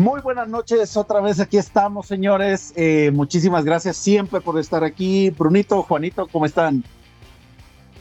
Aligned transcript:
Muy 0.00 0.22
buenas 0.22 0.48
noches, 0.48 0.96
otra 0.96 1.20
vez 1.20 1.40
aquí 1.40 1.58
estamos, 1.58 2.06
señores. 2.06 2.72
Eh, 2.74 3.10
muchísimas 3.12 3.66
gracias 3.66 3.98
siempre 3.98 4.40
por 4.40 4.58
estar 4.58 4.82
aquí. 4.82 5.28
Brunito, 5.28 5.82
Juanito, 5.82 6.26
¿cómo 6.26 6.46
están? 6.46 6.82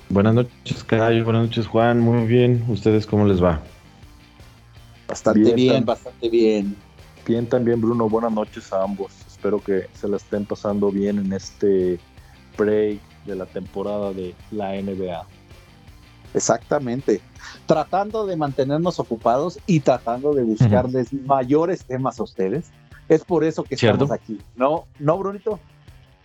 Buenas 0.08 0.34
noches, 0.34 0.82
Cayo. 0.86 1.26
Buenas 1.26 1.48
noches, 1.48 1.68
Juan. 1.68 2.00
Muy 2.00 2.26
bien. 2.26 2.64
¿Ustedes 2.70 3.06
cómo 3.06 3.26
les 3.26 3.44
va? 3.44 3.60
Bastante 5.10 5.54
bien, 5.54 5.84
bastante 5.84 6.30
bien. 6.30 6.74
Bien 7.28 7.46
también, 7.46 7.82
Bruno. 7.82 8.08
Buenas 8.08 8.32
noches 8.32 8.72
a 8.72 8.82
ambos. 8.82 9.12
Espero 9.28 9.62
que 9.62 9.88
se 9.92 10.08
la 10.08 10.16
estén 10.16 10.46
pasando 10.46 10.92
bien 10.92 11.20
en 11.20 11.34
este 11.34 12.00
break 12.58 13.02
de 13.26 13.36
la 13.36 13.46
temporada 13.46 14.14
de 14.14 14.34
la 14.52 14.82
NBA. 14.82 15.28
Exactamente. 16.34 17.20
Tratando 17.66 18.26
de 18.26 18.36
mantenernos 18.36 19.00
ocupados 19.00 19.60
y 19.66 19.80
tratando 19.80 20.34
de 20.34 20.44
buscarles 20.44 21.14
mayores 21.14 21.84
temas 21.84 22.20
a 22.20 22.24
ustedes. 22.24 22.72
Es 23.08 23.24
por 23.24 23.44
eso 23.44 23.64
que 23.64 23.76
estamos 23.76 24.12
aquí. 24.12 24.40
¿No, 24.56 24.86
¿No, 25.00 25.18
Brunito? 25.18 25.60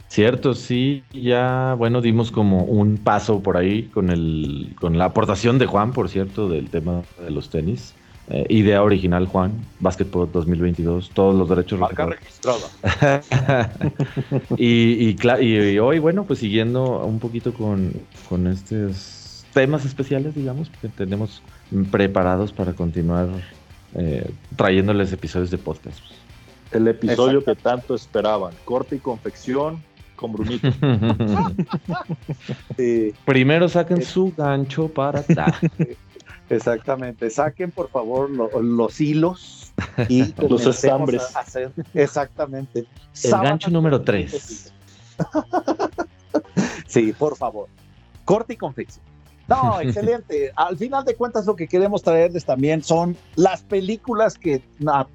Cierto, 0.08 0.54
sí, 0.54 1.02
ya, 1.12 1.74
bueno, 1.76 2.00
dimos 2.00 2.30
como 2.30 2.64
un 2.64 2.98
paso 2.98 3.40
por 3.40 3.56
ahí 3.56 3.84
con, 3.84 4.10
el, 4.10 4.76
con 4.78 4.96
la 4.96 5.06
aportación 5.06 5.58
de 5.58 5.66
Juan, 5.66 5.92
por 5.92 6.08
cierto, 6.08 6.48
del 6.48 6.70
tema 6.70 7.02
de 7.20 7.30
los 7.30 7.50
tenis. 7.50 7.94
Eh, 8.28 8.46
idea 8.48 8.82
original, 8.82 9.26
Juan, 9.26 9.52
Basketball 9.80 10.30
2022, 10.32 11.10
todos 11.10 11.34
los 11.34 11.48
derechos 11.48 11.78
Marca 11.78 12.06
registrada. 12.06 13.70
y, 14.56 15.10
y, 15.10 15.16
y, 15.40 15.78
hoy, 15.78 15.98
bueno, 15.98 16.24
pues 16.24 16.38
siguiendo 16.38 17.04
un 17.04 17.18
poquito 17.18 17.52
con, 17.52 17.92
con 18.28 18.46
estos 18.46 19.23
temas 19.54 19.86
especiales, 19.86 20.34
digamos, 20.34 20.70
que 20.80 20.88
tenemos 20.88 21.42
preparados 21.90 22.52
para 22.52 22.74
continuar 22.74 23.28
eh, 23.94 24.30
trayéndoles 24.56 25.12
episodios 25.12 25.50
de 25.50 25.58
podcast. 25.58 26.00
El 26.72 26.88
episodio 26.88 27.42
que 27.42 27.54
tanto 27.54 27.94
esperaban, 27.94 28.52
corte 28.64 28.96
y 28.96 28.98
confección 28.98 29.82
con 30.16 30.32
Brunito. 30.32 30.68
Primero 33.24 33.68
saquen 33.68 34.02
su 34.02 34.34
gancho 34.36 34.88
para 34.88 35.24
Exactamente, 36.50 37.30
saquen 37.30 37.70
por 37.70 37.88
favor 37.88 38.28
los 38.62 39.00
hilos 39.00 39.72
y 40.08 40.34
los 40.48 40.66
estambres. 40.66 41.22
Exactamente. 41.94 42.86
El 43.22 43.30
gancho 43.30 43.70
número 43.70 44.02
3. 44.02 44.72
sí, 46.86 47.12
por 47.12 47.36
favor. 47.36 47.68
Corte 48.24 48.54
y 48.54 48.56
confección. 48.56 49.13
No, 49.48 49.80
excelente. 49.82 50.52
Al 50.56 50.76
final 50.76 51.04
de 51.04 51.14
cuentas 51.14 51.46
lo 51.46 51.56
que 51.56 51.68
queremos 51.68 52.02
traerles 52.02 52.44
también 52.44 52.82
son 52.82 53.16
las 53.36 53.62
películas 53.62 54.38
que 54.38 54.62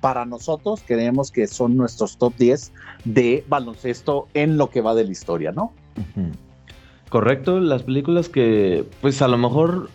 para 0.02 0.26
nosotros 0.26 0.82
creemos 0.86 1.32
que 1.32 1.48
son 1.48 1.78
nuestros 1.78 2.18
top 2.18 2.34
10 2.38 2.72
de 3.06 3.44
baloncesto 3.48 4.28
en 4.34 4.58
lo 4.58 4.70
que 4.70 4.82
va 4.82 4.96
de 4.96 5.06
la 5.06 5.12
historia, 5.12 5.52
¿no? 5.52 5.74
Correcto, 7.10 7.60
las 7.60 7.84
películas 7.84 8.30
que 8.30 8.86
pues 9.02 9.22
a 9.22 9.28
lo 9.28 9.38
mejor 9.38 9.90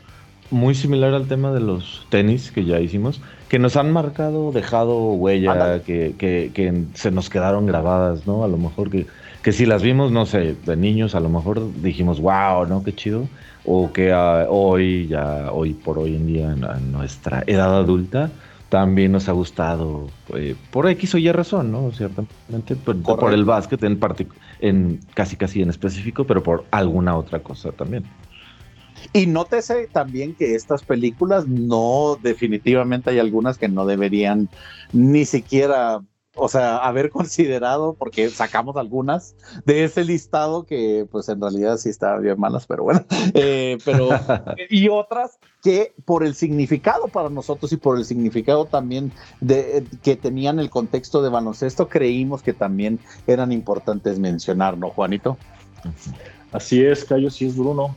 muy 0.51 0.75
similar 0.75 1.15
al 1.15 1.27
tema 1.27 1.53
de 1.53 1.61
los 1.61 2.07
tenis 2.11 2.51
que 2.51 2.65
ya 2.65 2.79
hicimos, 2.79 3.21
que 3.49 3.59
nos 3.59 3.77
han 3.77 3.93
marcado, 3.93 4.53
dejado 4.53 5.13
huella, 5.13 5.83
que, 5.83 6.15
que, 6.19 6.51
que, 6.53 6.85
se 6.95 7.11
nos 7.11 7.31
quedaron 7.31 7.67
grabadas, 7.67 8.27
¿no? 8.27 8.45
A 8.45 8.49
lo 8.49 8.57
mejor 8.57 8.91
que, 8.91 9.07
que 9.43 9.53
si 9.53 9.65
las 9.65 9.83
vimos, 9.83 10.13
no 10.13 10.27
sé, 10.27 10.55
de 10.67 10.77
niños, 10.77 11.15
a 11.15 11.21
lo 11.21 11.29
mejor 11.29 11.73
dijimos, 11.81 12.21
wow, 12.21 12.67
¿no? 12.67 12.83
Qué 12.85 12.95
chido 12.95 13.27
o 13.65 13.93
que 13.93 14.13
ah, 14.13 14.47
hoy, 14.49 15.07
ya 15.07 15.51
hoy 15.53 15.75
por 15.75 15.99
hoy 15.99 16.17
en 16.17 16.27
día, 16.27 16.53
en, 16.53 16.93
nuestra 16.93 17.43
edad 17.47 17.77
adulta, 17.77 18.31
también 18.69 19.13
nos 19.13 19.29
ha 19.29 19.33
gustado 19.33 20.09
eh, 20.35 20.57
por 20.71 20.89
X 20.89 21.15
o 21.15 21.19
Y 21.19 21.31
razón, 21.33 21.73
¿no? 21.73 21.93
Ciertamente, 21.93 22.77
por, 22.77 23.01
por 23.03 23.33
el 23.33 23.45
básquet 23.45 23.83
en, 23.85 23.99
en 24.61 25.01
casi 25.15 25.37
casi 25.37 25.63
en 25.63 25.71
específico, 25.71 26.25
pero 26.25 26.43
por 26.43 26.65
alguna 26.71 27.17
otra 27.17 27.41
cosa 27.41 27.73
también. 27.73 28.05
Y 29.13 29.27
nótese 29.27 29.89
también 29.93 30.35
que 30.35 30.55
estas 30.55 30.83
películas 30.83 31.47
no, 31.47 32.19
definitivamente 32.23 33.11
hay 33.11 33.19
algunas 33.19 33.59
que 33.59 33.69
no 33.69 33.87
deberían 33.87 34.49
ni 34.93 35.25
siquiera 35.25 36.01
o 36.37 36.49
sea, 36.49 36.79
haber 36.79 37.11
considerado, 37.11 37.95
porque 37.95 38.29
sacamos 38.31 38.77
algunas 38.77 39.35
de 39.65 39.85
ese 39.85 40.05
listado 40.05 40.65
que 40.65 41.07
pues 41.11 41.29
en 41.29 41.41
realidad 41.41 41.77
sí 41.79 41.89
estaban 41.89 42.23
bien 42.23 42.39
malas, 42.39 42.67
pero 42.67 42.85
bueno, 42.85 43.05
eh, 43.35 43.79
pero 43.85 44.09
y 44.71 44.89
otras 44.89 45.39
que 45.63 45.95
por 46.05 46.25
el 46.25 46.35
significado 46.35 47.09
para 47.09 47.31
nosotros 47.31 47.73
y 47.73 47.77
por 47.77 47.97
el 47.97 48.05
significado 48.05 48.67
también 48.67 49.13
de 49.41 49.87
que 50.03 50.17
tenían 50.17 50.59
el 50.59 50.71
contexto 50.71 51.23
de 51.23 51.31
baloncesto, 51.31 51.89
creímos 51.89 52.43
que 52.43 52.53
también 52.53 52.99
eran 53.27 53.53
importantes 53.53 54.19
mencionar, 54.19 54.77
¿no, 54.77 54.91
Juanito? 54.91 55.39
Así 56.53 56.85
es, 56.85 57.05
Cayo, 57.05 57.31
sí 57.31 57.47
es 57.47 57.57
Bruno. 57.57 57.97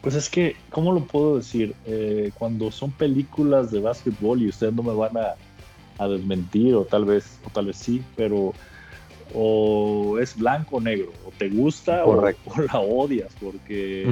pues 0.00 0.14
es 0.14 0.28
que, 0.28 0.56
¿cómo 0.70 0.92
lo 0.92 1.04
puedo 1.04 1.36
decir? 1.36 1.74
Eh, 1.84 2.30
cuando 2.38 2.70
son 2.70 2.92
películas 2.92 3.70
de 3.70 3.80
básquetbol 3.80 4.42
y 4.42 4.48
ustedes 4.48 4.72
no 4.72 4.82
me 4.82 4.94
van 4.94 5.16
a 5.16 5.34
a 5.98 6.08
desmentir 6.08 6.74
o 6.74 6.84
tal 6.84 7.04
vez 7.04 7.38
o 7.44 7.50
tal 7.50 7.66
vez 7.66 7.76
sí, 7.76 8.02
pero 8.16 8.52
o 9.34 10.18
es 10.20 10.36
blanco 10.36 10.76
o 10.76 10.80
negro, 10.80 11.10
o 11.26 11.30
te 11.36 11.48
gusta 11.48 12.04
o, 12.04 12.20
la 12.22 12.78
odias, 12.78 13.32
porque 13.40 14.06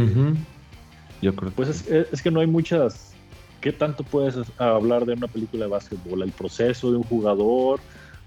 yo 1.20 1.34
creo 1.34 1.50
pues 1.52 1.86
es, 1.88 2.22
que 2.22 2.30
no 2.30 2.40
hay 2.40 2.46
muchas. 2.46 3.14
¿Qué 3.60 3.72
tanto 3.72 4.04
puedes 4.04 4.36
hablar 4.58 5.04
de 5.04 5.12
una 5.12 5.26
película 5.26 5.66
de 5.66 5.70
básquetbol? 5.70 6.22
El 6.22 6.32
proceso 6.32 6.90
de 6.90 6.96
un 6.96 7.02
jugador 7.02 7.78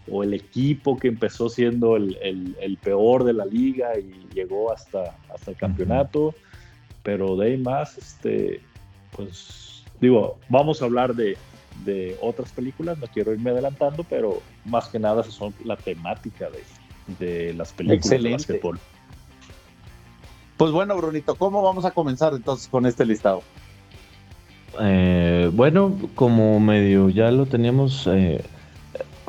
o 0.08 0.22
el 0.22 0.36
equipo 0.36 1.00
que 1.00 1.08
empezó 1.08 1.50
siendo 1.50 1.96
el, 1.96 2.78
peor 2.84 3.24
de 3.24 3.34
la 3.34 3.46
liga 3.46 3.98
y 3.98 4.28
llegó 4.36 4.72
hasta, 4.72 5.18
hasta 5.34 5.52
el 5.52 5.58
campeonato, 5.58 6.36
pero 7.02 7.36
de 7.36 7.48
ahí 7.48 7.58
más, 7.58 7.98
este, 7.98 8.62
pues 9.16 9.84
digo, 10.00 10.38
vamos 10.50 10.82
a 10.82 10.86
hablar 10.86 11.16
de, 11.16 11.36
de 11.86 12.18
otras 12.22 12.52
películas, 12.52 12.98
no 12.98 13.08
quiero 13.08 13.34
irme 13.34 13.52
adelantando, 13.52 14.04
pero 14.04 14.42
más 14.66 14.88
que 14.88 15.00
nada 15.00 15.24
son 15.24 15.54
la 15.64 15.76
temática 15.76 16.50
de, 16.50 17.26
de 17.26 17.54
las 17.54 17.74
películas 17.74 18.22
de 18.22 18.32
básquetbol. 18.32 18.80
Pues 20.58 20.72
bueno, 20.72 20.96
Brunito, 20.96 21.36
¿cómo 21.36 21.62
vamos 21.62 21.84
a 21.86 21.92
comenzar 21.92 22.34
entonces 22.34 22.68
con 22.68 22.86
este 22.86 23.06
listado? 23.06 23.42
Eh, 24.80 25.50
bueno, 25.54 25.96
como 26.16 26.60
medio 26.60 27.10
ya 27.10 27.32
lo 27.32 27.46
teníamos 27.46 28.08
eh, 28.08 28.44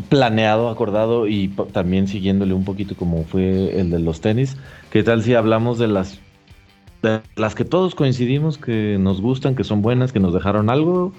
planeado, 0.08 0.68
acordado 0.68 1.26
y 1.26 1.48
también 1.72 2.08
siguiéndole 2.08 2.54
un 2.54 2.64
poquito 2.64 2.94
como 2.96 3.24
fue 3.24 3.78
el 3.78 3.90
de 3.90 3.98
los 3.98 4.20
tenis, 4.20 4.56
¿qué 4.90 5.02
tal 5.02 5.22
si 5.22 5.34
hablamos 5.34 5.78
de 5.78 5.88
las 5.88 6.20
de 7.02 7.20
las 7.36 7.54
que 7.54 7.66
todos 7.66 7.94
coincidimos 7.94 8.56
que 8.56 8.96
nos 8.98 9.20
gustan, 9.20 9.54
que 9.54 9.64
son 9.64 9.82
buenas, 9.82 10.12
que 10.12 10.20
nos 10.20 10.32
dejaron 10.32 10.70
algo 10.70 11.12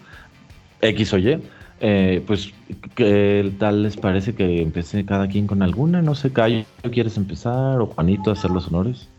X 0.81 1.13
o 1.13 1.17
Y, 1.17 1.41
eh, 1.81 2.23
pues, 2.25 2.53
¿qué 2.95 3.51
tal 3.59 3.83
les 3.83 3.97
parece 3.97 4.33
que 4.33 4.61
empiece 4.61 5.05
cada 5.05 5.27
quien 5.27 5.47
con 5.47 5.61
alguna? 5.61 6.01
No 6.01 6.15
sé, 6.15 6.31
Cayo, 6.31 6.63
¿quieres 6.91 7.17
empezar? 7.17 7.81
¿O 7.81 7.87
Juanito 7.87 8.31
hacer 8.31 8.51
los 8.51 8.67
honores? 8.67 9.09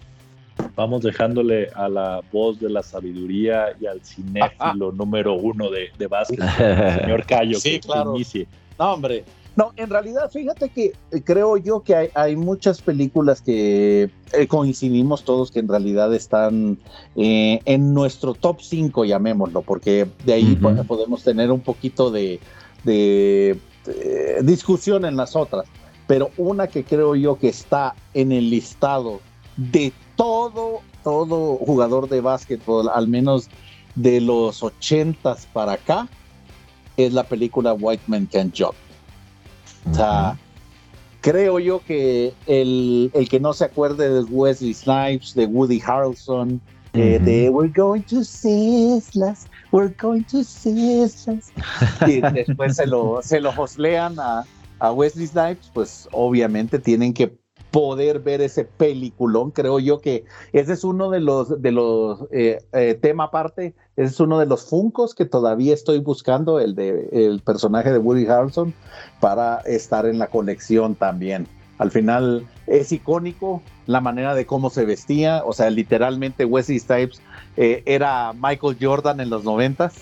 Vamos 0.75 1.03
dejándole 1.03 1.69
a 1.75 1.89
la 1.89 2.21
voz 2.33 2.59
de 2.59 2.71
la 2.71 2.83
sabiduría 2.83 3.69
y 3.79 3.87
al 3.87 4.01
cinéfilo 4.03 4.91
número 4.93 5.35
uno 5.35 5.71
de, 5.71 5.91
de 5.99 6.07
básquet, 6.07 6.41
señor 7.01 7.27
Cayo, 7.27 7.59
sí, 7.59 7.73
que 7.73 7.81
claro. 7.81 8.15
inicie. 8.15 8.47
No, 8.79 8.95
hombre, 8.95 9.25
no, 9.57 9.73
en 9.77 9.89
realidad, 9.89 10.31
fíjate 10.31 10.69
que 10.69 10.93
eh, 11.11 11.23
creo 11.25 11.57
yo 11.57 11.81
que 11.83 12.11
hay, 12.15 12.37
muchas 12.37 12.83
películas 12.83 13.41
que 13.41 14.11
eh, 14.35 14.47
coincidimos 14.47 15.25
todos 15.25 15.51
que 15.51 15.61
en 15.61 15.69
realidad 15.69 16.13
están 16.15 16.79
eh, 17.17 17.61
en 17.65 17.95
nuestro 17.95 18.35
top 18.35 18.61
5, 18.61 19.07
llamémoslo, 19.07 19.63
porque 19.63 20.07
de 20.27 20.35
ahí 20.35 20.57
podemos 20.87 21.25
tener 21.25 21.51
un 21.51 21.61
poquito 21.61 22.11
de, 22.11 22.39
discusión 24.43 25.07
en 25.07 25.17
las 25.17 25.35
otras. 25.35 25.65
Pero 26.07 26.31
una 26.37 26.67
que 26.67 26.85
creo 26.85 27.15
yo 27.15 27.39
que 27.39 27.49
está 27.49 27.95
en 28.13 28.33
el 28.33 28.51
listado 28.51 29.21
de 29.57 29.91
todo, 30.17 30.83
todo 31.03 31.57
jugador 31.57 32.11
de 32.11 32.21
básquetbol, 32.21 32.91
al 32.91 33.09
menos 33.09 33.49
de 33.95 34.21
los 34.21 34.63
80s 34.63 35.47
para 35.55 35.73
acá, 35.73 36.09
es 36.99 37.15
la 37.15 37.25
película 37.25 37.73
White 37.73 38.05
Man 38.07 38.29
Can't 38.31 38.55
Jump. 38.57 38.75
O 39.91 39.95
sea, 39.95 40.39
creo 41.21 41.59
yo 41.59 41.81
que 41.85 42.33
el, 42.47 43.11
que 43.29 43.41
no 43.41 43.53
se 43.53 43.65
acuerde 43.65 44.09
de 44.09 44.21
Wesley 44.25 44.75
Snipes, 44.75 45.35
de 45.35 45.47
Woody 45.47 45.83
Harrelson, 45.85 46.61
eh, 46.93 47.19
de 47.19 47.51
We're 47.51 47.73
going 47.73 48.03
to 48.03 48.25
Sislas, 48.25 49.47
we're 49.71 49.95
going 50.01 50.23
to 50.31 50.43
Sislas, 50.43 51.53
y 52.07 52.21
después 52.21 52.77
se 52.77 52.87
lo, 52.87 53.21
se 53.23 53.41
lo 53.41 53.53
a, 54.19 54.93
Wesley 54.93 55.27
Snipes, 55.27 55.71
pues 55.75 56.09
obviamente 56.13 56.79
tienen 56.79 57.13
que 57.13 57.35
poder 57.71 58.21
ver 58.21 58.41
ese 58.41 58.65
peliculón. 58.65 59.51
Creo 59.51 59.79
yo 59.79 60.01
que 60.01 60.25
ese 60.53 60.73
es 60.73 60.85
uno 60.85 61.11
de 61.11 61.21
los, 61.21 61.61
de 61.61 61.73
los 61.73 62.25
eh, 62.31 62.59
eh, 62.73 62.99
tema 63.01 63.25
aparte, 63.25 63.75
ese 63.97 64.13
es 64.13 64.21
uno 64.21 64.39
de 64.39 64.47
los 64.47 64.65
funcos 64.65 65.15
que 65.15 65.25
todavía 65.25 65.75
estoy 65.75 65.99
buscando, 65.99 66.61
el 66.61 66.75
de 66.75 67.09
el 67.13 67.41
personaje 67.41 67.93
de 67.93 67.99
Woody 67.99 68.27
Harrelson, 68.27 68.75
para 69.21 69.59
estar 69.61 70.07
en 70.07 70.19
la 70.19 70.29
colección 70.29 70.95
también. 70.95 71.47
Al 71.79 71.91
final 71.91 72.47
es 72.67 72.93
icónico 72.93 73.63
la 73.87 74.01
manera 74.01 74.35
de 74.35 74.47
cómo 74.47 74.71
se 74.71 74.85
vestía, 74.87 75.43
o 75.45 75.53
sea, 75.53 75.71
literalmente 75.71 76.45
Wesley 76.45 76.79
Snipes 76.79 77.21
eh, 77.57 77.83
era 77.87 78.33
Michael 78.33 78.77
Jordan 78.81 79.21
en 79.21 79.31
los 79.31 79.45
noventas. 79.45 79.95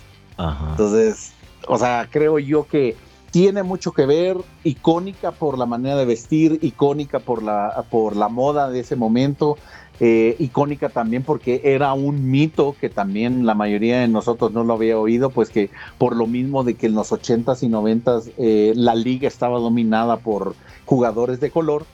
Entonces, 0.70 1.32
o 1.68 1.78
sea, 1.78 2.08
creo 2.10 2.38
yo 2.38 2.66
que 2.66 2.96
tiene 3.34 3.64
mucho 3.64 3.90
que 3.90 4.06
ver, 4.06 4.36
icónica 4.62 5.32
por 5.32 5.58
la 5.58 5.66
manera 5.66 5.96
de 5.96 6.04
vestir, 6.04 6.60
icónica 6.62 7.18
por 7.18 7.42
la, 7.42 7.84
por 7.90 8.14
la 8.14 8.28
moda 8.28 8.70
de 8.70 8.78
ese 8.78 8.94
momento, 8.94 9.58
eh, 9.98 10.36
icónica 10.38 10.88
también 10.88 11.24
porque 11.24 11.60
era 11.64 11.94
un 11.94 12.30
mito 12.30 12.76
que 12.80 12.90
también 12.90 13.44
la 13.44 13.56
mayoría 13.56 13.98
de 13.98 14.06
nosotros 14.06 14.52
no 14.52 14.62
lo 14.62 14.74
había 14.74 14.96
oído, 15.00 15.30
pues 15.30 15.50
que 15.50 15.70
por 15.98 16.14
lo 16.14 16.28
mismo 16.28 16.62
de 16.62 16.74
que 16.74 16.86
en 16.86 16.94
los 16.94 17.10
80s 17.10 17.64
y 17.64 17.68
90s 17.68 18.30
eh, 18.38 18.72
la 18.76 18.94
liga 18.94 19.26
estaba 19.26 19.58
dominada 19.58 20.18
por 20.18 20.54
jugadores 20.84 21.40
de 21.40 21.50
color, 21.50 21.86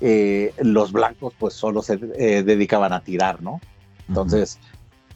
eh, 0.00 0.54
los 0.56 0.90
blancos 0.90 1.34
pues 1.38 1.52
solo 1.52 1.82
se 1.82 1.98
dedicaban 1.98 2.94
a 2.94 3.04
tirar, 3.04 3.42
¿no? 3.42 3.60
Entonces, 4.08 4.58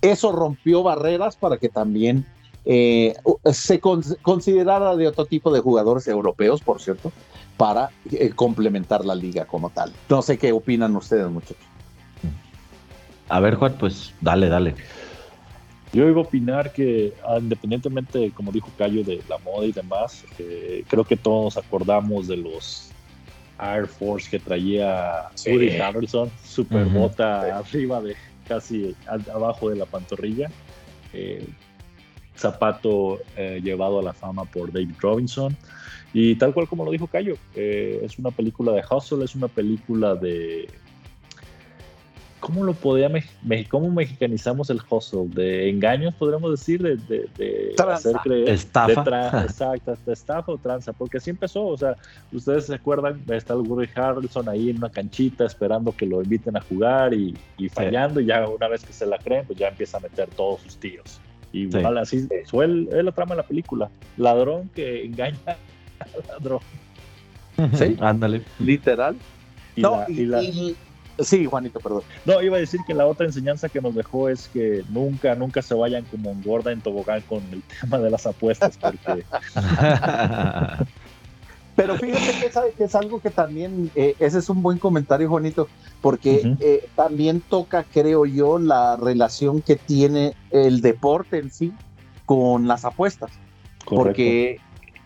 eso 0.02 0.32
rompió 0.32 0.82
barreras 0.82 1.36
para 1.36 1.56
que 1.56 1.70
también 1.70 2.26
eh, 2.66 3.14
se 3.52 3.80
considerara 3.80 4.96
de 4.96 5.06
otro 5.06 5.24
tipo 5.24 5.52
de 5.52 5.60
jugadores 5.60 6.08
europeos, 6.08 6.60
por 6.60 6.80
cierto, 6.80 7.12
para 7.56 7.90
eh, 8.10 8.30
complementar 8.30 9.04
la 9.04 9.14
liga 9.14 9.44
como 9.46 9.70
tal. 9.70 9.92
No 10.08 10.20
sé 10.20 10.36
qué 10.36 10.52
opinan 10.52 10.94
ustedes, 10.96 11.30
muchachos. 11.30 11.64
A 13.28 13.40
ver, 13.40 13.54
Juan, 13.54 13.76
pues 13.78 14.12
dale, 14.20 14.48
dale. 14.48 14.74
Yo 15.92 16.08
iba 16.08 16.20
a 16.20 16.24
opinar 16.24 16.72
que, 16.72 17.14
ah, 17.24 17.38
independientemente, 17.40 18.32
como 18.32 18.50
dijo 18.50 18.68
Cayo, 18.76 19.04
de 19.04 19.22
la 19.28 19.38
moda 19.38 19.64
y 19.66 19.72
demás, 19.72 20.24
eh, 20.38 20.84
creo 20.88 21.04
que 21.04 21.16
todos 21.16 21.56
acordamos 21.56 22.26
de 22.26 22.36
los 22.36 22.90
Air 23.60 23.86
Force 23.86 24.28
que 24.28 24.38
traía 24.38 25.28
Woody 25.46 25.78
Harrelson, 25.78 26.30
super 26.44 26.84
bota 26.86 27.58
arriba 27.58 28.02
de 28.02 28.16
casi 28.46 28.94
abajo 29.32 29.70
de 29.70 29.76
la 29.76 29.86
pantorrilla. 29.86 30.50
Eh, 31.12 31.46
zapato 32.36 33.20
eh, 33.36 33.60
llevado 33.62 33.98
a 33.98 34.02
la 34.02 34.12
fama 34.12 34.44
por 34.44 34.72
David 34.72 34.94
Robinson. 35.00 35.56
Y 36.12 36.36
tal 36.36 36.54
cual 36.54 36.66
como 36.68 36.84
lo 36.84 36.90
dijo 36.90 37.06
Cayo, 37.06 37.36
eh, 37.54 38.00
es 38.02 38.18
una 38.18 38.30
película 38.30 38.72
de 38.72 38.82
hustle, 38.90 39.24
es 39.24 39.34
una 39.34 39.48
película 39.48 40.14
de... 40.14 40.68
¿Cómo 42.40 42.64
lo 42.64 42.74
podía 42.74 43.10
cómo 43.68 43.90
mexicanizamos 43.90 44.70
el 44.70 44.80
hustle? 44.88 45.26
De 45.28 45.68
engaños, 45.68 46.14
podríamos 46.14 46.52
decir, 46.52 46.80
de, 46.80 46.96
de, 46.96 47.74
hacer 47.76 48.14
creer. 48.22 48.48
Estafa. 48.50 49.42
exacto, 49.42 49.96
de 50.06 50.12
estafa 50.12 50.52
o 50.52 50.58
tranza, 50.58 50.92
porque 50.92 51.16
así 51.16 51.30
empezó. 51.30 51.66
O 51.66 51.76
sea, 51.76 51.96
ustedes 52.32 52.66
se 52.66 52.74
acuerdan, 52.74 53.20
está 53.28 53.54
el 53.54 53.60
Woody 53.60 53.88
Harrelson 53.94 54.48
ahí 54.48 54.70
en 54.70 54.76
una 54.76 54.90
canchita 54.90 55.44
esperando 55.44 55.92
que 55.92 56.06
lo 56.06 56.22
inviten 56.22 56.56
a 56.56 56.60
jugar 56.60 57.14
y, 57.14 57.36
fallando, 57.70 58.20
y 58.20 58.26
ya 58.26 58.46
una 58.48 58.68
vez 58.68 58.84
que 58.84 58.92
se 58.92 59.06
la 59.06 59.18
creen, 59.18 59.44
pues 59.46 59.58
ya 59.58 59.68
empieza 59.68 59.96
a 59.96 60.00
meter 60.00 60.28
todos 60.28 60.60
sus 60.60 60.76
tiros. 60.76 61.20
Igual 61.62 61.98
así 61.98 62.28
fue 62.46 62.68
la 62.68 63.12
trama 63.12 63.34
de 63.34 63.42
la 63.42 63.46
película. 63.46 63.90
Ladrón 64.16 64.70
que 64.74 65.04
engaña 65.04 65.38
al 65.46 66.26
ladrón. 66.28 66.60
Sí, 67.72 67.96
ándale. 68.00 68.42
Literal. 68.58 69.16
no, 69.76 70.04
Sí, 71.18 71.46
Juanito, 71.46 71.80
perdón. 71.80 72.02
No, 72.26 72.42
iba 72.42 72.58
a 72.58 72.60
decir 72.60 72.80
que 72.86 72.92
la 72.92 73.06
otra 73.06 73.24
enseñanza 73.24 73.70
que 73.70 73.80
nos 73.80 73.94
dejó 73.94 74.28
es 74.28 74.48
que 74.48 74.84
nunca, 74.90 75.34
nunca 75.34 75.62
se 75.62 75.74
vayan 75.74 76.04
como 76.04 76.30
engorda 76.30 76.72
en 76.72 76.82
tobogán 76.82 77.22
con 77.22 77.42
el 77.52 77.62
tema 77.80 77.98
de 77.98 78.10
las 78.10 78.26
apuestas, 78.26 78.76
porque 78.76 79.24
Pero 81.76 81.96
fíjate 81.96 82.72
que 82.76 82.84
es, 82.84 82.94
algo 82.94 83.20
que 83.20 83.30
también, 83.30 83.90
eh, 83.94 84.14
ese 84.18 84.38
es 84.38 84.48
un 84.48 84.62
buen 84.62 84.78
comentario, 84.78 85.28
Juanito, 85.28 85.68
porque 86.00 86.56
eh, 86.60 86.88
también 86.96 87.42
toca, 87.42 87.84
creo 87.84 88.24
yo, 88.24 88.58
la 88.58 88.96
relación 88.96 89.60
que 89.60 89.76
tiene 89.76 90.34
el 90.50 90.80
deporte 90.80 91.38
en 91.38 91.50
sí 91.50 91.72
con 92.24 92.66
las 92.66 92.86
apuestas. 92.86 93.30
Porque 93.84 94.58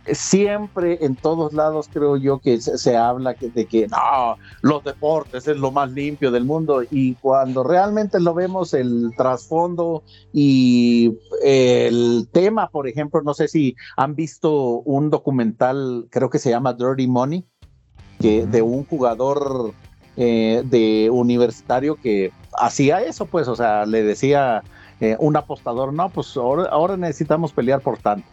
siempre 0.07 1.05
en 1.05 1.15
todos 1.17 1.53
lados 1.53 1.89
creo 1.93 2.17
yo 2.17 2.39
que 2.39 2.61
se, 2.61 2.97
habla 2.97 3.35
de 3.35 3.67
que 3.67 3.87
no, 3.89 4.37
los 4.63 4.83
deportes 4.83 5.47
es 5.47 5.57
lo 5.57 5.71
más 5.71 5.91
limpio 5.93 6.31
del 6.31 6.45
mundo 6.45 6.83
y 6.91 7.15
cuando 7.17 7.63
realmente 7.63 8.19
lo 8.21 8.35
vemos 8.35 8.75
el 8.75 9.13
trasfondo 9.17 10.03
y 10.33 11.19
el 11.43 12.29
tema, 12.33 12.69
por 12.69 12.89
ejemplo, 12.89 13.23
no 13.23 13.35
sé 13.35 13.49
si 13.49 13.77
han 13.97 14.15
visto 14.15 14.81
un 14.81 15.11
documental, 15.11 16.07
creo 16.11 16.31
que 16.31 16.39
se 16.39 16.51
llama 16.51 16.73
Dirty 16.73 17.07
Money, 17.07 17.45
que 18.21 18.47
de 18.47 18.63
un 18.63 18.85
jugador 18.85 19.73
eh, 20.17 20.63
de 20.65 21.11
universitario 21.11 21.97
que 21.97 22.33
hacía 22.59 23.03
eso, 23.03 23.27
pues, 23.27 23.49
o 23.49 23.57
sea, 23.57 23.87
le 23.87 24.03
decía 24.03 24.63
eh, 25.01 25.17
un 25.19 25.37
apostador, 25.37 25.93
no, 25.93 26.09
pues 26.09 26.37
ahora 26.37 26.97
necesitamos 26.97 27.53
pelear 27.53 27.81
por 27.81 27.99
tanto 27.99 28.27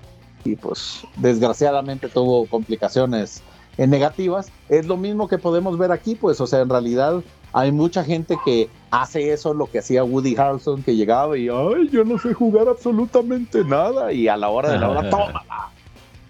y 0.51 0.55
pues 0.55 1.05
desgraciadamente 1.17 2.09
tuvo 2.09 2.45
complicaciones 2.47 3.43
negativas. 3.77 4.51
Es 4.69 4.87
lo 4.87 4.97
mismo 4.97 5.27
que 5.27 5.37
podemos 5.37 5.77
ver 5.77 5.91
aquí, 5.91 6.15
pues, 6.15 6.41
o 6.41 6.47
sea, 6.47 6.61
en 6.61 6.69
realidad 6.69 7.21
hay 7.53 7.71
mucha 7.71 8.03
gente 8.03 8.37
que 8.43 8.69
hace 8.89 9.31
eso, 9.31 9.53
lo 9.53 9.69
que 9.69 9.79
hacía 9.79 10.03
Woody 10.03 10.35
Harrelson, 10.35 10.83
que 10.83 10.95
llegaba 10.95 11.37
y, 11.37 11.49
ay, 11.49 11.89
yo 11.91 12.03
no 12.03 12.17
sé 12.17 12.33
jugar 12.33 12.67
absolutamente 12.67 13.63
nada, 13.63 14.11
y 14.11 14.27
a 14.27 14.37
la 14.37 14.49
hora 14.49 14.71
de 14.71 14.79
la 14.79 14.89
hora, 14.89 15.09
tómala. 15.09 15.69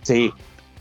Sí, 0.01 0.31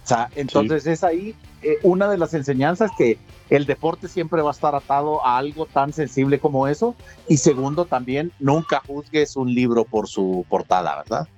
o 0.04 0.06
sea, 0.06 0.28
entonces 0.34 0.86
es 0.86 1.04
ahí 1.04 1.34
eh, 1.62 1.78
una 1.82 2.08
de 2.08 2.18
las 2.18 2.34
enseñanzas 2.34 2.90
que 2.96 3.18
el 3.50 3.66
deporte 3.66 4.08
siempre 4.08 4.42
va 4.42 4.50
a 4.50 4.52
estar 4.52 4.74
atado 4.74 5.24
a 5.24 5.36
algo 5.36 5.66
tan 5.66 5.92
sensible 5.92 6.38
como 6.38 6.68
eso, 6.68 6.94
y 7.28 7.36
segundo, 7.36 7.84
también, 7.84 8.32
nunca 8.38 8.82
juzgues 8.86 9.36
un 9.36 9.54
libro 9.54 9.84
por 9.84 10.08
su 10.08 10.44
portada, 10.48 10.96
¿verdad? 10.96 11.28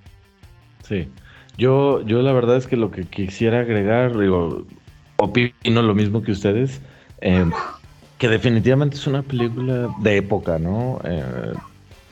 Sí. 0.87 1.09
Yo, 1.59 2.03
yo 2.03 2.23
la 2.23 2.33
verdad 2.33 2.57
es 2.57 2.69
que 2.69 2.77
lo 2.77 2.93
que 2.93 3.05
quisiera 3.05 3.61
agregar, 3.61 4.17
digo, 4.17 4.65
opino 5.17 5.83
lo 5.83 5.93
mismo 5.93 6.23
que 6.23 6.31
ustedes, 6.31 6.81
eh, 7.21 7.45
que 8.17 8.29
definitivamente 8.29 8.95
es 8.95 9.07
una 9.09 9.23
película 9.23 9.89
de 9.99 10.17
época, 10.19 10.61
¿no? 10.61 11.01
Eh, 11.03 11.55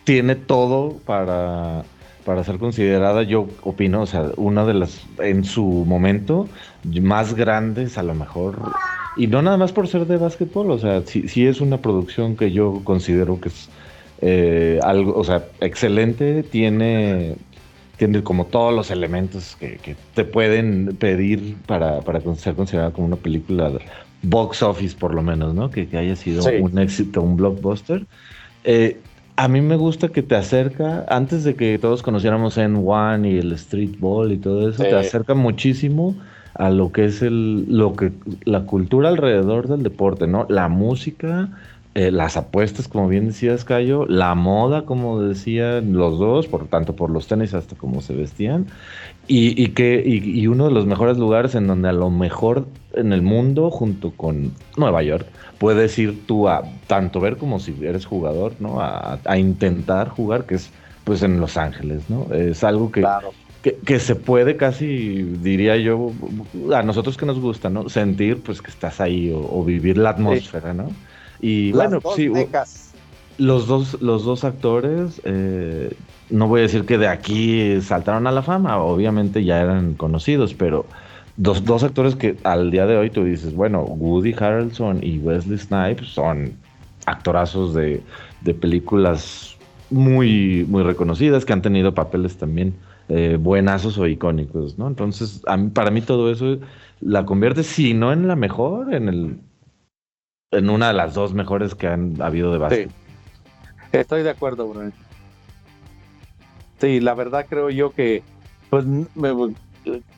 tiene 0.02 0.34
todo 0.34 0.98
para, 1.06 1.84
para 2.24 2.42
ser 2.42 2.58
considerada, 2.58 3.22
yo 3.22 3.46
opino, 3.62 4.02
o 4.02 4.06
sea, 4.06 4.32
una 4.36 4.66
de 4.66 4.74
las, 4.74 5.06
en 5.18 5.44
su 5.44 5.62
momento, 5.62 6.48
más 7.00 7.34
grandes 7.34 7.98
a 7.98 8.02
lo 8.02 8.14
mejor, 8.14 8.80
y 9.14 9.28
no 9.28 9.42
nada 9.42 9.56
más 9.58 9.72
por 9.72 9.86
ser 9.86 10.06
de 10.06 10.16
básquetbol, 10.16 10.72
o 10.72 10.78
sea, 10.78 11.02
sí, 11.06 11.28
sí 11.28 11.46
es 11.46 11.60
una 11.60 11.78
producción 11.78 12.36
que 12.36 12.50
yo 12.50 12.80
considero 12.82 13.40
que 13.40 13.48
es 13.50 13.68
eh, 14.22 14.80
algo, 14.82 15.14
o 15.16 15.22
sea, 15.22 15.44
excelente, 15.60 16.42
tiene 16.42 17.36
tiene 17.96 18.22
como 18.22 18.46
todos 18.46 18.74
los 18.74 18.90
elementos 18.90 19.56
que, 19.58 19.96
te 20.14 20.24
pueden 20.24 20.96
pedir 20.98 21.56
para, 21.66 22.00
para, 22.00 22.20
ser 22.36 22.54
considerada 22.54 22.90
como 22.90 23.06
una 23.06 23.16
película 23.16 23.72
box 24.22 24.62
office 24.62 24.96
por 24.96 25.14
lo 25.14 25.22
menos, 25.22 25.54
¿no? 25.54 25.70
Que, 25.70 25.88
haya 25.96 26.16
sido 26.16 26.44
un 26.60 26.78
éxito, 26.78 27.22
un 27.22 27.36
blockbuster. 27.36 28.04
Eh, 28.64 28.98
a 29.36 29.48
mí 29.48 29.60
me 29.60 29.76
gusta 29.76 30.08
que 30.08 30.22
te 30.22 30.34
acerca, 30.34 31.04
antes 31.08 31.44
de 31.44 31.54
que 31.54 31.78
todos 31.78 32.02
conociéramos 32.02 32.56
N1 32.56 33.30
y 33.30 33.38
el 33.38 33.52
Street 33.52 33.96
Ball 33.98 34.32
y 34.32 34.38
todo 34.38 34.68
eso, 34.68 34.82
te 34.82 34.94
acerca 34.94 35.34
muchísimo 35.34 36.16
a 36.54 36.70
lo 36.70 36.90
que 36.90 37.04
es 37.04 37.20
el, 37.20 37.66
lo 37.68 37.94
que, 37.94 38.12
la 38.44 38.62
cultura 38.62 39.10
alrededor 39.10 39.68
del 39.68 39.82
deporte, 39.82 40.26
¿no? 40.26 40.46
La 40.48 40.68
música, 40.68 41.50
eh, 41.96 42.10
las 42.10 42.36
apuestas, 42.36 42.88
como 42.88 43.08
bien 43.08 43.28
decías, 43.28 43.64
Cayo, 43.64 44.04
la 44.04 44.34
moda, 44.34 44.84
como 44.84 45.22
decían 45.22 45.94
los 45.94 46.18
dos, 46.18 46.46
por 46.46 46.68
tanto 46.68 46.94
por 46.94 47.08
los 47.08 47.26
tenis 47.26 47.54
hasta 47.54 47.74
como 47.74 48.02
se 48.02 48.14
vestían, 48.14 48.66
y, 49.26 49.68
que 49.68 50.02
y, 50.04 50.46
uno 50.46 50.66
de 50.66 50.72
los 50.72 50.84
mejores 50.84 51.16
lugares 51.16 51.54
en 51.54 51.66
donde 51.66 51.88
a 51.88 51.94
lo 51.94 52.10
mejor 52.10 52.66
en 52.92 53.14
el 53.14 53.22
mundo, 53.22 53.70
junto 53.70 54.10
con 54.10 54.52
Nueva 54.76 55.02
York, 55.04 55.26
puedes 55.56 55.98
ir 55.98 56.26
tú 56.26 56.50
a 56.50 56.64
tanto 56.86 57.18
ver 57.18 57.38
como 57.38 57.60
si 57.60 57.74
eres 57.80 58.04
jugador, 58.04 58.52
¿no? 58.58 58.78
A, 58.78 59.38
intentar 59.38 60.10
jugar, 60.10 60.44
que 60.44 60.56
es 60.56 60.70
pues 61.04 61.22
en 61.22 61.40
Los 61.40 61.56
Ángeles, 61.56 62.10
¿no? 62.10 62.26
Es 62.34 62.62
algo 62.62 62.92
que, 62.92 63.06
que, 63.86 64.00
se 64.00 64.16
puede 64.16 64.58
casi, 64.58 65.22
diría 65.22 65.78
yo, 65.78 66.12
a 66.74 66.82
nosotros 66.82 67.16
que 67.16 67.24
nos 67.24 67.40
gusta, 67.40 67.70
¿no? 67.70 67.88
Sentir 67.88 68.42
pues 68.42 68.60
que 68.60 68.70
estás 68.70 69.00
ahí 69.00 69.32
o, 69.34 69.64
vivir 69.64 69.96
la 69.96 70.10
atmósfera, 70.10 70.74
¿no? 70.74 70.90
Y 71.40 71.72
bueno, 71.72 72.00
sí, 72.14 72.30
los 73.38 73.66
dos, 73.66 74.00
los 74.00 74.24
dos 74.24 74.44
actores, 74.44 75.20
eh, 75.24 75.94
no 76.30 76.48
voy 76.48 76.60
a 76.60 76.62
decir 76.62 76.84
que 76.86 76.98
de 76.98 77.08
aquí 77.08 77.80
saltaron 77.82 78.26
a 78.26 78.32
la 78.32 78.42
fama, 78.42 78.78
obviamente 78.78 79.44
ya 79.44 79.60
eran 79.60 79.94
conocidos, 79.94 80.54
pero, 80.54 80.86
dos, 81.36 81.64
dos 81.64 81.82
actores 81.82 82.16
que 82.16 82.36
al 82.44 82.70
día 82.70 82.86
de 82.86 82.96
hoy 82.96 83.10
tú 83.10 83.24
dices, 83.24 83.54
bueno, 83.54 83.82
Woody 83.82 84.34
Harrelson 84.38 85.02
y 85.02 85.18
Wesley 85.18 85.58
Snipes 85.58 86.08
son 86.08 86.54
actorazos 87.06 87.74
de, 87.74 88.02
de 88.40 88.54
películas 88.54 89.56
muy, 89.90 90.64
muy 90.68 90.82
reconocidas, 90.82 91.44
que 91.44 91.52
han 91.52 91.62
tenido 91.62 91.94
papeles 91.94 92.36
también 92.36 92.74
eh, 93.08 93.38
buenazos 93.40 93.98
o 93.98 94.06
icónicos, 94.06 94.78
¿no? 94.78 94.88
Entonces, 94.88 95.42
para 95.72 95.90
mí 95.90 96.00
todo 96.00 96.30
eso 96.30 96.58
la 97.00 97.24
convierte, 97.24 97.62
si 97.62 97.94
no 97.94 98.12
en 98.12 98.26
la 98.26 98.34
mejor, 98.34 98.94
en 98.94 99.08
el 99.08 99.38
en 100.50 100.70
una 100.70 100.88
de 100.88 100.94
las 100.94 101.14
dos 101.14 101.34
mejores 101.34 101.74
que 101.74 101.88
han 101.88 102.20
habido 102.22 102.52
de 102.52 102.58
base. 102.58 102.88
Estoy 103.92 104.22
de 104.22 104.30
acuerdo, 104.30 104.68
Bruno. 104.68 104.92
Sí, 106.80 107.00
la 107.00 107.14
verdad 107.14 107.46
creo 107.48 107.70
yo 107.70 107.90
que, 107.90 108.22
pues, 108.70 108.84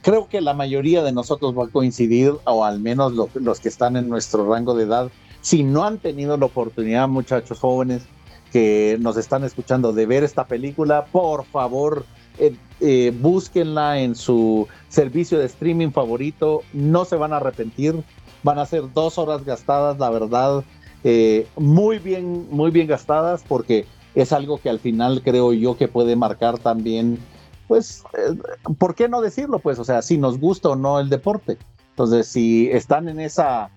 creo 0.03 0.29
que 0.29 0.41
la 0.41 0.55
mayoría 0.55 1.03
de 1.03 1.13
nosotros 1.13 1.57
va 1.57 1.65
a 1.65 1.69
coincidir, 1.69 2.33
o 2.45 2.65
al 2.65 2.81
menos 2.81 3.13
los 3.35 3.61
que 3.61 3.69
están 3.69 3.97
en 3.97 4.09
nuestro 4.09 4.51
rango 4.51 4.75
de 4.75 4.85
edad, 4.85 5.11
si 5.41 5.63
no 5.63 5.85
han 5.85 5.99
tenido 5.99 6.37
la 6.37 6.47
oportunidad, 6.47 7.09
muchachos 7.09 7.61
jóvenes 7.61 8.03
que 8.53 8.97
nos 9.01 9.17
están 9.17 9.45
escuchando, 9.45 9.93
de 9.93 10.07
ver 10.07 10.25
esta 10.25 10.47
película, 10.47 11.05
por 11.07 11.45
favor, 11.45 12.05
eh, 12.39 12.57
eh, 12.81 13.13
búsquenla 13.21 14.01
en 14.01 14.15
su 14.15 14.67
servicio 14.89 15.39
de 15.39 15.47
streaming 15.47 15.91
favorito, 15.91 16.63
no 16.73 17.05
se 17.05 17.17
van 17.17 17.33
a 17.33 17.37
arrepentir, 17.37 18.03
van 18.43 18.59
a 18.59 18.67
ser 18.67 18.93
dos 18.93 19.19
horas 19.19 19.45
gastadas, 19.45 19.99
la 19.99 20.11
verdad, 20.11 20.65
eh, 21.05 21.47
muy 21.57 21.99
bien, 21.99 22.49
muy 22.51 22.71
bien 22.71 22.87
gastadas, 22.87 23.45
porque 23.47 23.87
es 24.15 24.33
algo 24.33 24.59
que 24.59 24.71
al 24.71 24.81
final 24.81 25.23
creo 25.23 25.53
yo 25.53 25.77
que 25.77 25.89
puede 25.89 26.17
marcar 26.17 26.59
también, 26.59 27.19
pues, 27.67 28.03
¿por 28.79 28.95
qué 28.95 29.09
no 29.09 29.21
decirlo? 29.21 29.59
Pues, 29.59 29.79
o 29.79 29.85
sea, 29.85 30.03
si 30.03 30.19
nos 30.19 30.39
gusta 30.39 30.71
o 30.71 30.77
no 30.77 30.99
el 31.01 31.09
deporte. 31.09 31.59
Entonces, 31.91 32.29
si 32.29 32.71
están 32.71 33.09
en 33.09 33.21
esa 33.21 33.71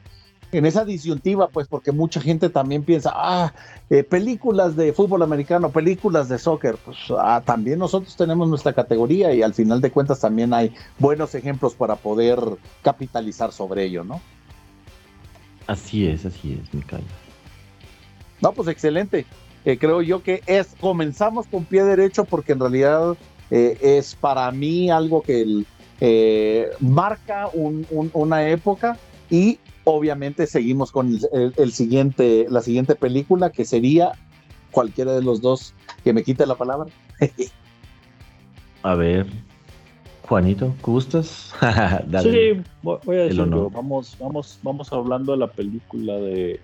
en 0.52 0.66
esa 0.66 0.86
disyuntiva, 0.86 1.48
pues 1.48 1.68
porque 1.68 1.92
mucha 1.92 2.20
gente 2.20 2.50
también 2.50 2.84
piensa, 2.84 3.12
ah, 3.16 3.54
eh, 3.90 4.04
películas 4.04 4.76
de 4.76 4.94
fútbol 4.94 5.22
americano, 5.24 5.70
películas 5.70 6.30
de 6.30 6.38
soccer, 6.38 6.78
pues 6.84 6.98
ah, 7.18 7.42
también 7.46 7.80
nosotros 7.80 8.16
tenemos 8.16 8.50
nuestra 8.50 8.74
categoría 8.74 9.34
y 9.34 9.42
al 9.42 9.54
final 9.54 9.82
de 9.82 9.92
cuentas 9.92 10.20
también 10.20 10.54
hay 10.54 10.74
buenos 11.00 11.36
ejemplos 11.36 11.74
para 11.74 11.96
poder 11.96 12.40
capitalizar 12.82 13.52
sobre 13.52 13.86
ello, 13.86 14.04
¿no? 14.04 14.22
Así 15.68 16.08
es, 16.08 16.26
así 16.26 16.60
es, 16.62 16.74
Micael. 16.74 17.04
No, 18.42 18.52
pues 18.54 18.68
excelente. 18.68 19.26
Eh, 19.66 19.78
creo 19.78 20.02
yo 20.02 20.24
que 20.24 20.42
es, 20.48 20.76
comenzamos 20.80 21.48
con 21.48 21.66
pie 21.66 21.84
derecho 21.84 22.26
porque 22.26 22.54
en 22.54 22.60
realidad 22.60 23.16
eh, 23.52 23.78
es 23.82 24.16
para 24.16 24.52
mí 24.52 24.90
algo 24.90 25.22
que 25.22 25.64
marca 26.80 27.50
una 27.54 28.50
época 28.50 28.98
y 29.30 29.60
obviamente 29.84 30.48
seguimos 30.48 30.92
con 30.92 31.20
el, 31.32 31.72
siguiente, 31.72 32.46
la 32.50 32.62
siguiente 32.62 32.96
película, 32.96 33.50
que 33.50 33.66
sería 33.66 34.12
cualquiera 34.72 35.14
de 35.14 35.22
los 35.22 35.42
dos 35.42 35.74
que 36.04 36.14
me 36.14 36.24
quite 36.24 36.46
la 36.46 36.56
palabra. 36.56 36.92
a 38.84 38.96
ver, 38.96 39.28
Juanito, 40.32 40.74
¿gustas? 40.82 41.54
sí, 42.24 42.64
voy 42.82 43.18
a 43.18 43.24
decirlo. 43.24 43.70
Vamos, 43.70 44.16
vamos, 44.18 44.58
vamos 44.64 44.94
hablando 44.94 45.34
de 45.34 45.40
la 45.40 45.48
película 45.48 46.14
de 46.14 46.58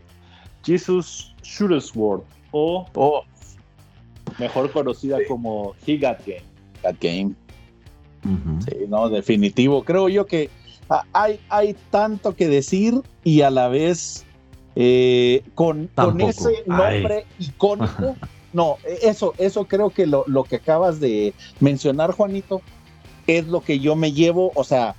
Jesus 0.63 1.35
Shootersworth 1.43 2.23
o 2.51 2.85
oh. 2.95 3.23
mejor 4.39 4.71
conocida 4.71 5.17
como 5.27 5.75
He 5.85 5.97
Got 5.97 6.19
Game. 6.25 6.43
Got 6.81 6.95
Game. 7.01 7.33
Sí, 8.63 8.85
no, 8.87 9.09
definitivo. 9.09 9.83
Creo 9.83 10.07
yo 10.07 10.25
que 10.25 10.49
hay, 11.11 11.37
hay 11.49 11.75
tanto 11.91 12.37
que 12.37 12.47
decir 12.47 13.01
y 13.25 13.41
a 13.41 13.49
la 13.49 13.67
vez 13.67 14.25
eh, 14.77 15.43
con, 15.55 15.89
con, 15.93 16.21
ese 16.21 16.63
nombre 16.65 17.25
icónico. 17.37 18.15
No, 18.53 18.77
eso, 19.03 19.33
eso 19.37 19.65
creo 19.65 19.89
que 19.89 20.07
lo, 20.07 20.23
lo, 20.25 20.45
que 20.45 20.55
acabas 20.55 21.01
de 21.01 21.33
mencionar, 21.59 22.13
Juanito, 22.13 22.61
es 23.27 23.47
lo 23.47 23.61
que 23.61 23.79
yo 23.79 23.95
me 23.95 24.13
llevo. 24.13 24.51
O 24.55 24.63
sea, 24.63 24.95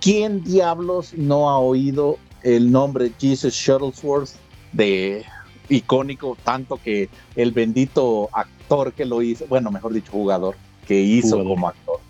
¿quién 0.00 0.44
diablos 0.44 1.14
no 1.14 1.50
ha 1.50 1.58
oído 1.58 2.18
el 2.42 2.70
nombre 2.70 3.12
Jesus 3.18 3.54
Shuttlesworth 3.54 4.30
de 4.72 5.24
icónico, 5.68 6.36
tanto 6.44 6.76
que 6.76 7.08
el 7.36 7.52
bendito 7.52 8.28
actor 8.32 8.92
que 8.92 9.04
lo 9.04 9.22
hizo, 9.22 9.46
bueno, 9.46 9.70
mejor 9.70 9.92
dicho, 9.92 10.12
jugador 10.12 10.56
que 10.86 11.00
hizo 11.00 11.42
como 11.44 11.68
actor, 11.68 12.00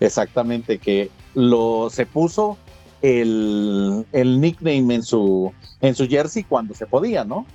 exactamente, 0.00 0.78
que 0.78 1.10
lo 1.34 1.90
se 1.90 2.06
puso 2.06 2.56
el, 3.02 4.06
nickname 4.12 4.94
en 4.94 5.02
su, 5.02 5.52
en 5.80 5.94
su 5.94 6.06
jersey 6.06 6.44
cuando 6.44 6.74
se 6.74 6.86
podía, 6.86 7.24
¿no? 7.24 7.46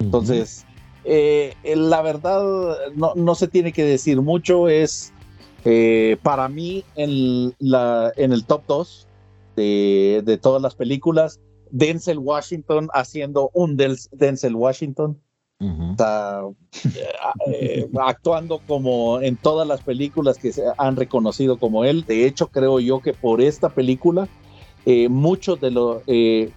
Entonces, 0.00 0.64
eh, 1.04 1.54
la 1.64 2.02
verdad, 2.02 2.42
no, 2.94 3.34
se 3.34 3.48
tiene 3.48 3.72
que 3.72 3.84
decir 3.84 4.20
mucho, 4.20 4.68
es 4.68 5.12
eh, 5.64 6.16
para 6.22 6.48
mí 6.48 6.84
en, 6.96 7.54
la, 7.58 8.12
en 8.16 8.32
el 8.32 8.44
top 8.44 8.62
2 8.66 9.06
de, 9.56 10.38
todas 10.40 10.62
las 10.62 10.74
películas, 10.74 11.40
Denzel 11.70 12.18
Washington 12.18 12.88
haciendo 12.92 13.50
un 13.54 13.76
Denzel 13.76 14.54
Washington. 14.54 15.20
Está 15.92 16.42
eh, 17.46 17.88
actuando 18.00 18.60
como 18.66 19.20
en 19.20 19.36
todas 19.36 19.68
las 19.68 19.80
películas 19.80 20.36
que 20.36 20.52
se 20.52 20.64
han 20.76 20.96
reconocido 20.96 21.56
como 21.56 21.84
él. 21.84 22.04
De 22.04 22.26
hecho, 22.26 22.48
creo 22.48 22.80
yo 22.80 22.98
que 22.98 23.12
por 23.12 23.40
esta 23.40 23.68
película 23.68 24.28
eh, 24.86 25.08
muchos 25.08 25.60
de 25.60 25.70
los... 25.70 26.02
Eh, 26.06 26.50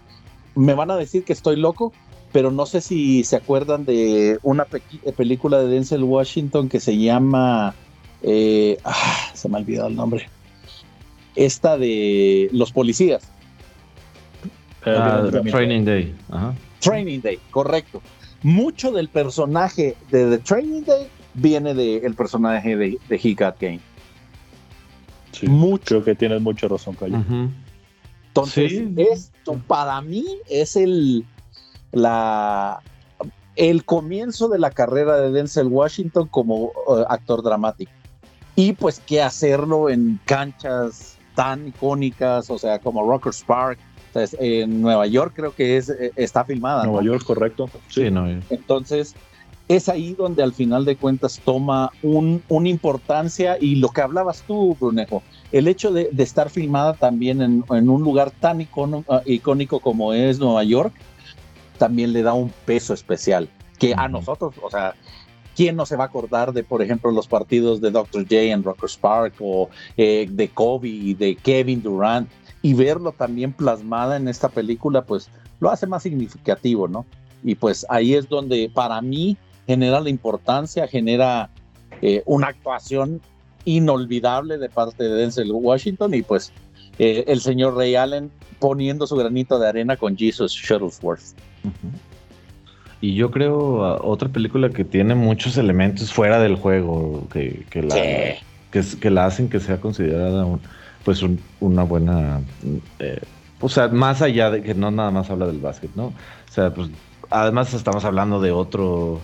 me 0.56 0.74
van 0.74 0.90
a 0.90 0.98
decir 0.98 1.24
que 1.24 1.34
estoy 1.34 1.56
loco, 1.58 1.94
pero 2.32 2.50
no 2.50 2.66
sé 2.66 2.82
si 2.82 3.24
se 3.24 3.36
acuerdan 3.36 3.86
de 3.86 4.40
una 4.42 4.66
película 5.16 5.60
de 5.60 5.68
Denzel 5.68 6.04
Washington 6.04 6.70
que 6.70 6.80
se 6.80 6.98
llama... 6.98 7.76
Eh, 8.28 8.80
ah, 8.84 9.30
se 9.36 9.48
me 9.48 9.58
ha 9.58 9.62
olvidado 9.62 9.88
el 9.88 9.96
nombre. 9.96 10.28
Esta 11.36 11.78
de 11.78 12.50
los 12.52 12.72
policías. 12.72 13.30
Ah, 14.84 15.28
Training 15.52 15.86
Day. 15.86 16.16
Training 16.80 17.22
Day, 17.22 17.40
correcto. 17.52 18.02
Mucho 18.42 18.92
del 18.92 19.10
personaje 19.10 19.96
de 20.10 20.38
The 20.38 20.38
Training 20.40 20.84
Day 20.84 21.08
viene 21.36 21.76
del 21.76 22.16
personaje 22.16 22.76
de, 22.76 22.98
de 23.08 23.16
He 23.16 23.36
Got 23.36 23.60
Game. 23.60 23.80
mucho. 25.48 25.86
Creo 25.86 26.04
que 26.04 26.16
tienes 26.16 26.42
mucha 26.42 26.68
razón, 26.68 26.96
Calle. 26.96 27.18
Entonces, 28.28 28.74
esto 28.98 29.62
para 29.68 30.02
mí 30.02 30.26
es 30.50 30.76
el, 30.76 31.26
la, 31.92 32.82
el 33.56 33.86
comienzo 33.86 34.48
de 34.48 34.60
la 34.60 34.72
carrera 34.72 35.18
de 35.18 35.32
Denzel 35.32 35.68
Washington 35.68 36.28
como 36.28 36.72
uh, 36.88 37.06
actor 37.08 37.44
dramático. 37.44 37.92
Y 38.56 38.74
pues 38.74 39.00
que 39.00 39.22
hacerlo 39.22 39.90
en 39.90 40.20
canchas 40.26 41.18
tan 41.36 41.68
icónicas, 41.68 42.50
o 42.50 42.58
sea, 42.58 42.80
como 42.80 43.06
Rockers 43.08 43.44
Park, 43.44 43.80
en 44.40 44.82
Nueva 44.82 45.08
York 45.08 45.34
creo 45.36 45.54
que 45.54 45.78
es, 45.78 45.90
eh, 45.90 46.12
está 46.16 46.46
filmada. 46.46 46.86
Nueva 46.86 47.04
York, 47.04 47.24
correcto. 47.26 47.70
Sí, 47.90 48.10
no. 48.10 48.28
Entonces, 48.50 49.16
es 49.68 49.90
ahí 49.90 50.14
donde 50.14 50.44
al 50.44 50.54
final 50.54 50.86
de 50.86 50.96
cuentas 50.96 51.42
toma 51.44 51.92
un, 52.04 52.44
una 52.50 52.70
importancia 52.70 53.58
y 53.60 53.76
lo 53.76 53.90
que 53.90 54.02
hablabas 54.02 54.44
tú, 54.44 54.78
Brunejo, 54.80 55.24
el 55.52 55.68
hecho 55.68 55.92
de, 55.92 56.10
estar 56.18 56.50
filmada 56.50 56.94
también 56.94 57.42
en, 57.42 57.90
un 57.90 58.02
lugar 58.04 58.32
tan 58.32 58.68
ah, 59.10 59.22
icónico 59.26 59.80
como 59.80 60.14
es 60.14 60.40
Nueva 60.40 60.64
York, 60.64 60.94
también 61.78 62.14
le 62.14 62.22
da 62.22 62.34
un 62.34 62.52
peso 62.66 62.94
especial. 62.94 63.50
Que 63.80 63.94
a 63.94 64.08
nosotros, 64.08 64.56
o 64.62 64.70
sea, 64.70 64.96
¿quién 65.56 65.76
no 65.76 65.86
se 65.86 65.96
va 65.96 66.06
a 66.06 66.08
acordar 66.08 66.54
de, 66.54 66.64
por 66.64 66.82
ejemplo, 66.82 67.12
los 67.12 67.28
partidos 67.28 67.82
de 67.82 67.92
Dr. 67.92 68.24
J 68.24 68.36
en 68.36 68.64
Rockers 68.64 68.98
Park 68.98 69.36
o 69.40 69.70
eh, 69.98 70.28
de 70.30 70.50
Kobe 70.50 70.90
y 70.90 71.14
de 71.14 71.36
Kevin 71.36 71.82
Durant? 71.82 72.30
Y 72.62 72.74
verlo 72.74 73.12
también 73.12 73.54
plasmada 73.54 74.18
en 74.18 74.28
esta 74.28 74.50
película, 74.50 75.04
pues 75.04 75.30
lo 75.60 75.70
hace 75.70 75.88
más 75.88 76.04
significativo, 76.04 76.88
¿no? 76.88 77.06
Y 77.44 77.56
pues 77.56 77.86
ahí 77.90 78.16
es 78.16 78.28
donde 78.28 78.72
para 78.74 79.02
mí 79.02 79.38
genera 79.68 80.00
la 80.00 80.10
importancia, 80.10 80.88
genera 80.88 81.50
eh, 82.02 82.24
una 82.26 82.48
actuación 82.48 83.22
inolvidable 83.66 84.58
de 84.58 84.70
parte 84.70 85.04
de 85.04 85.10
Denzel 85.10 85.52
Washington 85.52 86.14
y 86.14 86.22
pues 86.22 86.52
eh, 87.00 87.24
el 87.28 87.42
señor 87.42 87.76
Ray 87.76 87.96
Allen 87.96 88.32
poniendo 88.60 89.06
su 89.08 89.16
granito 89.16 89.60
de 89.60 89.68
arena 89.68 89.98
con 89.98 90.16
Jesus 90.18 90.52
Shuttlesworth. 90.52 91.36
Y 93.02 93.16
yo 93.16 93.32
creo 93.32 93.58
uh, 93.58 94.00
otra 94.02 94.30
película 94.30 94.70
que 94.70 94.84
tiene 94.84 95.16
muchos 95.16 95.58
elementos 95.58 96.14
fuera 96.14 96.40
del 96.40 96.56
juego 96.56 97.28
que, 97.32 97.66
que, 97.70 97.84
la, 97.84 97.96
que, 98.72 99.10
la 99.10 99.26
hacen 99.26 99.50
que 99.50 99.60
sea 99.60 99.80
considerada 99.80 100.46
pues 101.04 101.24
una 101.60 101.84
buena... 101.84 102.42
Eh, 103.00 103.22
o 103.62 103.70
sea, 103.70 103.88
más 103.90 104.22
allá 104.22 104.50
de 104.50 104.62
que 104.64 104.74
no 104.74 104.92
nada 104.92 105.12
más 105.12 105.30
habla 105.30 105.46
del 105.48 105.60
básquet, 105.60 105.92
¿no? 105.96 106.08
O 106.08 106.52
sea, 106.52 106.74
pues 106.74 106.90
además 107.30 107.74
estamos 107.74 108.04
hablando 108.06 108.42
de 108.42 108.52
otro 108.52 109.20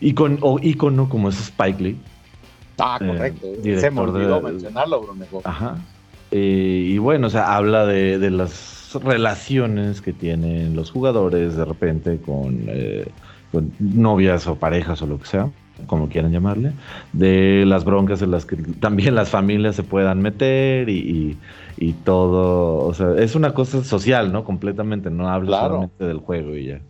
icono, 0.00 0.38
o 0.40 0.58
icono 0.60 1.08
como 1.08 1.28
es 1.28 1.38
Spike 1.38 1.82
Lee, 1.82 1.98
Ah, 2.78 2.98
eh, 3.00 3.06
correcto. 3.06 3.46
Se 3.62 3.90
me 3.90 4.00
olvidó 4.00 4.40
mencionarlo, 4.40 5.02
Brunejo. 5.02 5.40
Ajá. 5.44 5.76
Eh, 6.34 6.86
y 6.88 6.98
bueno, 6.98 7.26
o 7.26 7.30
sea, 7.30 7.54
habla 7.54 7.84
de, 7.84 8.18
de, 8.18 8.30
las 8.30 8.90
relaciones 8.94 10.00
que 10.00 10.14
tienen 10.14 10.74
los 10.74 10.90
jugadores 10.90 11.56
de 11.56 11.64
repente 11.66 12.18
con, 12.24 12.64
eh, 12.68 13.06
con, 13.52 13.70
novias 13.78 14.46
o 14.46 14.54
parejas 14.56 15.02
o 15.02 15.06
lo 15.06 15.18
que 15.18 15.26
sea, 15.26 15.50
como 15.86 16.08
quieran 16.08 16.32
llamarle, 16.32 16.72
de 17.12 17.64
las 17.66 17.84
broncas 17.84 18.22
en 18.22 18.30
las 18.30 18.46
que 18.46 18.56
también 18.56 19.14
las 19.14 19.28
familias 19.28 19.76
se 19.76 19.82
puedan 19.82 20.22
meter 20.22 20.88
y, 20.88 20.98
y, 20.98 21.38
y 21.76 21.92
todo, 21.92 22.86
o 22.86 22.94
sea, 22.94 23.14
es 23.18 23.34
una 23.34 23.52
cosa 23.52 23.84
social, 23.84 24.32
¿no? 24.32 24.42
Completamente, 24.44 25.10
no 25.10 25.28
habla 25.28 25.48
Claro. 25.48 25.66
solamente 25.66 26.04
del 26.04 26.18
juego 26.18 26.56
y 26.56 26.66
ya. 26.66 26.80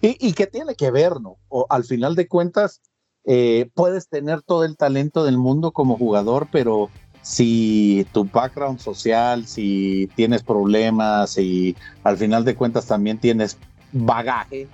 Y, 0.00 0.28
y 0.28 0.32
que 0.32 0.46
tiene 0.46 0.76
que 0.76 0.92
ver, 0.92 1.20
¿no? 1.20 1.38
O, 1.48 1.66
al 1.68 1.82
final 1.82 2.14
de 2.14 2.28
cuentas, 2.28 2.80
eh, 3.24 3.68
puedes 3.74 4.08
tener 4.08 4.42
todo 4.42 4.64
el 4.64 4.76
talento 4.76 5.24
del 5.24 5.38
mundo 5.38 5.72
como 5.72 5.96
jugador, 5.96 6.46
pero 6.52 6.90
si 7.24 8.06
tu 8.12 8.24
background 8.26 8.78
social, 8.78 9.46
si 9.46 10.10
tienes 10.14 10.42
problemas 10.42 11.38
y 11.38 11.74
al 12.04 12.18
final 12.18 12.44
de 12.44 12.54
cuentas 12.54 12.84
también 12.86 13.16
tienes 13.18 13.56
bagaje, 13.92 14.68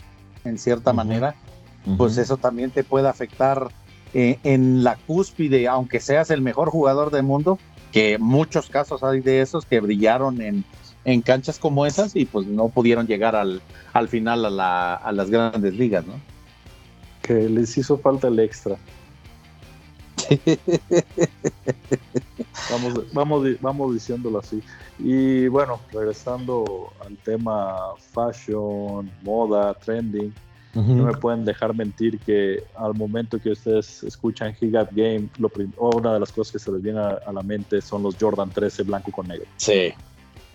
en 0.45 0.59
cierta 0.59 0.92
manera, 0.92 1.37
pues 1.97 2.19
eso 2.19 2.37
también 2.37 2.73
te 2.73 2.83
puede 2.83 3.09
afectar 3.09 3.69
eh, 4.14 4.38
en 4.42 4.83
la 4.83 4.97
cúspide, 4.97 5.69
aunque 5.69 6.00
seas 6.00 6.30
el 6.30 6.42
mejor 6.42 6.71
jugador 6.71 7.12
del 7.12 7.23
mundo, 7.23 7.57
que 7.92 8.19
muchos 8.19 8.69
casos 8.69 9.04
hay 9.04 9.21
de 9.21 9.42
esos 9.42 9.64
que 9.64 9.78
brillaron 9.78 10.40
en, 10.42 10.64
en 11.04 11.23
canchas 11.23 11.59
como 11.61 11.87
esas 11.87 12.16
y 12.16 12.25
pues 12.25 12.49
no 12.49 12.69
pudieron 12.69 13.07
llegar 13.07 13.37
al, 13.37 13.62
al 13.92 14.09
final 14.09 14.45
a, 14.45 14.50
la- 14.50 14.95
a 14.95 15.12
las 15.12 15.30
grandes 15.30 15.75
ligas, 15.75 16.04
¿no? 16.04 16.14
Que 17.23 17.49
les 17.49 17.78
hizo 17.78 17.97
falta 17.99 18.26
el 18.26 18.40
extra. 18.40 18.76
Vamos, 22.70 23.12
vamos, 23.12 23.44
di- 23.44 23.56
vamos 23.60 23.94
diciéndolo 23.94 24.38
así. 24.38 24.62
Y 24.99 25.49
bueno, 25.49 25.80
regresando 25.92 26.92
al 27.04 27.16
tema 27.18 27.76
fashion, 28.12 29.10
moda, 29.22 29.75
trending, 29.75 30.32
no 30.72 31.04
me 31.06 31.12
pueden 31.14 31.44
dejar 31.44 31.75
mentir 31.75 32.20
que 32.20 32.62
al 32.76 32.94
momento 32.94 33.40
que 33.40 33.50
ustedes 33.50 34.04
escuchan 34.04 34.54
He 34.60 34.68
Got 34.70 34.90
Game, 34.92 35.28
lo 35.38 35.50
una 35.78 36.14
de 36.14 36.20
las 36.20 36.30
cosas 36.30 36.52
que 36.52 36.58
se 36.60 36.70
les 36.70 36.80
viene 36.80 37.00
a, 37.00 37.18
a 37.26 37.32
la 37.32 37.42
mente 37.42 37.80
son 37.80 38.04
los 38.04 38.14
Jordan 38.20 38.50
13 38.50 38.84
blanco 38.84 39.10
con 39.10 39.26
negro. 39.26 39.46
Sí, 39.56 39.92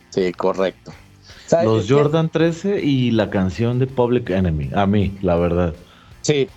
sí, 0.09 0.31
correcto. 0.31 0.93
Los 1.63 1.87
Jordan 1.89 2.29
13 2.29 2.81
y 2.81 3.11
la 3.11 3.29
canción 3.29 3.77
de 3.77 3.87
Public 3.87 4.29
Enemy, 4.29 4.69
a 4.73 4.85
mí, 4.85 5.17
la 5.21 5.35
verdad. 5.35 5.73
Sí, 6.21 6.47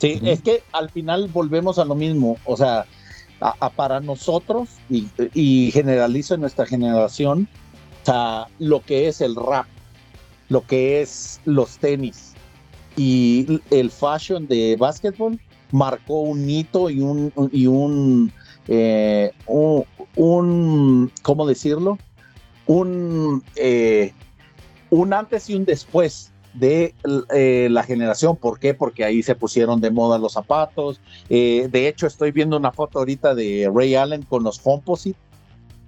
sí, 0.00 0.20
es 0.24 0.42
que 0.42 0.62
al 0.72 0.90
final 0.90 1.28
volvemos 1.28 1.78
a 1.78 1.84
lo 1.84 1.94
mismo, 1.94 2.36
o 2.44 2.56
sea, 2.56 2.86
a- 3.40 3.54
a 3.60 3.70
para 3.70 4.00
nosotros 4.00 4.68
y, 4.90 5.06
y 5.34 5.70
generalizo 5.70 6.34
en 6.34 6.40
nuestra 6.42 6.66
generación, 6.66 7.48
o 8.02 8.06
sea, 8.06 8.46
lo 8.58 8.80
que 8.82 9.08
es 9.08 9.20
el 9.20 9.36
rap, 9.36 9.66
lo 10.48 10.62
que 10.66 11.00
es 11.00 11.40
los 11.44 11.78
tenis 11.78 12.32
y 12.96 13.60
el 13.70 13.90
fashion 13.90 14.46
de 14.48 14.76
básquetbol 14.78 15.38
marcó 15.70 16.22
un 16.22 16.48
hito 16.50 16.90
y 16.90 17.00
un 17.00 17.32
y 17.52 17.66
un 17.66 18.32
eh, 18.68 19.30
un, 19.46 19.84
un- 20.16 21.12
¿cómo 21.22 21.46
decirlo? 21.46 21.98
Un 22.66 23.42
eh, 23.56 24.12
un 24.90 25.12
antes 25.12 25.48
y 25.48 25.54
un 25.54 25.64
después 25.64 26.29
de 26.54 26.94
eh, 27.34 27.68
la 27.70 27.82
generación. 27.82 28.36
¿Por 28.36 28.58
qué? 28.58 28.74
Porque 28.74 29.04
ahí 29.04 29.22
se 29.22 29.34
pusieron 29.34 29.80
de 29.80 29.90
moda 29.90 30.18
los 30.18 30.32
zapatos. 30.32 31.00
Eh, 31.28 31.68
de 31.70 31.88
hecho, 31.88 32.06
estoy 32.06 32.32
viendo 32.32 32.56
una 32.56 32.72
foto 32.72 32.98
ahorita 32.98 33.34
de 33.34 33.70
Ray 33.72 33.94
Allen 33.94 34.22
con 34.22 34.42
los 34.42 34.58
Composite. 34.58 35.18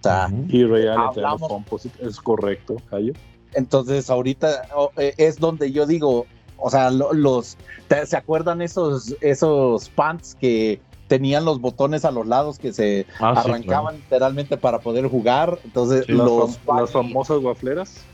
O 0.01 0.03
sea, 0.03 0.29
Ujú. 0.33 0.47
Y 0.49 0.65
Real 0.65 0.99
Hablamos- 0.99 1.49
Composite, 1.49 2.05
es 2.07 2.21
correcto, 2.21 2.77
Cayo. 2.91 3.13
entonces 3.55 4.11
ahorita 4.11 4.63
oh, 4.75 4.91
eh, 4.97 5.15
es 5.17 5.39
donde 5.39 5.71
yo 5.71 5.87
digo, 5.87 6.27
o 6.57 6.71
sea, 6.71 6.91
lo- 6.91 7.13
los, 7.13 7.57
¿te- 7.89 8.05
¿se 8.07 8.17
acuerdan 8.17 8.63
esos, 8.63 9.15
esos 9.21 9.89
pants 9.91 10.37
que 10.41 10.81
tenían 11.07 11.45
los 11.45 11.61
botones 11.61 12.05
a 12.05 12.11
los 12.11 12.27
lados 12.27 12.59
que 12.59 12.73
se 12.73 13.07
Ah, 13.21 13.35
sí, 13.45 13.49
arrancaban 13.51 13.97
literalmente 13.97 14.57
para 14.57 14.81
poder 14.81 15.07
jugar? 15.09 15.59
Entonces, 15.65 16.09
Las, 16.09 16.19
los 16.19 16.59
fam- 16.65 16.81
las 16.81 16.91
famosas 16.91 17.39
guafleras. 17.39 18.05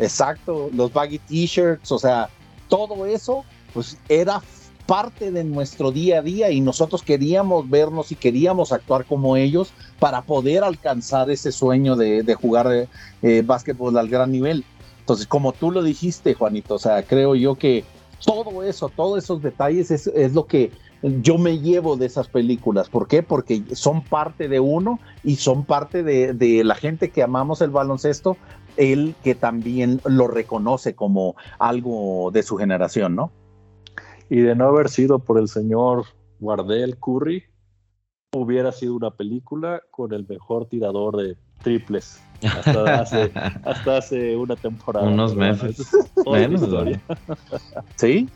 Exacto, 0.00 0.70
los 0.72 0.92
baggy 0.92 1.18
t-shirts, 1.18 1.92
o 1.92 1.98
sea, 1.98 2.28
todo 2.68 3.06
eso, 3.06 3.44
pues 3.72 3.98
era 4.08 4.42
parte 4.86 5.30
de 5.30 5.44
nuestro 5.44 5.92
día 5.92 6.18
a 6.18 6.22
día 6.22 6.50
y 6.50 6.60
nosotros 6.60 7.02
queríamos 7.02 7.70
vernos 7.70 8.10
y 8.10 8.16
queríamos 8.16 8.72
actuar 8.72 9.04
como 9.04 9.36
ellos 9.36 9.72
para 10.00 10.22
poder 10.22 10.64
alcanzar 10.64 11.30
ese 11.30 11.52
sueño 11.52 11.94
de, 11.94 12.24
de 12.24 12.34
jugar 12.34 12.88
eh, 13.22 13.42
básquetbol 13.46 13.96
al 13.96 14.08
gran 14.08 14.32
nivel. 14.32 14.64
Entonces, 14.98 15.26
como 15.26 15.52
tú 15.52 15.70
lo 15.70 15.82
dijiste, 15.82 16.34
Juanito, 16.34 16.74
o 16.74 16.78
sea, 16.78 17.04
creo 17.04 17.36
yo 17.36 17.54
que 17.54 17.84
todo 18.24 18.62
eso, 18.64 18.88
todos 18.88 19.22
esos 19.22 19.42
detalles 19.42 19.90
es, 19.90 20.08
es 20.08 20.34
lo 20.34 20.46
que 20.46 20.72
yo 21.02 21.38
me 21.38 21.58
llevo 21.58 21.96
de 21.96 22.06
esas 22.06 22.28
películas. 22.28 22.88
¿Por 22.88 23.06
qué? 23.08 23.22
Porque 23.22 23.62
son 23.72 24.02
parte 24.02 24.48
de 24.48 24.60
uno 24.60 24.98
y 25.24 25.36
son 25.36 25.64
parte 25.64 26.02
de, 26.02 26.34
de 26.34 26.62
la 26.64 26.74
gente 26.74 27.10
que 27.10 27.22
amamos 27.22 27.60
el 27.62 27.70
baloncesto, 27.70 28.36
él 28.76 29.14
que 29.22 29.34
también 29.34 30.00
lo 30.04 30.28
reconoce 30.28 30.94
como 30.94 31.36
algo 31.58 32.30
de 32.32 32.42
su 32.42 32.56
generación, 32.56 33.16
¿no? 33.16 33.30
Y 34.28 34.40
de 34.40 34.54
no 34.54 34.66
haber 34.66 34.88
sido 34.88 35.18
por 35.18 35.38
el 35.38 35.48
señor 35.48 36.04
Wardell 36.40 36.96
Curry, 36.98 37.44
hubiera 38.32 38.72
sido 38.72 38.94
una 38.94 39.10
película 39.10 39.82
con 39.90 40.12
el 40.12 40.26
mejor 40.26 40.66
tirador 40.66 41.16
de 41.16 41.36
triples 41.62 42.20
hasta 42.42 43.00
hace, 43.00 43.32
hasta 43.64 43.96
hace 43.98 44.36
una 44.36 44.56
temporada. 44.56 45.06
Unos 45.08 45.34
meses. 45.34 45.90
Menos. 46.26 46.62
Sí. 47.96 48.28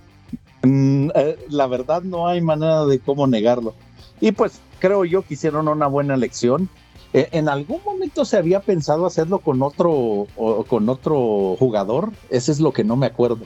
Mm, 0.63 1.11
eh, 1.15 1.39
la 1.49 1.67
verdad 1.67 2.03
no 2.03 2.27
hay 2.27 2.41
manera 2.41 2.85
de 2.87 2.99
cómo 2.99 3.27
negarlo. 3.27 3.75
Y 4.21 4.33
pues 4.33 4.61
creo 4.79 5.05
yo 5.05 5.23
que 5.23 5.35
hicieron 5.35 5.69
una 5.69 5.87
buena 5.87 6.15
elección. 6.15 6.69
Eh, 7.15 7.29
en 7.31 7.49
algún 7.49 7.81
momento 7.87 8.25
se 8.25 8.37
había 8.37 8.59
pensado 8.59 9.07
hacerlo 9.07 9.39
con 9.39 9.63
otro 9.63 9.93
o 9.93 10.65
con 10.69 10.89
otro 10.89 11.55
jugador. 11.59 12.11
Ese 12.29 12.51
es 12.51 12.59
lo 12.61 12.73
que 12.73 12.83
no 12.83 12.97
me 12.97 13.07
acuerdo. 13.07 13.39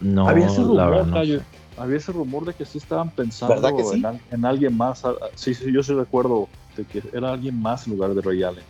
No, 0.00 0.28
Había 0.28 0.46
ese 0.46 0.60
la 0.62 0.86
verdad 0.86 1.06
rumor, 1.06 1.26
no. 1.26 1.42
Había 1.82 1.96
ese 1.96 2.12
rumor 2.12 2.44
de 2.44 2.54
que 2.54 2.64
sí 2.64 2.78
estaban 2.78 3.10
pensando 3.10 3.54
¿Verdad 3.56 3.74
que 3.76 3.82
sí? 3.82 3.96
en, 3.96 4.06
al- 4.06 4.20
en 4.30 4.44
alguien 4.44 4.76
más. 4.76 5.02
Sí, 5.34 5.52
sí, 5.52 5.72
yo 5.72 5.82
sí 5.82 5.92
recuerdo 5.94 6.48
de 6.76 6.84
que 6.84 7.02
era 7.12 7.32
alguien 7.32 7.60
más 7.60 7.86
en 7.88 7.94
lugar 7.94 8.14
de 8.14 8.22
Ray 8.22 8.42
Allen. 8.44 8.64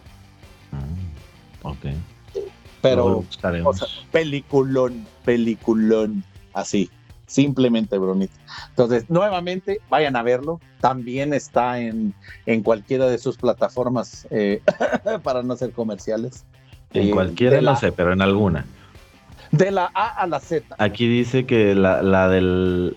Mm, 0.70 1.66
ok. 1.66 1.86
Pero 2.80 3.24
o 3.64 3.72
sea, 3.74 3.86
peliculón, 4.10 5.06
peliculón, 5.26 6.24
así, 6.54 6.90
simplemente 7.32 7.96
bonito. 7.98 8.34
Entonces, 8.70 9.08
nuevamente, 9.08 9.80
vayan 9.88 10.16
a 10.16 10.22
verlo. 10.22 10.60
También 10.80 11.32
está 11.32 11.78
en, 11.80 12.12
en 12.46 12.62
cualquiera 12.62 13.06
de 13.06 13.18
sus 13.18 13.36
plataformas 13.36 14.26
eh, 14.30 14.60
para 15.22 15.42
no 15.42 15.56
ser 15.56 15.72
comerciales. 15.72 16.44
en 16.92 17.08
Eh, 17.08 17.10
cualquiera, 17.10 17.56
no 17.56 17.62
la- 17.62 17.76
sé, 17.76 17.92
pero 17.92 18.12
en 18.12 18.22
alguna. 18.22 18.64
De 19.50 19.70
la 19.70 19.90
A 19.94 20.08
a 20.08 20.26
la 20.26 20.40
Z. 20.40 20.74
Aquí 20.78 21.08
dice 21.08 21.44
que 21.46 21.74
la, 21.74 22.02
la 22.02 22.28
del. 22.28 22.96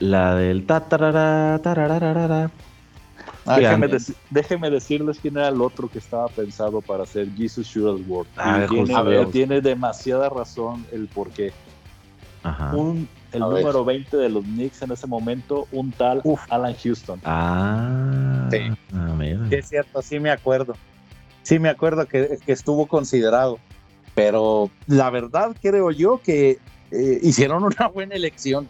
La 0.00 0.34
del. 0.34 0.64
Ta, 0.66 0.80
tarara, 0.80 1.58
tarararara. 1.62 2.50
Ah, 3.46 3.58
déjeme, 3.58 3.88
déjeme 4.30 4.70
decirles 4.70 5.18
quién 5.20 5.36
era 5.36 5.48
el 5.48 5.60
otro 5.62 5.88
que 5.88 5.98
estaba 5.98 6.26
pensado 6.28 6.80
para 6.80 7.04
hacer 7.04 7.28
Jesus 7.36 7.66
Shoot 7.68 8.02
World. 8.08 8.28
Ah, 8.36 8.66
tiene, 8.68 8.94
a 8.94 9.02
ver. 9.02 9.30
tiene 9.30 9.60
demasiada 9.60 10.28
razón 10.28 10.84
el 10.92 11.06
por 11.06 11.30
qué. 11.30 11.52
Ajá. 12.42 12.74
Un, 12.74 13.08
el 13.36 13.42
A 13.42 13.48
ver. 13.48 13.60
número 13.62 13.84
20 13.84 14.16
de 14.16 14.28
los 14.28 14.44
Knicks 14.44 14.82
en 14.82 14.92
ese 14.92 15.06
momento, 15.06 15.66
un 15.72 15.92
tal 15.92 16.20
Uf. 16.24 16.40
Alan 16.48 16.74
Houston. 16.82 17.20
Ah, 17.24 18.48
Sí. 18.50 18.58
ah, 18.94 19.14
mira. 19.16 19.48
Sí, 19.48 19.54
es 19.56 19.68
cierto, 19.68 20.02
sí 20.02 20.18
me 20.20 20.30
acuerdo. 20.30 20.74
Sí 21.42 21.58
me 21.58 21.68
acuerdo 21.68 22.06
que, 22.06 22.38
que 22.44 22.52
estuvo 22.52 22.86
considerado. 22.86 23.58
Pero 24.14 24.70
la 24.86 25.10
verdad 25.10 25.54
creo 25.60 25.90
yo 25.90 26.20
que 26.22 26.58
eh, 26.90 27.18
hicieron 27.22 27.62
una 27.64 27.88
buena 27.94 28.14
elección. 28.14 28.68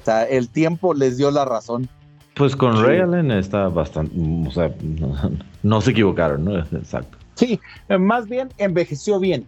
O 0.00 0.04
sea, 0.04 0.24
el 0.24 0.48
tiempo 0.48 0.94
les 0.94 1.16
dio 1.18 1.30
la 1.30 1.44
razón. 1.44 1.88
Pues 2.34 2.54
con 2.56 2.76
Sí. 2.76 2.82
Ray 2.82 3.00
Allen 3.00 3.30
está 3.32 3.68
bastante. 3.68 4.12
O 4.46 4.50
sea, 4.50 4.72
no, 4.82 5.14
no 5.62 5.80
se 5.80 5.90
equivocaron, 5.90 6.44
¿no? 6.44 6.58
Exacto. 6.72 7.18
Sí, 7.34 7.60
eh, 7.88 7.98
más 7.98 8.26
bien 8.28 8.48
envejeció 8.58 9.20
bien, 9.20 9.46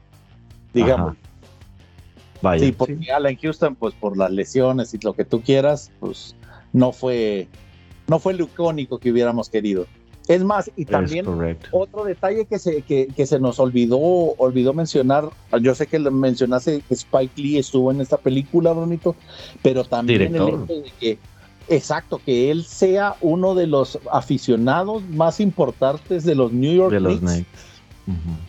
digamos. 0.74 1.12
Ajá. 1.12 1.29
Vaya. 2.42 2.64
Sí, 2.64 2.72
porque 2.72 3.12
Alan 3.12 3.36
Houston, 3.36 3.74
pues 3.74 3.94
por 3.94 4.16
las 4.16 4.30
lesiones 4.30 4.94
y 4.94 4.98
lo 4.98 5.12
que 5.12 5.24
tú 5.24 5.42
quieras, 5.42 5.90
pues 6.00 6.34
no 6.72 6.92
fue, 6.92 7.48
no 8.08 8.18
fue 8.18 8.34
lo 8.34 8.44
icónico 8.44 8.98
que 8.98 9.12
hubiéramos 9.12 9.48
querido. 9.48 9.86
Es 10.28 10.44
más, 10.44 10.70
y 10.76 10.84
también 10.84 11.26
otro 11.72 12.04
detalle 12.04 12.44
que 12.44 12.60
se, 12.60 12.82
que, 12.82 13.08
que 13.08 13.26
se 13.26 13.40
nos 13.40 13.58
olvidó, 13.58 13.98
olvidó 13.98 14.72
mencionar, 14.72 15.28
yo 15.60 15.74
sé 15.74 15.88
que 15.88 15.98
mencionaste 15.98 16.82
que 16.82 16.94
Spike 16.94 17.40
Lee 17.40 17.58
estuvo 17.58 17.90
en 17.90 18.00
esta 18.00 18.16
película, 18.16 18.70
bonito, 18.70 19.16
pero 19.60 19.82
también 19.82 20.32
Director. 20.32 20.48
el 20.50 20.54
hecho 20.62 20.82
de 20.82 20.92
que 21.00 21.18
exacto, 21.70 22.20
que 22.24 22.50
él 22.50 22.64
sea 22.64 23.16
uno 23.20 23.54
de 23.54 23.66
los 23.66 23.98
aficionados 24.12 25.02
más 25.08 25.40
importantes 25.40 26.24
de 26.24 26.34
los 26.34 26.52
New 26.52 26.74
York 26.74 26.92
De 26.92 27.00
los 27.00 27.20
Knicks. 27.20 27.46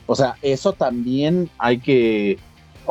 O 0.07 0.15
sea, 0.15 0.35
eso 0.41 0.73
también 0.73 1.49
hay 1.59 1.79
que, 1.79 2.39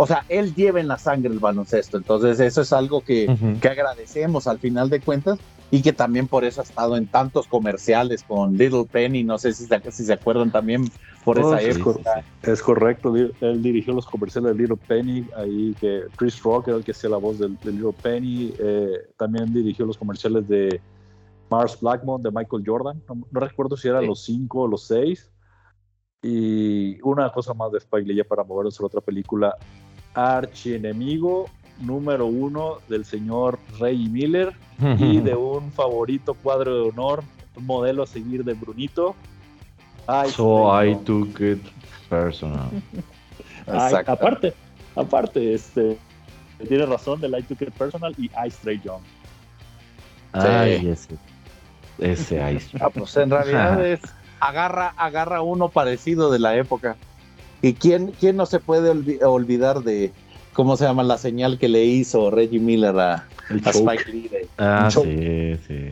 o 0.03 0.07
sea, 0.07 0.25
él 0.29 0.55
lleva 0.55 0.81
en 0.81 0.89
la 0.89 0.97
sangre 0.97 1.31
el 1.31 1.39
baloncesto, 1.41 1.99
entonces 1.99 2.41
eso 2.41 2.63
es 2.63 2.73
algo 2.73 3.03
que, 3.03 3.29
Ujú. 3.31 3.61
que 3.61 3.69
agradecemos 3.69 4.47
al 4.47 4.59
final 4.59 4.89
de 4.89 5.01
cuentas 5.01 5.39
y 5.71 5.83
que 5.83 5.93
también 5.93 6.27
por 6.27 6.45
eso 6.45 6.61
ha 6.61 6.65
estado 6.65 6.97
en 6.97 7.07
tantos 7.07 7.47
comerciales 7.47 8.23
con 8.25 8.57
Little 8.57 8.87
Penny, 8.91 9.25
no 9.25 9.37
sé 9.39 9.53
si 9.53 9.67
se, 9.67 9.91
si 9.93 10.05
se 10.05 10.13
acuerdan 10.15 10.51
también 10.51 10.85
por 11.25 11.39
Oh, 11.39 11.55
esa 11.55 11.61
sí, 11.61 11.79
época. 11.79 12.25
Es 12.43 12.63
correcto, 12.63 13.13
di- 13.13 13.31
él 13.43 13.63
dirigió 13.63 13.93
los 13.93 14.07
comerciales 14.07 14.55
de 14.57 14.59
Little 14.63 14.79
Penny, 14.89 15.27
ahí 15.37 15.75
que 15.79 16.05
Chris 16.17 16.43
Rock 16.43 16.69
era 16.69 16.79
el 16.79 16.85
que 16.85 16.93
hacía 16.93 17.11
la 17.11 17.19
voz 17.19 17.39
de, 17.39 17.49
de 17.63 17.71
Little 17.73 17.93
Penny, 18.03 18.55
eh, 18.59 18.89
también 19.19 19.53
dirigió 19.53 19.85
los 19.85 19.99
comerciales 19.99 20.49
de 20.49 20.81
Mars 21.51 21.79
Blackmon, 21.81 22.23
de 22.23 22.31
Michael 22.31 22.63
Jordan, 22.65 23.03
no, 23.07 23.17
no 23.31 23.41
recuerdo 23.41 23.77
si 23.77 23.87
eran 23.89 24.01
Sí. 24.01 24.07
los 24.09 24.25
cinco 24.25 24.63
o 24.63 24.67
los 24.69 24.87
seis. 24.87 25.31
Y 26.23 27.01
una 27.03 27.31
cosa 27.33 27.55
más 27.55 27.73
de 27.73 27.79
Spike 27.79 28.07
Lee 28.07 28.17
ya 28.17 28.25
para 28.25 28.45
movernos 28.45 28.79
a 28.81 28.85
otra 28.85 29.01
película, 29.01 29.55
archienemigo 30.15 31.49
número 31.81 32.27
uno 32.27 32.79
del 32.89 33.05
señor 33.05 33.59
Ray 33.79 34.09
Miller 34.09 34.55
y 34.99 35.21
de 35.21 35.35
un 35.35 35.71
favorito 35.73 36.35
cuadro 36.35 36.75
de 36.75 36.89
honor, 36.91 37.23
modelo 37.57 38.03
a 38.03 38.07
seguir 38.07 38.45
de 38.45 38.55
Brunito. 38.55 39.15
Ay, 40.07 40.31
So 40.31 40.83
I 40.83 40.95
took 41.05 41.41
it 41.41 41.63
personal. 42.09 42.71
Aparte, 44.07 44.55
aparte, 44.97 45.55
este, 45.55 45.97
tiene 46.69 46.87
razón 46.87 47.21
del 47.21 47.39
I 47.39 47.43
Took 47.43 47.63
It 47.63 47.71
Personal 47.71 48.15
y 48.19 48.27
I 48.27 48.51
Stray 48.51 48.81
Young. 48.85 49.03
Ay, 50.33 50.89
ese. 50.89 51.17
Ese 51.99 52.53
Ice. 52.53 52.77
Ah, 52.81 52.91
pues 52.91 53.17
en 53.17 53.31
realidad 53.31 53.85
es 53.87 54.01
agarra, 54.41 54.95
agarra 54.97 55.43
uno 55.43 55.69
parecido 55.69 56.31
de 56.31 56.39
la 56.39 56.57
época. 56.57 56.97
¿Y 57.63 57.75
quién, 57.75 58.13
quién 58.19 58.37
no 58.37 58.47
se 58.47 58.59
puede 58.61 58.93
olvi- 58.93 59.23
olvidar 59.23 59.83
de 59.83 60.13
cómo 60.53 60.77
se 60.77 60.85
llama 60.85 61.03
la 61.03 61.19
señal 61.19 61.59
que 61.59 61.69
le 61.69 61.85
hizo 61.85 62.31
Reggie 62.31 62.59
Miller 62.61 62.99
a. 62.99 63.29
Spike 63.67 64.11
Lee? 64.13 64.29
de- 64.29 64.49
Ah, 64.59 64.89
sí, 64.91 65.57
sí. 65.67 65.91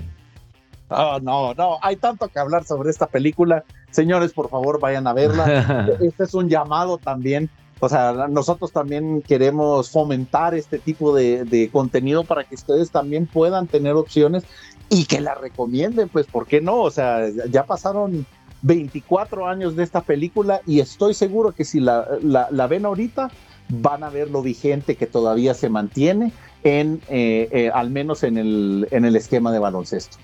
Oh, 0.90 1.18
no, 1.20 1.52
no, 1.54 1.78
hay 1.82 1.96
tanto 1.96 2.28
que 2.28 2.38
hablar 2.38 2.64
sobre 2.64 2.90
esta 2.90 3.06
película. 3.06 3.64
Señores, 3.90 4.32
por 4.32 4.48
favor, 4.48 4.80
vayan 4.80 5.06
a 5.06 5.12
verla. 5.12 5.88
Este 6.00 6.24
es 6.24 6.34
un 6.34 6.48
llamado 6.48 6.98
también. 6.98 7.50
O 7.80 7.88
sea, 7.88 8.12
nosotros 8.28 8.72
también 8.72 9.22
queremos 9.22 9.90
fomentar 9.90 10.54
este 10.54 10.78
tipo 10.78 11.14
de, 11.14 11.44
de 11.44 11.70
contenido 11.70 12.24
para 12.24 12.42
que 12.44 12.54
ustedes 12.56 12.90
también 12.90 13.26
puedan 13.26 13.66
tener 13.68 13.92
opciones 13.94 14.44
y 14.88 15.04
que 15.04 15.20
la 15.20 15.34
recomienden, 15.34 16.08
pues, 16.08 16.26
¿por 16.26 16.46
qué 16.46 16.60
no? 16.60 16.80
O 16.80 16.90
sea, 16.90 17.28
ya 17.50 17.64
pasaron 17.66 18.26
24 18.62 19.46
años 19.46 19.76
de 19.76 19.82
esta 19.84 20.02
película 20.02 20.60
y 20.66 20.80
estoy 20.80 21.14
seguro 21.14 21.52
que 21.52 21.64
si 21.64 21.80
la, 21.80 22.06
la- 22.22 22.48
la 22.50 22.66
ven 22.66 22.84
ahorita, 22.86 23.30
van 23.68 24.02
a 24.02 24.08
ver 24.10 24.30
lo 24.30 24.42
vigente 24.42 24.96
que 24.96 25.06
todavía 25.06 25.54
se 25.54 25.68
mantiene 25.68 26.32
en, 26.64 27.00
eh, 27.08 27.48
eh, 27.52 27.70
al 27.72 27.90
menos 27.90 28.22
en 28.24 28.38
el, 28.38 28.88
en 28.90 29.04
el 29.04 29.14
esquema 29.16 29.52
de 29.52 29.58
baloncesto. 29.58 30.16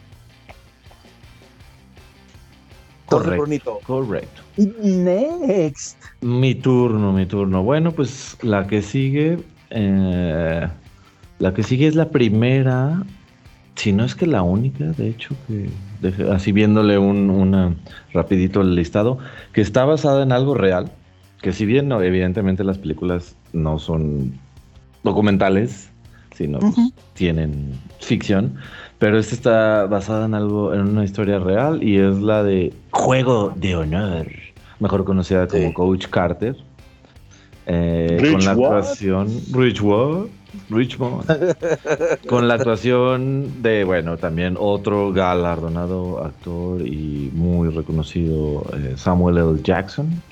Correcto. 3.07 3.81
Correcto. 3.87 4.43
next. 4.57 5.97
Mi 6.23 6.55
turno, 6.55 7.13
mi 7.13 7.27
turno. 7.27 7.63
Bueno, 7.63 7.93
pues 7.93 8.37
la 8.43 8.67
que 8.67 8.83
sigue. 8.83 9.39
eh, 9.71 10.67
la 11.39 11.53
que 11.55 11.63
sigue 11.63 11.87
es 11.87 11.95
la 11.95 12.09
primera. 12.09 13.03
Si 13.77 13.93
no 13.93 14.05
es 14.05 14.15
que 14.15 14.27
la 14.27 14.43
única, 14.43 14.85
de 14.85 15.09
hecho, 15.09 15.35
que 15.49 15.69
así 16.33 16.53
viéndole 16.53 16.97
un 16.99 17.31
una 17.31 17.75
rapidito 18.13 18.61
el 18.61 18.75
listado, 18.75 19.19
que 19.53 19.61
está 19.61 19.85
basada 19.85 20.23
en 20.23 20.33
algo 20.33 20.55
real. 20.55 20.91
Que 21.43 21.53
si 21.53 21.67
bien 21.67 21.89
no, 21.89 22.01
evidentemente 22.01 22.65
las 22.65 22.79
películas 22.79 23.37
no 23.53 23.79
son 23.79 24.39
documentales, 25.03 25.91
sino 26.35 26.59
pues, 26.59 26.75
tienen 27.15 27.79
ficción. 28.01 28.55
Pero 28.99 29.19
esta 29.19 29.35
está 29.35 29.87
basada 29.87 30.27
en 30.27 30.35
algo, 30.35 30.73
en 30.73 30.83
una 30.83 31.05
historia 31.05 31.39
real 31.39 31.83
y 31.83 31.99
es 31.99 32.19
la 32.19 32.43
de 32.43 32.73
Juego 32.91 33.53
de 33.57 33.77
Honor, 33.77 34.27
mejor 34.81 35.05
conocida 35.05 35.47
como 35.47 35.69
Sí. 35.69 35.73
Coach 35.75 36.07
Carter. 36.07 36.57
Eh, 37.67 38.19
Rich 38.21 38.33
con 38.33 38.45
la 38.45 38.55
what? 38.55 38.79
actuación? 38.79 39.41
Richmond. 40.71 41.25
con 42.29 42.47
la 42.47 42.55
actuación 42.55 43.63
de, 43.63 43.85
bueno, 43.85 44.17
también 44.17 44.57
otro 44.59 45.13
galardonado 45.13 46.25
actor 46.25 46.87
y 46.87 47.31
muy 47.33 47.71
reconocido 47.71 48.65
eh, 48.75 48.95
Samuel 48.97 49.39
L. 49.39 49.63
Jackson. 49.63 50.23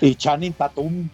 Y 0.00 0.14
Channing 0.14 0.52
Tatum. 0.52 1.08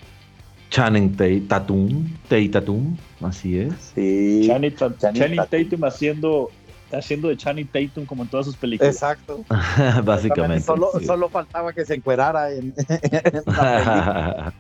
Channing 0.71 1.17
Tatum, 1.49 2.09
Tate 2.29 2.49
Tatum, 2.49 2.97
así 3.21 3.59
es. 3.59 3.75
Sí. 3.95 4.45
Channing, 4.47 4.75
Ta- 4.75 4.97
Channing 4.97 5.21
Channing 5.23 5.37
Tatum. 5.39 5.65
Tatum 5.65 5.85
haciendo, 5.85 6.51
haciendo 6.93 7.29
de 7.29 7.37
Channing 7.37 7.69
Tatum 7.69 8.07
como 8.07 8.23
en 8.23 8.29
todas 8.31 8.47
sus 8.47 8.57
películas. 8.57 8.95
Exacto. 8.95 9.45
Básicamente. 10.05 10.65
Solo, 10.65 10.91
sí. 10.99 11.05
solo 11.05 11.29
faltaba 11.29 11.73
que 11.73 11.85
se 11.85 11.95
encuerara 11.95 12.51
en, 12.53 12.73
en 12.89 13.43
la 13.47 13.53
película. 13.53 14.55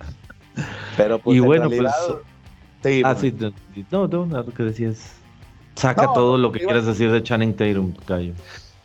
Pero 0.96 1.18
pues 1.18 1.34
Y 1.36 1.38
en 1.38 1.44
bueno, 1.46 1.68
realidad, 1.68 1.92
pues, 2.06 2.18
sí, 2.82 3.02
Ah, 3.04 3.14
sí, 3.14 3.34
no, 3.90 4.06
no, 4.08 4.26
no, 4.26 4.42
lo 4.42 4.52
que 4.52 4.62
decías. 4.64 5.14
Saca 5.74 6.02
No, 6.06 6.12
todo 6.12 6.36
lo 6.38 6.52
que 6.52 6.58
quieras 6.60 6.84
decir 6.86 7.10
de 7.10 7.22
Channing 7.22 7.54
Tatum, 7.54 7.94
Cayo. 8.06 8.34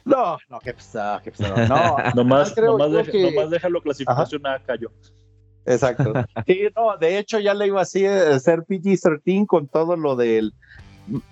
No, 0.06 0.38
no, 0.49 0.60
qué 0.60 0.73
pesado, 0.73 1.21
qué 1.21 1.32
pesado. 1.32 1.67
No, 1.67 1.97
Nomás, 2.15 2.53
creo 2.53 2.77
nomás, 2.77 2.91
deja- 2.91 3.12
que- 3.12 3.32
nomás 3.32 3.49
déjalo 3.49 3.82
clasificación 3.82 4.45
a 4.47 4.60
Cayo. 4.60 4.89
Exacto. 5.65 6.13
Sí, 6.45 6.62
no, 6.75 6.95
de 6.97 7.17
hecho 7.17 7.39
ya 7.39 7.53
le 7.53 7.67
iba 7.67 7.82
así 7.82 8.06
a 8.06 8.39
ser 8.39 8.62
PG-13 8.62 9.45
con 9.45 9.67
todo 9.67 9.97
lo 9.97 10.15
del 10.15 10.53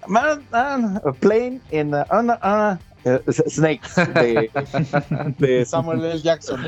man, 0.08 0.46
man, 0.52 1.02
plane 1.22 1.62
in 1.72 1.94
uh, 1.94 2.04
uh, 2.12 2.34
uh, 2.44 3.10
uh, 3.10 3.32
Snakes 3.32 3.96
de, 4.14 4.52
de 5.38 5.66
Samuel 5.66 6.04
L. 6.04 6.20
Jackson. 6.22 6.60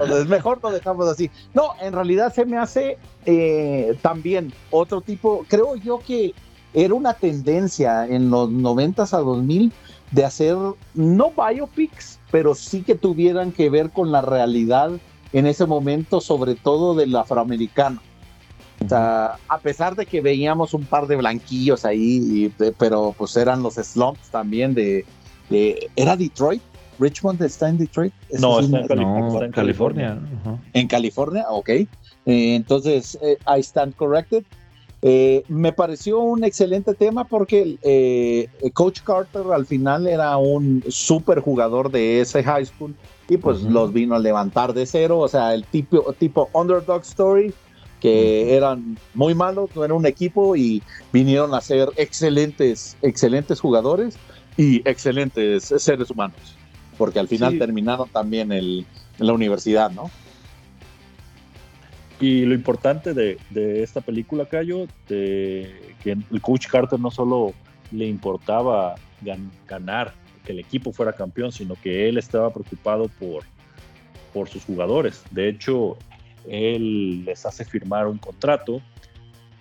Entonces 0.00 0.28
mejor 0.28 0.60
lo 0.62 0.70
dejamos 0.70 1.08
así. 1.08 1.30
No, 1.54 1.70
en 1.80 1.92
realidad 1.92 2.32
se 2.32 2.44
me 2.44 2.56
hace 2.58 2.98
eh, 3.26 3.96
también 4.02 4.52
otro 4.70 5.00
tipo, 5.00 5.44
creo 5.48 5.76
yo 5.76 5.98
que 5.98 6.34
era 6.74 6.94
una 6.94 7.14
tendencia 7.14 8.06
en 8.06 8.30
los 8.30 8.50
90 8.50 9.02
a 9.02 9.18
2000 9.18 9.72
de 10.12 10.24
hacer 10.24 10.56
no 10.94 11.32
biopics, 11.32 12.18
pero 12.30 12.54
sí 12.54 12.82
que 12.82 12.94
tuvieran 12.94 13.52
que 13.52 13.70
ver 13.70 13.90
con 13.90 14.12
la 14.12 14.20
realidad 14.22 14.90
en 15.32 15.46
ese 15.46 15.66
momento, 15.66 16.20
sobre 16.20 16.54
todo 16.54 16.94
del 16.94 17.14
afroamericano. 17.16 18.00
A 18.90 19.58
pesar 19.62 19.96
de 19.96 20.06
que 20.06 20.20
veíamos 20.20 20.72
un 20.72 20.84
par 20.84 21.06
de 21.06 21.16
blanquillos 21.16 21.84
ahí, 21.84 22.52
pero 22.78 23.14
pues 23.18 23.36
eran 23.36 23.62
los 23.62 23.74
slumps 23.74 24.30
también 24.30 24.74
de- 24.74 25.04
¿Era 25.96 26.16
Detroit? 26.16 26.62
¿Richmond 26.98 27.40
está 27.42 27.68
en 27.68 27.78
Detroit? 27.78 28.12
No, 28.38 28.60
está 28.60 28.76
en 28.94 29.00
No, 29.00 29.28
está 29.32 29.44
en 29.44 29.52
California. 29.52 30.18
ajá. 30.42 30.58
en 30.72 30.88
California, 30.88 31.44
ok. 31.48 31.68
Eh, 31.70 31.86
entonces, 32.26 33.18
eh, 33.22 33.38
I 33.46 33.60
stand 33.60 33.94
corrected. 33.94 34.44
Eh, 35.00 35.44
me 35.48 35.72
pareció 35.72 36.18
un 36.18 36.42
excelente 36.42 36.92
tema 36.92 37.22
porque 37.24 37.78
eh, 37.82 38.48
Coach 38.72 39.00
Carter 39.02 39.42
al 39.52 39.64
final 39.64 40.08
era 40.08 40.36
un 40.38 40.82
super 40.88 41.38
jugador 41.38 41.88
de 41.92 42.20
ese 42.20 42.42
high 42.42 42.66
school 42.66 42.96
y 43.28 43.36
pues 43.36 43.62
Ujú. 43.62 43.70
los 43.70 43.92
vino 43.92 44.16
a 44.16 44.18
levantar 44.18 44.72
de 44.74 44.86
cero, 44.86 45.20
o 45.20 45.28
sea, 45.28 45.54
el 45.54 45.64
tipo, 45.64 46.12
tipo 46.14 46.50
underdog 46.52 47.02
story, 47.02 47.54
que 48.00 48.56
eran 48.56 48.98
muy 49.14 49.34
malos, 49.36 49.70
no 49.76 49.84
era 49.84 49.94
un 49.94 50.04
equipo 50.06 50.56
y 50.56 50.82
vinieron 51.12 51.54
a 51.54 51.60
ser 51.60 51.90
excelentes, 51.96 52.96
excelentes 53.02 53.60
jugadores 53.60 54.16
y 54.56 54.82
excelentes 54.88 55.72
seres 55.76 56.10
humanos, 56.10 56.56
porque 56.98 57.18
al 57.20 57.28
final 57.28 57.52
Sí. 57.52 57.58
terminaron 57.58 58.08
también 58.10 58.52
el, 58.52 58.84
en 59.18 59.26
la 59.26 59.32
universidad, 59.32 59.90
¿no? 59.92 60.10
Y 62.20 62.44
lo 62.44 62.54
importante 62.54 63.14
de, 63.14 63.38
de 63.50 63.82
esta 63.84 64.00
película, 64.00 64.44
Cayo, 64.46 64.86
de 65.08 65.94
que 66.02 66.12
el 66.12 66.40
coach 66.42 66.66
Carter 66.66 66.98
no 66.98 67.10
solo 67.12 67.54
le 67.92 68.06
importaba 68.06 68.96
gan- 69.22 69.50
ganar, 69.68 70.12
que 70.44 70.50
el 70.52 70.58
equipo 70.58 70.92
fuera 70.92 71.12
campeón, 71.12 71.52
sino 71.52 71.74
que 71.76 72.08
él 72.08 72.18
estaba 72.18 72.52
preocupado 72.52 73.08
por, 73.20 73.44
por 74.34 74.48
sus 74.48 74.64
jugadores. 74.64 75.22
De 75.30 75.48
hecho, 75.48 75.96
él 76.48 77.24
les 77.24 77.46
hace 77.46 77.64
firmar 77.64 78.08
un 78.08 78.18
contrato 78.18 78.80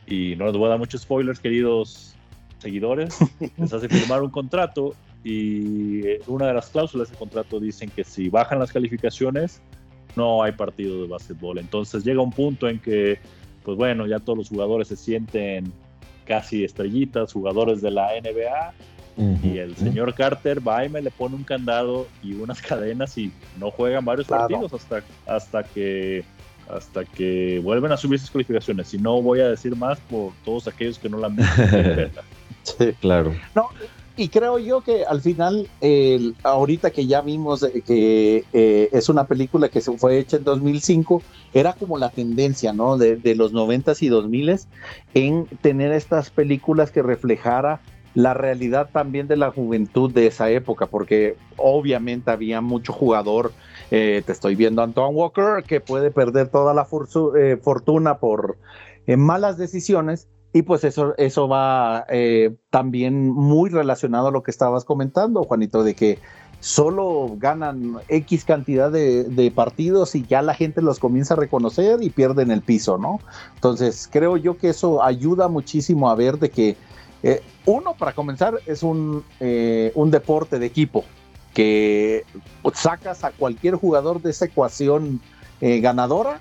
y 0.08 0.36
no 0.36 0.46
les 0.46 0.56
voy 0.58 0.66
a 0.66 0.70
dar 0.70 0.80
muchos 0.80 1.02
spoilers, 1.02 1.40
queridos 1.40 2.16
seguidores, 2.58 3.16
les 3.58 3.72
hace 3.72 3.88
firmar 3.88 4.24
un 4.24 4.32
contrato 4.32 4.96
y 5.28 6.04
una 6.28 6.48
de 6.48 6.54
las 6.54 6.70
cláusulas 6.70 7.10
del 7.10 7.18
contrato 7.18 7.60
dicen 7.60 7.90
que 7.90 8.06
si 8.06 8.30
bajan 8.30 8.60
las 8.60 8.72
calificaciones, 8.72 9.60
no 10.16 10.42
hay 10.42 10.54
partido 10.54 11.02
de 11.02 11.08
básquetbol. 11.10 11.58
Entonces 11.58 12.06
llega 12.06 12.22
un 12.22 12.32
punto 12.32 12.70
en 12.70 12.80
que, 12.80 13.20
pues 13.64 13.78
bueno, 13.78 14.08
ya 14.08 14.20
todos 14.20 14.38
los 14.38 14.48
jugadores 14.48 14.88
se 14.88 14.96
sienten 14.96 15.74
casi 16.24 16.64
estrellitas, 16.64 17.34
jugadores 17.34 17.82
de 17.82 17.92
la 17.92 18.12
NBA, 18.22 18.74
y 19.44 19.58
el 19.58 19.76
señor 19.76 20.14
Carter 20.14 20.66
va 20.66 20.86
y 20.86 20.90
me 20.90 21.02
le 21.02 21.10
pone 21.10 21.36
un 21.36 21.44
candado 21.44 22.08
y 22.24 22.34
unas 22.36 22.62
cadenas 22.62 23.18
y 23.18 23.32
no 23.60 23.70
juegan 23.72 24.06
varios 24.06 24.28
partidos 24.28 24.72
hasta, 24.72 25.04
hasta 25.26 25.64
que 25.64 26.24
hasta 26.70 27.04
que 27.04 27.60
vuelven 27.64 27.92
a 27.92 27.98
subir 27.98 28.20
sus 28.20 28.30
calificaciones. 28.30 28.90
Si 28.90 28.98
no 28.98 29.22
voy 29.22 29.40
a 29.40 29.48
decir 29.50 29.76
más 29.76 30.00
por 30.02 30.34
todos 30.46 30.68
aquellos 30.68 31.00
que 31.00 31.10
no 31.10 31.18
la 31.18 31.28
han 31.28 31.36
visto. 31.36 31.62
sí, 32.64 32.94
claro. 33.00 33.34
No, 33.56 33.70
y 34.18 34.30
creo 34.30 34.60
yo 34.60 34.82
que 34.82 35.06
al 35.06 35.22
final, 35.22 35.70
ahorita 36.44 36.92
que 36.92 37.08
ya 37.08 37.22
vimos 37.22 37.66
que 37.86 38.44
eh, 38.52 38.90
es 38.92 39.10
una 39.10 39.26
película 39.26 39.70
que 39.70 39.82
se 39.82 39.96
fue 39.98 40.18
hecha 40.18 40.38
en 40.38 40.44
2005, 40.44 41.22
era 41.54 41.74
como 41.74 41.98
la 41.98 42.10
tendencia, 42.10 42.74
¿no? 42.74 42.98
De, 42.98 43.16
de 43.16 43.36
los 43.36 43.54
90s 43.54 44.02
y 44.02 44.10
2000s 44.10 44.66
en 45.14 45.46
tener 45.62 45.92
estas 45.92 46.30
películas 46.30 46.92
que 46.92 47.02
reflejara 47.02 47.80
la 48.18 48.34
realidad 48.34 48.90
también 48.92 49.28
de 49.28 49.38
la 49.38 49.52
juventud 49.52 50.12
de 50.12 50.26
esa 50.26 50.50
época, 50.50 50.88
porque 50.88 51.38
obviamente 51.56 52.32
había 52.32 52.62
mucho 52.62 52.92
jugador, 52.92 53.52
eh, 53.92 54.24
te 54.26 54.32
estoy 54.32 54.56
viendo 54.56 54.82
Antoine 54.82 55.16
Walker, 55.16 55.64
que 55.64 55.82
puede 55.82 56.10
perder 56.10 56.48
toda 56.48 56.74
la 56.74 56.88
eh, 57.38 57.58
fortuna 57.62 58.18
por 58.18 58.58
eh, 59.06 59.18
malas 59.18 59.60
decisiones, 59.60 60.28
y 60.54 60.62
pues 60.64 60.84
eso, 60.84 61.14
eso 61.18 61.48
va 61.48 62.06
también 62.70 63.32
muy 63.32 63.70
relacionado 63.70 64.30
a 64.30 64.32
lo 64.32 64.44
que 64.44 64.52
estabas 64.52 64.86
comentando, 64.86 65.44
Juanito, 65.44 65.84
de 65.84 65.94
que 65.94 66.20
solo 66.60 67.36
ganan 67.38 67.98
X 68.08 68.44
cantidad 68.44 68.92
de, 68.92 69.26
de, 69.26 69.52
partidos 69.52 70.16
y 70.16 70.26
ya 70.26 70.42
la 70.42 70.56
gente 70.56 70.82
los 70.82 71.00
comienza 71.00 71.36
a 71.36 71.38
reconocer 71.38 72.02
y 72.02 72.10
pierden 72.10 72.50
el 72.50 72.62
piso, 72.62 72.98
¿no? 72.98 73.20
Entonces 73.56 74.10
creo 74.12 74.38
yo 74.38 74.58
que 74.58 74.70
eso 74.70 75.04
ayuda 75.04 75.48
muchísimo 75.48 76.10
a 76.10 76.16
ver 76.16 76.40
de 76.40 76.50
que 76.50 76.76
eh, 77.24 77.42
uno, 77.66 77.94
para 77.96 78.14
comenzar, 78.14 78.60
es 78.66 78.84
un, 78.84 79.24
eh, 79.40 79.92
un 79.96 80.12
deporte 80.12 80.60
de 80.60 80.66
equipo 80.66 81.04
que 81.54 82.24
sacas 82.74 83.24
a 83.24 83.32
cualquier 83.32 83.76
jugador 83.76 84.22
de 84.22 84.30
esa 84.30 84.46
ecuación 84.46 85.20
eh, 85.60 85.80
ganadora 85.80 86.40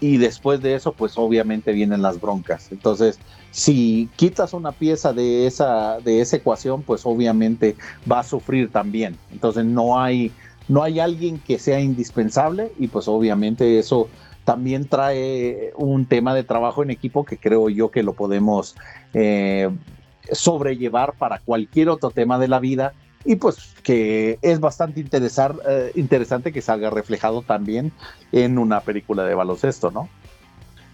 y 0.00 0.16
después 0.18 0.60
de 0.60 0.74
eso, 0.74 0.92
pues 0.92 1.16
obviamente 1.16 1.72
vienen 1.72 2.02
las 2.02 2.20
broncas. 2.20 2.70
Entonces, 2.72 3.18
si 3.50 4.08
quitas 4.16 4.52
una 4.52 4.72
pieza 4.72 5.12
de 5.12 5.46
esa, 5.46 6.00
de 6.00 6.20
esa 6.20 6.36
ecuación, 6.36 6.82
pues 6.82 7.06
obviamente 7.06 7.76
va 8.10 8.20
a 8.20 8.24
sufrir 8.24 8.70
también. 8.70 9.16
Entonces, 9.32 9.64
no 9.64 9.98
hay, 10.00 10.32
no 10.68 10.82
hay 10.82 11.00
alguien 11.00 11.38
que 11.38 11.58
sea 11.58 11.80
indispensable 11.80 12.72
y 12.78 12.88
pues 12.88 13.08
obviamente 13.08 13.78
eso 13.78 14.08
también 14.44 14.86
trae 14.86 15.72
un 15.76 16.04
tema 16.06 16.34
de 16.34 16.44
trabajo 16.44 16.82
en 16.82 16.90
equipo 16.90 17.24
que 17.24 17.38
creo 17.38 17.70
yo 17.70 17.90
que 17.90 18.02
lo 18.02 18.12
podemos 18.12 18.76
sobrellevar 20.32 21.14
para 21.14 21.38
cualquier 21.38 21.88
otro 21.88 22.10
tema 22.10 22.38
de 22.38 22.48
la 22.48 22.58
vida 22.58 22.92
y 23.24 23.36
pues 23.36 23.74
que 23.82 24.38
es 24.42 24.60
bastante 24.60 25.00
interesar, 25.00 25.54
eh, 25.68 25.92
interesante 25.94 26.52
que 26.52 26.62
salga 26.62 26.90
reflejado 26.90 27.42
también 27.42 27.92
en 28.32 28.58
una 28.58 28.80
película 28.80 29.24
de 29.24 29.34
baloncesto, 29.34 29.90
¿no? 29.90 30.08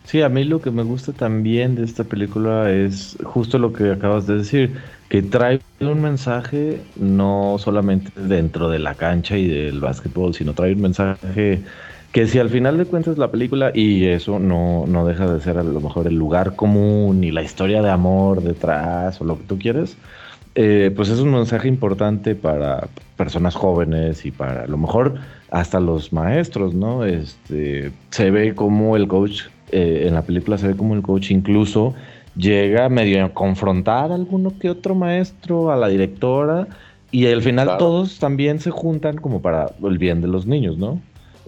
Sí, 0.04 0.22
a 0.22 0.28
mí 0.28 0.44
lo 0.44 0.60
que 0.60 0.70
me 0.70 0.82
gusta 0.82 1.12
también 1.12 1.74
de 1.76 1.84
esta 1.84 2.04
película 2.04 2.70
es 2.70 3.16
justo 3.24 3.58
lo 3.58 3.72
que 3.72 3.92
acabas 3.92 4.26
de 4.26 4.38
decir, 4.38 4.78
que 5.08 5.22
trae 5.22 5.60
un 5.80 6.00
mensaje 6.00 6.90
no 6.96 7.56
solamente 7.58 8.10
dentro 8.20 8.68
de 8.70 8.78
la 8.80 8.96
cancha 8.96 9.36
y 9.36 9.46
del 9.46 9.80
básquetbol, 9.80 10.34
sino 10.34 10.54
trae 10.54 10.72
un 10.72 10.80
mensaje 10.80 11.64
que 12.12 12.26
si 12.26 12.38
al 12.40 12.50
final 12.50 12.76
de 12.78 12.86
cuentas 12.86 13.18
la 13.18 13.30
película, 13.30 13.70
y 13.72 14.06
eso 14.06 14.40
no, 14.40 14.84
no 14.88 15.06
deja 15.06 15.32
de 15.32 15.40
ser 15.40 15.58
a 15.58 15.62
lo 15.62 15.80
mejor 15.80 16.08
el 16.08 16.14
lugar 16.16 16.56
común 16.56 17.22
y 17.22 17.30
la 17.30 17.42
historia 17.42 17.82
de 17.82 17.90
amor 17.90 18.42
detrás 18.42 19.20
o 19.20 19.24
lo 19.24 19.38
que 19.38 19.44
tú 19.44 19.58
quieres, 19.58 20.00
eh, 20.54 20.92
pues 20.94 21.08
es 21.08 21.20
un 21.20 21.32
mensaje 21.32 21.68
importante 21.68 22.34
para 22.34 22.88
personas 23.16 23.54
jóvenes 23.54 24.26
y 24.26 24.30
para 24.30 24.64
a 24.64 24.66
lo 24.66 24.76
mejor 24.76 25.14
hasta 25.50 25.80
los 25.80 26.12
maestros, 26.12 26.74
¿no? 26.74 27.04
Este, 27.04 27.92
se 28.10 28.30
ve 28.30 28.54
como 28.54 28.96
el 28.96 29.06
coach, 29.06 29.42
eh, 29.70 30.04
en 30.06 30.14
la 30.14 30.22
película 30.22 30.58
se 30.58 30.68
ve 30.68 30.76
como 30.76 30.94
el 30.94 31.02
coach 31.02 31.30
incluso 31.30 31.94
llega 32.36 32.88
medio 32.88 33.24
a 33.24 33.28
confrontar 33.30 34.12
a 34.12 34.14
alguno 34.14 34.54
que 34.58 34.70
otro 34.70 34.94
maestro, 34.94 35.70
a 35.70 35.76
la 35.76 35.88
directora, 35.88 36.68
y 37.10 37.26
al 37.26 37.42
final 37.42 37.76
todos 37.78 38.18
también 38.18 38.60
se 38.60 38.70
juntan 38.70 39.18
como 39.18 39.42
para 39.42 39.72
el 39.82 39.98
bien 39.98 40.20
de 40.20 40.28
los 40.28 40.46
niños, 40.46 40.78
¿no? 40.78 41.00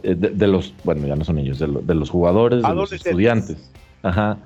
Eh, 0.02 0.14
de, 0.14 0.46
los, 0.48 0.74
bueno, 0.84 1.06
ya 1.06 1.14
no 1.14 1.24
son 1.24 1.38
ellos, 1.38 1.58
de, 1.60 1.94
los 1.94 2.10
jugadores, 2.10 2.62
de 2.62 2.74
los 2.74 2.92
estudiantes. 2.92 3.70
Ajá. 4.02 4.38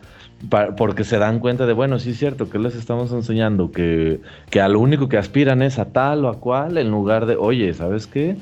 Porque 0.77 1.05
se 1.05 1.18
dan 1.18 1.40
cuenta 1.40 1.66
de, 1.66 1.72
bueno, 1.72 1.99
sí 1.99 2.11
es 2.11 2.18
cierto 2.18 2.51
que 2.51 2.59
les 2.59 2.75
estamos 2.75 3.11
enseñando 3.12 3.72
que, 3.72 4.20
que 4.51 4.61
a 4.61 4.68
lo 4.68 4.81
único 4.81 5.09
que 5.09 5.16
aspiran 5.16 5.62
es 5.62 5.79
a 5.79 5.87
tal 5.87 6.25
o 6.25 6.29
a 6.29 6.38
cual, 6.38 6.79
en 6.79 6.90
lugar 6.90 7.27
de, 7.27 7.37
oye, 7.37 7.72
¿sabes 7.75 8.07
qué? 8.07 8.37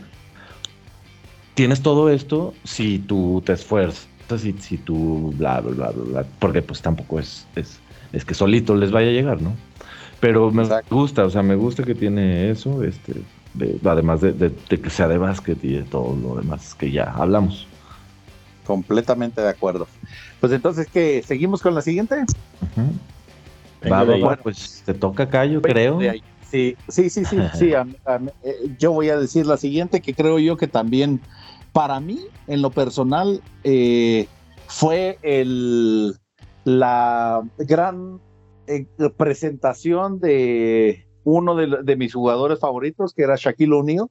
Tienes 1.55 1.83
todo 1.83 2.11
esto 2.11 2.53
si 2.65 2.99
tú 2.99 3.43
te 3.47 3.53
esfuerzas, 3.53 4.09
si, 4.37 4.53
si 4.55 4.77
tú 4.77 5.33
bla, 5.37 5.61
bla, 5.61 5.91
bla, 5.91 6.05
bla, 6.05 6.25
porque 6.41 6.63
pues 6.63 6.83
tampoco 6.83 7.21
es, 7.21 7.47
es, 7.55 7.81
es 8.13 8.25
que 8.25 8.35
solito 8.35 8.75
les 8.75 8.91
vaya 8.91 9.09
a 9.09 9.13
llegar, 9.13 9.41
¿no? 9.41 9.55
Pero 10.21 10.51
me 10.51 10.65
gusta, 10.91 11.25
o 11.25 11.31
sea, 11.31 11.43
me 11.43 11.55
gusta 11.55 11.83
que 11.83 11.95
tiene 11.95 12.51
eso, 12.51 12.83
este, 12.83 13.13
además 13.85 14.21
de, 14.21 14.53
que 14.69 14.91
sea 14.91 15.07
de 15.07 15.19
básquet 15.19 15.63
y 15.63 15.75
de 15.75 15.83
todo 15.83 16.17
lo 16.17 16.37
demás 16.37 16.75
que 16.75 16.91
ya 16.91 17.05
hablamos. 17.05 17.67
Completamente 18.65 19.41
de 19.41 19.49
acuerdo. 19.49 19.87
Pues 20.41 20.53
entonces, 20.53 20.89
¿qué? 20.93 21.23
¿Seguimos 21.27 21.63
con 21.63 21.75
la 21.75 21.83
siguiente? 21.83 22.25
bueno, 23.83 24.37
pues 24.43 24.83
te 24.85 24.95
toca 24.95 25.25
acá, 25.25 25.45
yo 25.45 25.61
creo. 25.61 26.01
Sí, 26.51 26.77
sí, 26.89 27.11
sí, 27.11 27.25
sí, 27.25 27.37
sí. 27.55 27.73
Eh, 27.73 28.77
yo 28.79 28.93
voy 28.93 29.09
a 29.09 29.19
decir 29.19 29.47
la 29.47 29.57
siguiente, 29.57 30.01
que 30.01 30.15
creo 30.15 30.39
yo 30.39 30.57
que 30.57 30.69
también, 30.69 31.21
para 31.73 31.99
mí, 32.01 32.21
en 32.47 32.63
lo 32.63 32.71
personal, 32.71 33.43
eh, 33.65 34.29
fue 34.69 35.19
el, 35.23 36.17
la 36.65 37.43
gran 37.59 38.21
eh, 38.67 38.87
presentación 39.17 40.21
de 40.21 41.07
uno 41.25 41.55
de, 41.57 41.97
mis 41.97 42.15
jugadores 42.15 42.61
favoritos, 42.61 43.13
que 43.15 43.23
era 43.23 43.37
Shaquille 43.37 43.73
O'Neal. 43.73 44.07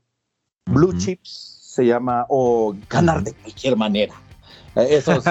Blue 0.65 0.97
Chips 0.97 1.59
se 1.73 1.85
llama, 1.85 2.25
o 2.29 2.75
ganar 2.89 3.23
de 3.23 3.33
cualquier 3.33 3.75
manera. 3.75 4.13
Eh, 4.75 4.87
esos 4.97 5.23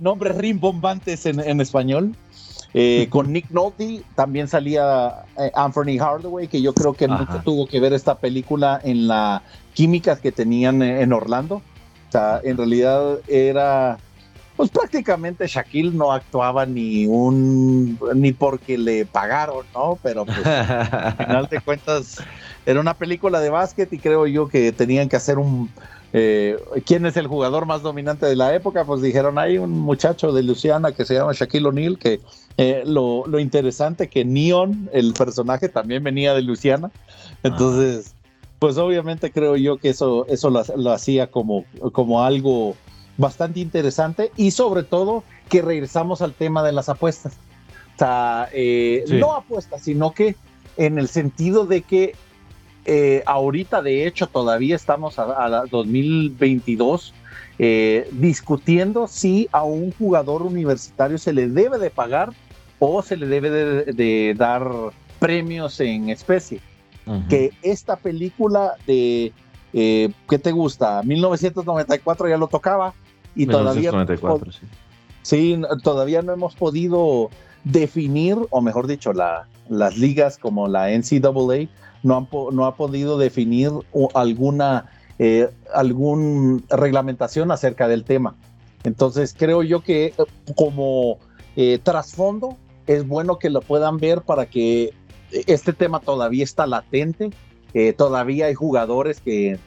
nombres, 0.00 0.36
rimbombantes 0.36 1.26
en, 1.26 1.60
español. 1.60 2.14
Eh, 2.72 3.08
con 3.10 3.32
Nick 3.32 3.50
Nolte 3.50 4.02
también 4.14 4.48
salía 4.48 5.24
eh, 5.38 5.50
Anthony 5.54 5.98
Hardaway, 5.98 6.48
que 6.48 6.60
yo 6.62 6.72
creo 6.72 6.94
que 6.94 7.08
nunca 7.08 7.42
tuvo 7.42 7.66
que 7.66 7.80
ver 7.80 7.92
esta 7.92 8.18
película 8.18 8.80
en 8.82 9.08
la 9.08 9.42
química 9.74 10.16
que 10.16 10.30
tenían 10.32 10.82
en 10.82 11.12
Orlando. 11.12 11.56
O 11.56 12.12
sea, 12.12 12.40
en 12.44 12.56
realidad 12.56 13.18
era 13.26 13.98
pues 14.56 14.70
prácticamente 14.70 15.46
Shaquille 15.48 15.92
no 15.92 16.12
actuaba 16.12 16.64
ni 16.64 17.06
un 17.06 17.98
ni 18.14 18.32
porque 18.32 18.78
le 18.78 19.04
pagaron, 19.04 19.66
¿no? 19.74 19.98
Pero 20.02 20.24
pues 20.24 20.46
al 20.46 21.16
final 21.16 21.48
de 21.50 21.60
cuentas 21.60 22.18
era 22.64 22.80
una 22.80 22.94
película 22.94 23.40
de 23.40 23.50
básquet 23.50 23.92
y 23.92 23.98
creo 23.98 24.26
yo 24.26 24.48
que 24.48 24.70
tenían 24.72 25.08
que 25.08 25.16
hacer 25.16 25.38
un 25.38 25.70
eh, 26.16 26.56
¿Quién 26.86 27.06
es 27.06 27.16
el 27.16 27.26
jugador 27.26 27.66
más 27.66 27.82
dominante 27.82 28.24
de 28.26 28.36
la 28.36 28.54
época? 28.54 28.84
Pues 28.84 29.02
dijeron, 29.02 29.36
hay 29.36 29.58
un 29.58 29.72
muchacho 29.72 30.30
de 30.30 30.44
Luciana 30.44 30.92
que 30.92 31.04
se 31.04 31.14
llama 31.14 31.32
Shaquille 31.32 31.66
O'Neal, 31.66 31.98
que 31.98 32.20
eh, 32.56 32.84
lo, 32.86 33.26
lo, 33.26 33.40
interesante 33.40 34.08
que 34.08 34.24
Neon, 34.24 34.88
el 34.92 35.12
personaje, 35.12 35.68
también 35.68 36.04
venía 36.04 36.32
de 36.32 36.42
Luciana. 36.42 36.92
Entonces, 37.42 38.14
pues 38.60 38.78
obviamente 38.78 39.32
creo 39.32 39.56
yo 39.56 39.78
que 39.78 39.88
eso, 39.88 40.24
eso 40.28 40.50
lo, 40.50 40.62
lo 40.76 40.92
hacía 40.92 41.32
como, 41.32 41.64
como 41.90 42.22
algo 42.22 42.76
bastante 43.16 43.58
interesante 43.58 44.30
y 44.36 44.52
sobre 44.52 44.84
todo 44.84 45.24
que 45.48 45.62
regresamos 45.62 46.22
al 46.22 46.32
tema 46.32 46.62
de 46.62 46.70
las 46.70 46.88
apuestas. 46.88 47.32
O 47.96 47.98
sea, 47.98 48.48
eh, 48.52 49.04
no 49.08 49.34
apuestas, 49.34 49.82
sino 49.82 50.12
que 50.12 50.36
en 50.76 50.98
el 51.00 51.08
sentido 51.08 51.66
de 51.66 51.82
que 51.82 52.14
eh, 52.84 53.22
ahorita 53.26 53.82
de 53.82 54.06
hecho 54.06 54.26
todavía 54.26 54.76
estamos 54.76 55.18
a, 55.18 55.64
2022 55.70 57.14
eh, 57.58 58.08
discutiendo 58.12 59.06
si 59.06 59.48
a 59.52 59.62
un 59.62 59.92
jugador 59.92 60.42
universitario 60.42 61.18
se 61.18 61.32
le 61.32 61.48
debe 61.48 61.78
de 61.78 61.90
pagar 61.90 62.30
o 62.78 63.02
se 63.02 63.16
le 63.16 63.26
debe 63.26 63.50
de, 63.50 64.34
dar 64.36 64.68
premios 65.18 65.80
en 65.80 66.10
especie. 66.10 66.60
Que 67.28 67.50
esta 67.62 67.96
película 67.96 68.74
de, 68.86 69.32
¿qué 69.72 70.38
te 70.42 70.52
gusta? 70.52 71.02
1994 71.02 72.28
ya 72.28 72.38
lo 72.38 72.48
tocaba 72.48 72.94
y 73.34 73.46
todavía, 73.46 73.92
sí. 75.22 75.60
todavía 75.82 76.22
no 76.22 76.32
hemos 76.32 76.54
podido 76.54 77.30
definir, 77.64 78.36
o 78.50 78.60
mejor 78.60 78.86
dicho, 78.86 79.12
la, 79.12 79.46
las 79.68 79.96
ligas 79.96 80.38
como 80.38 80.68
la 80.68 80.90
NCAA 80.90 81.68
no, 82.04 82.16
han, 82.16 82.60
ha 82.60 82.76
podido 82.76 83.18
definir 83.18 83.72
alguna 84.14 84.86
eh, 85.18 85.48
algún 85.72 86.64
reglamentación 86.68 87.50
acerca 87.50 87.88
del 87.88 88.04
tema. 88.04 88.34
Entonces 88.84 89.34
creo 89.36 89.62
yo 89.62 89.80
que 89.82 90.06
eh, 90.06 90.14
como 90.54 91.18
eh, 91.56 91.78
trasfondo 91.82 92.56
es 92.86 93.06
bueno 93.08 93.38
que 93.38 93.48
lo 93.48 93.62
puedan 93.62 93.96
ver 93.96 94.20
para 94.20 94.46
que 94.46 94.92
este 95.30 95.72
tema 95.72 96.00
todavía 96.00 96.44
está 96.44 96.66
latente, 96.66 97.30
todavía 97.96 98.46
hay 98.46 98.54
jugadores 98.54 99.20
que, 99.20 99.58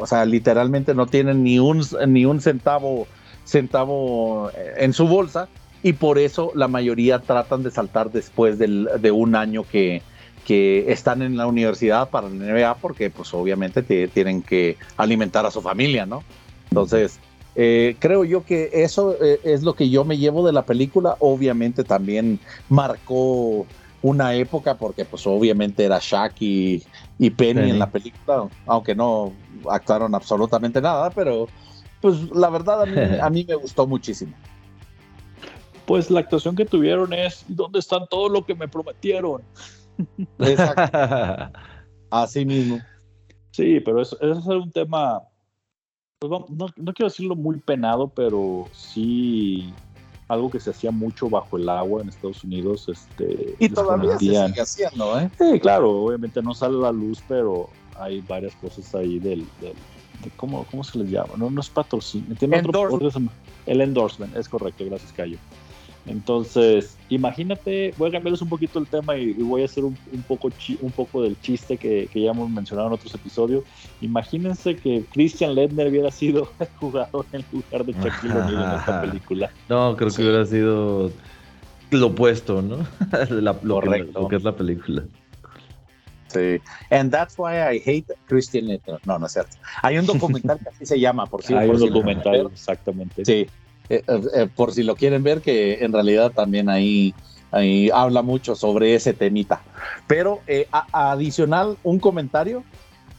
o 0.00 0.06
sea, 0.06 0.24
literalmente 0.24 0.94
no 0.94 1.06
tienen 1.06 1.44
ni 1.44 1.60
un, 1.60 1.80
ni 2.08 2.24
un 2.24 2.40
centavo, 2.40 3.06
centavo 3.44 4.50
en 4.76 4.92
su 4.92 5.06
bolsa 5.06 5.48
y 5.84 5.92
por 5.92 6.18
eso 6.18 6.50
la 6.56 6.66
mayoría 6.66 7.20
tratan 7.20 7.62
de 7.62 7.70
saltar 7.70 8.10
después 8.10 8.58
de 8.58 9.10
un 9.12 9.36
año 9.36 9.62
que, 9.62 10.02
que 10.46 10.92
están 10.92 11.22
en 11.22 11.36
la 11.36 11.48
universidad 11.48 12.08
para 12.08 12.28
la 12.28 12.34
NBA 12.34 12.76
porque 12.76 13.10
pues 13.10 13.34
obviamente 13.34 13.82
tienen 13.82 14.42
que 14.42 14.76
alimentar 14.96 15.44
a 15.44 15.50
su 15.50 15.60
familia, 15.60 16.06
¿no? 16.06 16.22
Entonces, 16.70 17.18
eh, 17.56 17.96
creo 17.98 18.24
yo 18.24 18.44
que 18.44 18.70
eso 18.72 19.16
eh, 19.20 19.40
es 19.42 19.64
lo 19.64 19.74
que 19.74 19.90
yo 19.90 20.04
me 20.04 20.18
llevo 20.18 20.46
de 20.46 20.52
la 20.52 20.64
película. 20.64 21.16
Obviamente 21.18 21.82
también 21.82 22.38
marcó 22.68 23.66
una 24.02 24.34
época 24.34 24.76
porque 24.76 25.04
pues 25.04 25.26
obviamente 25.26 25.84
era 25.84 25.98
Shaq 26.00 26.34
y, 26.38 26.82
Penny 27.36 27.70
en 27.70 27.80
la 27.80 27.90
película, 27.90 28.48
aunque 28.66 28.94
no 28.94 29.32
actuaron 29.68 30.14
absolutamente 30.14 30.80
nada, 30.80 31.10
pero 31.10 31.48
pues 32.00 32.22
la 32.30 32.50
verdad 32.50 32.82
a 32.82 32.86
mí, 32.86 32.96
a 33.20 33.30
mí 33.30 33.44
me 33.48 33.56
gustó 33.56 33.84
muchísimo 33.84 34.32
pues 35.86 36.10
la 36.10 36.20
actuación 36.20 36.56
que 36.56 36.66
tuvieron 36.66 37.12
es 37.12 37.44
¿dónde 37.48 37.78
están 37.78 38.06
todo 38.08 38.28
lo 38.28 38.44
que 38.44 38.54
me 38.54 38.68
prometieron? 38.68 39.42
Exacto. 40.38 41.58
Así 42.10 42.44
mismo. 42.44 42.78
Sí, 43.50 43.80
pero 43.80 44.02
eso, 44.02 44.20
es 44.20 44.44
un 44.46 44.70
tema, 44.70 45.22
pues, 46.18 46.30
no, 46.30 46.92
quiero 46.92 47.08
decirlo 47.08 47.34
muy 47.34 47.58
penado, 47.58 48.08
pero 48.08 48.66
sí 48.72 49.72
algo 50.28 50.50
que 50.50 50.60
se 50.60 50.70
hacía 50.70 50.90
mucho 50.90 51.30
bajo 51.30 51.56
el 51.56 51.68
agua 51.68 52.02
en 52.02 52.08
Estados 52.08 52.44
Unidos. 52.44 52.88
Este, 52.88 53.54
y 53.58 53.68
todavía 53.68 54.18
se 54.18 54.26
sigue 54.26 54.60
haciendo, 54.60 55.18
¿eh? 55.18 55.30
Sí, 55.38 55.60
claro, 55.60 55.90
obviamente 55.90 56.42
no 56.42 56.52
sale 56.52 56.76
la 56.76 56.92
luz, 56.92 57.22
pero 57.28 57.70
hay 57.98 58.20
varias 58.20 58.54
cosas 58.56 58.94
ahí 58.94 59.18
del, 59.18 59.46
¿cómo, 60.36 60.64
¿cómo, 60.70 60.84
se 60.84 60.98
les 60.98 61.10
llama? 61.10 61.34
No, 61.36 61.50
no 61.50 61.60
es 61.60 61.70
patrocinio. 61.70 62.34
Tiene 62.36 62.58
otro, 62.60 62.98
el 63.66 63.80
endorsement, 63.80 64.36
es 64.36 64.48
correcto, 64.48 64.84
gracias 64.84 65.12
Cayo. 65.12 65.38
Entonces, 66.06 66.96
imagínate, 67.08 67.92
voy 67.98 68.10
a 68.10 68.12
cambiarles 68.12 68.40
un 68.40 68.48
poquito 68.48 68.78
el 68.78 68.86
tema 68.86 69.16
y, 69.16 69.32
voy 69.32 69.62
a 69.62 69.64
hacer 69.64 69.84
un, 69.84 69.96
poco 70.28 70.48
un 70.80 70.90
poco 70.92 71.22
del 71.22 71.38
chiste 71.40 71.76
que, 71.76 72.08
ya 72.14 72.30
hemos 72.30 72.48
mencionado 72.48 72.88
en 72.88 72.94
otros 72.94 73.14
episodios. 73.14 73.64
Imagínense 74.00 74.76
que 74.76 75.04
Christian 75.12 75.54
Ledner 75.54 75.88
hubiera 75.88 76.10
sido 76.10 76.48
el 76.60 76.68
jugador 76.78 77.26
en 77.32 77.44
lugar 77.52 77.84
de 77.84 77.92
Shaquille 77.92 78.34
O'Neal 78.34 78.64
en 78.64 78.78
esta 78.78 79.00
película. 79.02 79.50
No, 79.68 79.96
creo 79.96 80.10
que 80.10 80.22
hubiera 80.22 80.46
sido 80.46 81.10
lo 81.90 82.06
opuesto, 82.06 82.62
¿no? 82.62 82.86
lo, 83.30 83.80
Que, 84.28 84.36
es 84.36 84.44
la 84.44 84.54
película. 84.54 85.04
Sí. 86.28 86.60
And 86.90 87.10
that's 87.10 87.36
why 87.36 87.54
I 87.54 87.82
hate 87.84 88.06
Christian 88.26 88.66
Ledner. 88.66 89.00
No, 89.04 89.18
no 89.18 89.26
es 89.26 89.32
cierto. 89.32 89.56
Hay 89.82 89.98
un 89.98 90.06
documental 90.06 90.58
que 90.58 90.68
así 90.68 90.86
se 90.86 91.00
llama, 91.00 91.26
por 91.26 91.42
cierto. 91.42 91.62
Hay 91.64 91.70
un 91.70 91.80
documental, 91.80 92.48
exactamente. 92.52 93.24
Sí 93.24 93.46
eh, 93.88 94.02
eh, 94.06 94.20
eh, 94.34 94.48
por 94.54 94.72
si 94.72 94.82
lo 94.82 94.96
quieren 94.96 95.22
ver, 95.22 95.40
que 95.40 95.84
en 95.84 95.92
realidad 95.92 96.32
también 96.32 96.68
ahí, 96.68 97.14
ahí 97.52 97.90
habla 97.90 98.22
mucho 98.22 98.54
sobre 98.54 98.94
ese 98.94 99.12
temita. 99.12 99.62
Pero 100.06 100.40
adicional, 100.92 101.76
un 101.82 101.98
comentario. 101.98 102.64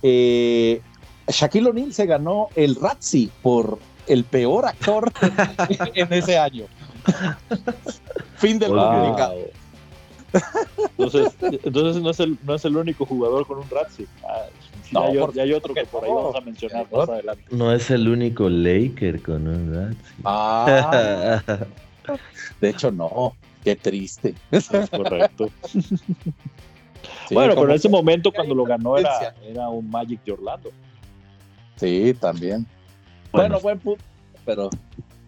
Shaquille 0.01 1.69
O'Neal 1.69 1.93
se 1.93 2.05
ganó 2.05 2.47
el 2.55 2.75
Razzie 2.75 3.29
por 3.41 3.79
el 4.07 4.23
peor 4.23 4.65
actor 4.65 5.11
en 5.93 6.13
ese 6.13 6.37
año. 6.37 6.65
fin 8.35 8.59
del 8.59 8.69
comunicado. 8.69 9.35
Entonces, 10.97 11.35
entonces 11.41 12.01
no, 12.01 12.09
es 12.09 12.19
el, 12.19 12.37
no 12.43 12.55
es 12.55 12.65
el 12.65 12.77
único 12.77 13.05
jugador 13.05 13.47
con 13.47 13.59
un 13.59 13.69
Razzie. 13.69 14.07
Ah, 14.23 14.47
no, 14.91 15.31
ya, 15.31 15.43
hay, 15.43 15.53
otro 15.53 15.73
que 15.73 15.85
por 15.85 16.03
ahí 16.03 16.11
vamos 16.11 16.35
a 16.35 16.41
mencionar 16.41 16.87
más 16.91 17.09
adelante. 17.09 17.43
No 17.51 17.73
es 17.73 17.89
el 17.91 18.07
único 18.07 18.49
Laker 18.49 19.21
con 19.21 19.47
un. 19.47 19.97
Ah, 20.23 21.41
de 22.61 22.69
hecho, 22.69 22.91
no. 22.91 23.35
Qué 23.63 23.75
triste. 23.75 24.33
Es 24.51 24.69
correcto. 24.89 25.49
bueno, 27.31 27.53
pero 27.55 27.65
en 27.65 27.71
ese 27.71 27.89
momento 27.89 28.31
cuando 28.31 28.55
lo 28.55 28.63
ganó 28.63 28.97
era, 28.97 29.35
era 29.43 29.67
un 29.67 29.89
Magic 29.89 30.23
de 30.23 30.31
Orlando. 30.31 30.71
Sí, 31.75 32.15
también. 32.19 32.65
Bueno, 33.31 33.59
buen 33.59 33.79
punto, 33.79 34.03
pero, 34.45 34.69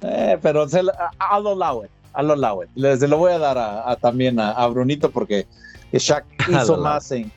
eh, 0.01 0.37
pero 0.41 0.67
se, 0.67 0.79
a, 0.79 1.11
a 1.19 1.39
los 1.39 1.57
Lauer, 1.57 1.89
a 2.13 2.23
los 2.23 2.39
Lauer. 2.39 2.69
Se 2.97 3.07
lo 3.07 3.17
voy 3.17 3.33
a 3.33 3.39
dar 3.39 3.57
a, 3.57 3.95
también 3.97 4.39
a, 4.39 4.65
Brunito 4.67 5.11
porque 5.11 5.45
Shaq 5.91 6.25
hizo 6.49 6.77
más 6.77 7.11
en, 7.11 7.31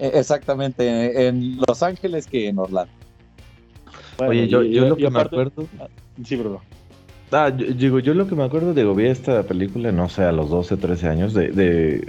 exactamente, 0.00 1.28
en 1.28 1.58
Los 1.68 1.82
Ángeles 1.82 2.26
que 2.26 2.48
en 2.48 2.58
Orlando. 2.58 2.92
Oye, 4.18 4.48
yo, 4.48 4.62
yo 4.62 4.88
lo 4.88 4.96
que 4.96 5.10
me 5.10 5.20
acuerdo. 5.20 5.66
Ah, 5.78 5.86
sí, 6.24 6.36
bro. 6.36 6.60
Ah, 7.32 7.52
yo, 7.56 7.66
digo, 7.66 7.98
yo 8.00 8.14
lo 8.14 8.26
que 8.26 8.34
me 8.34 8.44
acuerdo, 8.44 8.74
digo, 8.74 8.94
vi 8.94 9.06
esta 9.06 9.42
película, 9.44 9.92
no 9.92 10.08
sé, 10.08 10.24
a 10.24 10.32
los 10.32 10.50
12, 10.50 10.76
13 10.76 11.08
años, 11.08 11.32
de, 11.34 11.48
de, 11.50 12.04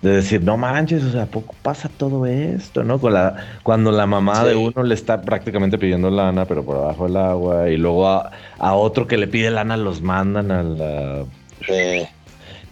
decir, 0.00 0.42
no 0.42 0.56
manches, 0.56 1.02
o 1.04 1.10
sea, 1.10 1.24
¿a 1.24 1.26
poco 1.26 1.54
pasa 1.62 1.88
todo 1.88 2.24
esto, 2.26 2.84
no? 2.84 3.00
Con 3.00 3.14
la, 3.14 3.36
cuando 3.62 3.90
la 3.90 4.06
mamá 4.06 4.44
de 4.44 4.54
uno 4.54 4.82
le 4.82 4.94
está 4.94 5.22
prácticamente 5.22 5.76
pidiendo 5.76 6.08
lana, 6.08 6.46
pero 6.46 6.64
por 6.64 6.76
abajo 6.76 7.06
del 7.06 7.16
agua, 7.16 7.68
y 7.68 7.76
luego 7.76 8.08
a, 8.08 8.30
otro 8.58 9.06
que 9.06 9.18
le 9.18 9.26
pide 9.26 9.50
lana 9.50 9.76
los 9.76 10.00
mandan 10.00 10.50
a 10.52 10.62
la. 10.62 11.24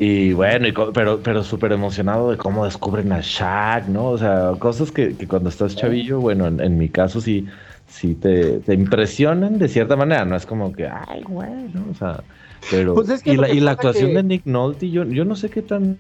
Y 0.01 0.33
bueno, 0.33 0.93
pero, 0.95 1.19
pero 1.19 1.43
súper 1.43 1.73
emocionado 1.73 2.31
de 2.31 2.37
cómo 2.37 2.65
descubren 2.65 3.11
a 3.11 3.21
Shaq, 3.21 3.89
¿no? 3.89 4.11
O 4.11 4.19
sea, 4.19 4.53
cosas 4.57 4.93
que, 4.93 5.13
cuando 5.27 5.49
estás 5.49 5.75
chavillo, 5.75 6.21
bueno, 6.21 6.47
en, 6.47 6.79
mi 6.79 6.89
caso 6.89 7.21
sí, 7.21 7.49
sí 7.89 8.15
te, 8.15 8.61
impresionan 8.73 9.59
de 9.59 9.67
cierta 9.67 9.97
manera, 9.97 10.25
no 10.25 10.37
es 10.37 10.47
como 10.47 10.73
que, 10.73 10.87
ay, 10.87 11.25
güey, 11.25 11.51
¿no? 11.75 11.85
O 11.91 11.95
sea, 11.97 12.23
pero... 12.71 12.95
Pues 12.95 13.27
y, 13.27 13.37
la, 13.37 13.51
y 13.51 13.59
la 13.59 13.73
actuación 13.73 14.15
de 14.15 14.23
Nick 14.23 14.47
Nolte, 14.47 14.89
yo, 14.89 15.03
yo 15.03 15.25
no 15.25 15.35
sé 15.35 15.51
qué 15.51 15.63
tan, 15.63 15.99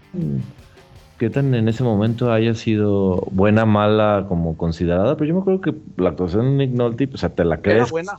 qué 1.19 1.29
tan 1.29 1.53
en 1.57 1.69
ese 1.69 1.83
momento 1.83 2.31
haya 2.33 2.55
sido 2.55 3.27
buena, 3.33 3.65
mala, 3.65 4.27
como 4.29 4.57
considerada, 4.57 5.17
pero 5.17 5.29
yo 5.29 5.35
me 5.35 5.41
acuerdo 5.41 5.61
que 5.61 5.75
la 5.97 6.11
actuación 6.11 6.57
de 6.57 6.67
Nick 6.67 6.77
Nolte, 6.77 7.09
pues, 7.09 7.17
o 7.17 7.19
sea, 7.19 7.31
te 7.31 7.45
la 7.45 7.61
crees. 7.61 7.79
Era 7.79 7.91
buena 7.91 8.13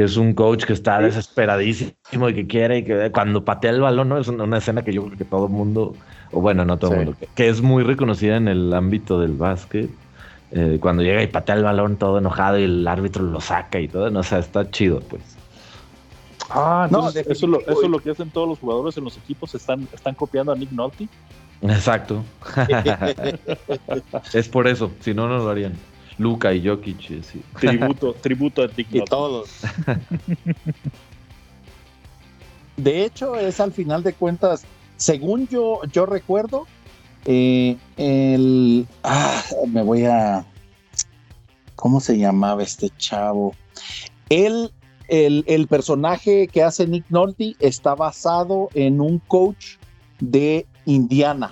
que 0.00 0.06
es 0.06 0.16
un 0.16 0.32
coach 0.32 0.64
que 0.64 0.72
está 0.72 0.98
desesperadísimo 0.98 2.30
y 2.30 2.34
que 2.34 2.46
quiere 2.46 2.78
y 2.78 2.84
que 2.84 3.10
cuando 3.12 3.44
patea 3.44 3.70
el 3.70 3.82
balón, 3.82 4.08
¿no? 4.08 4.16
Es 4.16 4.28
una, 4.28 4.56
escena 4.56 4.80
que 4.80 4.94
yo 4.94 5.04
creo 5.04 5.18
que 5.18 5.26
todo 5.26 5.44
el 5.44 5.52
mundo, 5.52 5.94
o 6.32 6.40
bueno, 6.40 6.64
no 6.64 6.78
todo 6.78 6.94
el 6.94 7.04
mundo, 7.04 7.16
que, 7.34 7.48
es 7.50 7.60
muy 7.60 7.82
reconocida 7.82 8.38
en 8.38 8.48
el 8.48 8.72
ámbito 8.72 9.20
del 9.20 9.32
básquet. 9.32 9.90
Eh, 10.52 10.78
cuando 10.80 11.02
llega 11.02 11.22
y 11.22 11.26
patea 11.26 11.56
el 11.56 11.64
balón 11.64 11.98
todo 11.98 12.16
enojado 12.16 12.58
y 12.58 12.62
el 12.62 12.88
árbitro 12.88 13.22
lo 13.24 13.42
saca 13.42 13.78
y 13.78 13.88
todo, 13.88 14.08
no, 14.08 14.20
o 14.20 14.22
sea, 14.22 14.38
está 14.38 14.70
chido, 14.70 15.00
pues. 15.00 15.22
Ah, 16.48 16.88
no, 16.90 17.10
eso, 17.10 17.20
es 17.20 17.42
lo, 17.42 17.60
eso 17.60 17.82
es 17.82 17.90
lo 17.90 17.98
que 17.98 18.12
hacen 18.12 18.30
todos 18.30 18.48
los 18.48 18.58
jugadores 18.58 18.96
en 18.96 19.04
los 19.04 19.18
equipos, 19.18 19.54
están, 19.54 19.86
están 19.92 20.14
copiando 20.14 20.50
a 20.50 20.56
Nick 20.56 20.72
Nolte. 20.72 21.08
Exacto. 21.60 22.24
es 24.32 24.48
por 24.48 24.66
eso, 24.66 24.90
si 25.00 25.12
no, 25.12 25.28
no 25.28 25.36
lo 25.36 25.50
harían. 25.50 25.74
Luca 26.20 26.52
y 26.52 26.66
Jokic, 26.66 27.22
sí. 27.22 27.42
Tributo, 27.58 28.12
tributo 28.12 28.62
a 28.62 28.68
Y 28.76 29.02
todos. 29.06 29.48
De 32.76 33.04
hecho, 33.04 33.36
es 33.36 33.58
al 33.58 33.72
final 33.72 34.02
de 34.02 34.12
cuentas, 34.12 34.64
según 34.96 35.48
yo, 35.48 35.80
yo 35.90 36.04
recuerdo, 36.04 36.66
eh, 37.24 37.78
el. 37.96 38.86
Ah, 39.02 39.42
me 39.66 39.82
voy 39.82 40.04
a. 40.04 40.44
¿Cómo 41.74 42.00
se 42.00 42.18
llamaba 42.18 42.62
este 42.62 42.90
chavo? 42.98 43.54
Él, 44.28 44.72
el, 45.08 45.42
el 45.46 45.68
personaje 45.68 46.48
que 46.48 46.62
hace 46.62 46.86
Nick 46.86 47.06
Nolte 47.08 47.56
está 47.60 47.94
basado 47.94 48.68
en 48.74 49.00
un 49.00 49.20
coach 49.20 49.76
de 50.20 50.66
Indiana, 50.84 51.50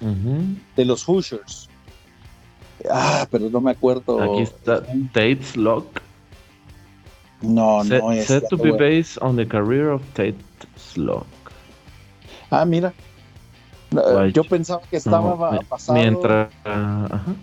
de 0.00 0.84
los 0.84 1.08
Hoosiers. 1.08 1.67
Ah, 2.90 3.26
pero 3.30 3.50
no 3.50 3.60
me 3.60 3.70
acuerdo. 3.70 4.20
Aquí 4.22 4.42
está 4.42 4.82
Tate's 5.12 5.56
Lock. 5.56 6.00
No, 7.40 7.84
no 7.84 8.12
es. 8.12 8.26
Set 8.26 8.48
to 8.48 8.56
be 8.56 8.72
based 8.72 9.18
on 9.22 9.36
the 9.36 9.46
career 9.46 9.90
of 9.90 10.02
Tate's 10.14 10.96
Lock. 10.96 11.26
Ah, 12.50 12.64
mira. 12.64 12.92
yo 14.32 14.44
pensaba 14.44 14.82
que 14.90 14.96
estaba 14.96 15.60
pasado. 15.68 15.98
Mientras. 15.98 16.48
ajá. 16.64 17.34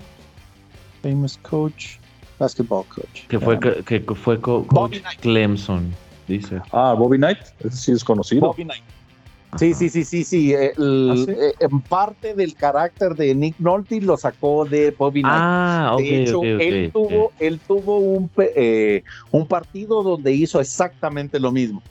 Famous 1.01 1.37
coach, 1.43 1.99
basketball 2.39 2.83
coach. 2.85 3.27
Que 3.27 3.39
fue, 3.39 3.59
que, 3.59 3.83
que, 3.83 4.15
fue 4.15 4.39
coach 4.39 4.97
Clemson, 5.21 5.93
dice. 6.27 6.61
Ah, 6.71 6.95
Bobby 6.97 7.17
Knight, 7.17 7.37
ese 7.59 7.77
sí 7.77 7.91
es 7.91 8.03
conocido. 8.03 8.41
Bobby 8.41 8.63
Knight. 8.63 8.83
Sí, 9.57 9.73
sí, 9.73 9.89
sí, 9.89 10.03
sí, 10.03 10.23
sí. 10.23 10.53
¿Ah, 10.53 10.67
eh, 11.27 11.53
en 11.59 11.81
parte 11.81 12.33
del 12.33 12.55
carácter 12.55 13.15
de 13.15 13.33
Nick 13.33 13.57
Nolte 13.59 14.01
lo 14.01 14.17
sacó 14.17 14.65
de 14.65 14.91
Bobby 14.91 15.21
Knight. 15.21 15.35
Ah, 15.37 15.95
de 15.97 16.23
hecho, 16.23 16.43
él, 16.43 16.91
tuvo, 16.91 17.31
él 17.39 17.59
tuvo 17.65 17.99
un, 17.99 18.29
eh, 18.37 19.03
un 19.31 19.47
partido 19.47 20.03
donde 20.03 20.33
hizo 20.33 20.59
exactamente 20.59 21.39
lo 21.39 21.51
mismo. 21.51 21.81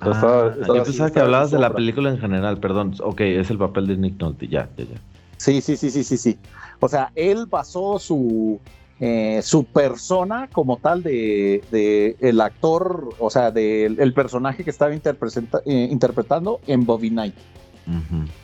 Ah, 0.00 0.52
yo 0.66 0.82
pensaba 0.82 1.12
que 1.12 1.20
hablabas 1.20 1.52
de 1.52 1.60
la 1.60 1.72
película 1.72 2.10
en 2.10 2.18
general, 2.18 2.58
perdón. 2.58 2.94
Ok, 3.00 3.20
es 3.20 3.50
el 3.50 3.58
papel 3.58 3.86
de 3.86 3.96
Nick 3.96 4.20
Nolte, 4.20 4.48
ya, 4.48 4.68
ya, 4.76 4.84
ya. 4.84 4.96
Sí, 5.36 5.60
sí, 5.60 5.76
sí, 5.76 5.90
sí, 5.90 6.02
sí, 6.02 6.16
sí. 6.16 6.38
O 6.80 6.88
sea, 6.88 7.12
él 7.14 7.46
basó 7.46 8.00
su, 8.00 8.60
eh, 9.04 9.42
su 9.42 9.64
persona 9.64 10.48
como 10.52 10.76
tal 10.76 11.02
de, 11.02 12.16
el 12.20 12.40
actor, 12.40 13.08
o 13.18 13.30
sea, 13.30 13.50
del 13.50 13.98
el 13.98 14.14
personaje 14.14 14.62
que 14.62 14.70
estaba 14.70 14.94
eh, 14.94 15.88
interpretando 15.90 16.60
en 16.68 16.86
Bobby 16.86 17.10
Knight. 17.10 17.34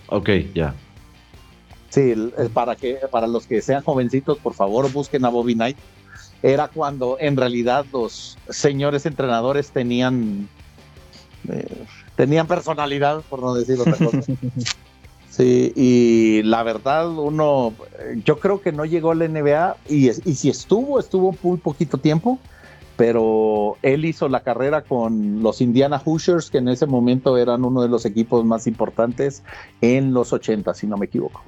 Ok, 0.08 0.30
ya. 0.56 0.74
Sí, 1.90 2.12
para, 2.52 2.74
que, 2.74 2.98
para 3.08 3.28
los 3.28 3.46
que 3.46 3.62
sean 3.62 3.84
jovencitos, 3.84 4.38
por 4.38 4.52
favor, 4.52 4.90
busquen 4.90 5.24
a 5.24 5.28
Bobby 5.28 5.54
Knight. 5.54 5.76
Era 6.42 6.66
cuando 6.66 7.18
en 7.20 7.36
realidad 7.36 7.86
los 7.92 8.36
señores 8.48 9.06
entrenadores 9.06 9.70
tenían 9.70 10.48
eh, 11.48 11.84
tenían 12.16 12.48
personalidad, 12.48 13.22
por 13.30 13.42
no 13.42 13.54
decir 13.54 13.78
otra 13.78 13.94
cosa. 13.94 14.22
Sí, 15.38 15.72
y 15.76 16.42
la 16.42 16.64
verdad, 16.64 17.16
uno, 17.16 17.72
yo 18.24 18.40
creo 18.40 18.60
que 18.60 18.72
no 18.72 18.84
llegó 18.84 19.12
a 19.12 19.14
la 19.14 19.28
NBA 19.28 19.76
y, 19.88 20.10
si 20.10 20.50
estuvo, 20.50 20.98
estuvo 20.98 21.32
muy 21.44 21.58
poquito 21.58 21.98
tiempo, 21.98 22.40
pero 22.96 23.76
él 23.82 24.04
hizo 24.04 24.28
la 24.28 24.40
carrera 24.40 24.82
con 24.82 25.40
los 25.40 25.60
Indiana 25.60 26.02
Hoosiers, 26.04 26.50
que 26.50 26.58
en 26.58 26.66
ese 26.66 26.86
momento 26.86 27.38
eran 27.38 27.64
uno 27.64 27.82
de 27.82 27.88
los 27.88 28.04
equipos 28.04 28.44
más 28.44 28.66
importantes 28.66 29.44
en 29.80 30.12
los 30.12 30.32
80, 30.32 30.74
si 30.74 30.88
no 30.88 30.96
me 30.96 31.06
equivoco. 31.06 31.40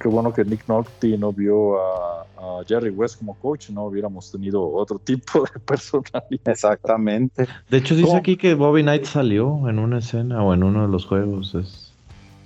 Qué 0.00 0.08
bueno 0.08 0.32
que 0.32 0.44
Nick 0.44 0.66
Nolte 0.66 1.16
no 1.16 1.32
vio 1.32 1.78
a, 1.78 2.24
Jerry 2.66 2.90
West 2.90 3.18
como 3.18 3.34
coach, 3.34 3.70
no 3.70 3.84
hubiéramos 3.84 4.30
tenido 4.30 4.68
otro 4.72 4.98
tipo 4.98 5.44
de 5.44 5.60
personalidad. 5.66 6.24
Exactamente. 6.44 7.46
De 7.68 7.76
hecho, 7.78 7.94
dice 7.94 8.16
aquí 8.16 8.36
que 8.36 8.54
Bobby 8.54 8.82
Knight 8.82 9.04
salió 9.04 9.68
en 9.68 9.78
una 9.78 9.98
escena 9.98 10.42
o 10.42 10.54
en 10.54 10.62
uno 10.62 10.82
de 10.82 10.88
los 10.88 11.06
juegos. 11.06 11.54
Es, 11.54 11.92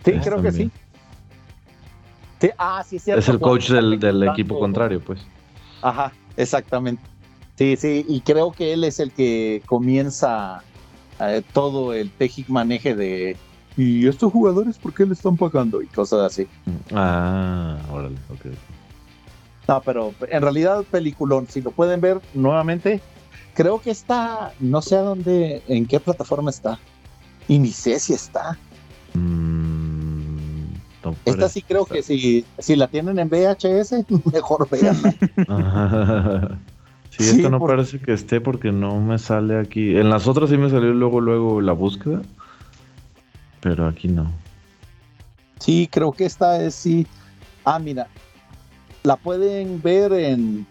sí, 0.05 0.12
creo 0.22 0.43
que 0.43 0.53
sí. 0.53 0.70
Ah, 2.59 2.82
sí, 2.86 2.97
Es 2.97 3.28
el 3.28 3.38
coach 3.41 3.70
del, 3.70 4.22
equipo 4.22 4.59
contrario, 4.59 5.01
pues. 5.01 5.20
Ajá, 5.82 6.12
exactamente. 6.36 7.03
Sí, 7.57 7.76
sí, 7.76 8.05
y 8.09 8.20
creo 8.20 8.53
que 8.53 8.72
él 8.72 8.84
es 8.84 9.01
el 9.01 9.12
que 9.12 9.62
comienza 9.66 10.62
eh, 11.20 11.43
todo 11.53 11.93
el 11.93 12.11
tejic 12.11 12.49
maneje 12.49 12.95
de, 12.95 13.36
¿y 13.81 14.07
estos 14.07 14.31
jugadores 14.33 14.78
por 14.78 14.93
qué 14.93 15.07
le 15.07 15.14
están 15.14 15.37
pagando? 15.37 15.81
Y 15.81 15.87
cosas 15.87 16.20
así. 16.20 16.47
Ah, 16.93 17.78
órale, 17.91 18.16
ok. 18.28 18.47
No, 19.68 19.81
pero 19.83 20.12
en 20.28 20.43
realidad 20.43 20.85
peliculón, 20.91 21.47
si 21.49 21.62
lo 21.62 21.70
pueden 21.70 22.01
ver 22.01 22.20
nuevamente, 22.35 23.01
creo 23.55 23.81
que 23.81 23.91
está, 23.91 24.53
no 24.61 24.83
sé 24.83 24.97
a 24.97 25.01
dónde, 25.01 25.62
en 25.66 25.87
qué 25.87 25.99
plataforma 25.99 26.51
está. 26.51 26.78
Y 27.49 27.59
ni 27.59 27.70
sé 27.70 27.99
si 28.01 28.12
está. 28.12 28.59
Mm, 29.14 30.74
Esta 31.24 31.49
sí 31.49 31.62
creo 31.62 31.87
que 31.87 32.03
si, 32.03 32.45
si 32.59 32.76
la 32.76 32.89
tienen 32.89 33.18
en 33.18 33.28
VHS, 33.31 34.05
mejor 34.33 34.68
veanla. 34.68 35.14
sí, 37.11 37.31
esta 37.31 37.49
no 37.49 37.61
parece 37.61 37.99
que 37.99 38.12
esté 38.12 38.41
porque 38.41 38.72
no 38.72 39.01
me 39.01 39.18
sale 39.18 39.59
aquí. 39.59 39.97
En 39.97 40.11
las 40.11 40.28
otras 40.28 40.51
sí 40.51 40.59
me 40.59 40.68
salió 40.68 40.93
luego, 40.93 41.20
luego 41.20 41.61
la 41.61 41.72
búsqueda 41.72 42.20
pero 43.61 43.87
aquí 43.87 44.09
no. 44.09 44.31
Sí, 45.59 45.89
creo 45.91 46.13
que 46.13 46.25
esta 46.25 46.63
es 46.63 46.75
sí. 46.75 47.07
Ah, 47.65 47.79
mira, 47.79 48.09
la 49.03 49.17
pueden 49.17 49.81
ver 49.83 50.13
en, 50.13 50.67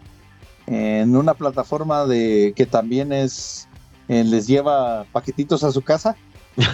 en 0.66 1.16
una 1.16 1.34
plataforma 1.34 2.06
de 2.06 2.52
que 2.56 2.66
también 2.66 3.12
es 3.12 3.68
eh, 4.08 4.24
les 4.24 4.48
lleva 4.48 5.04
paquetitos 5.12 5.62
a 5.62 5.70
su 5.70 5.82
casa. 5.82 6.16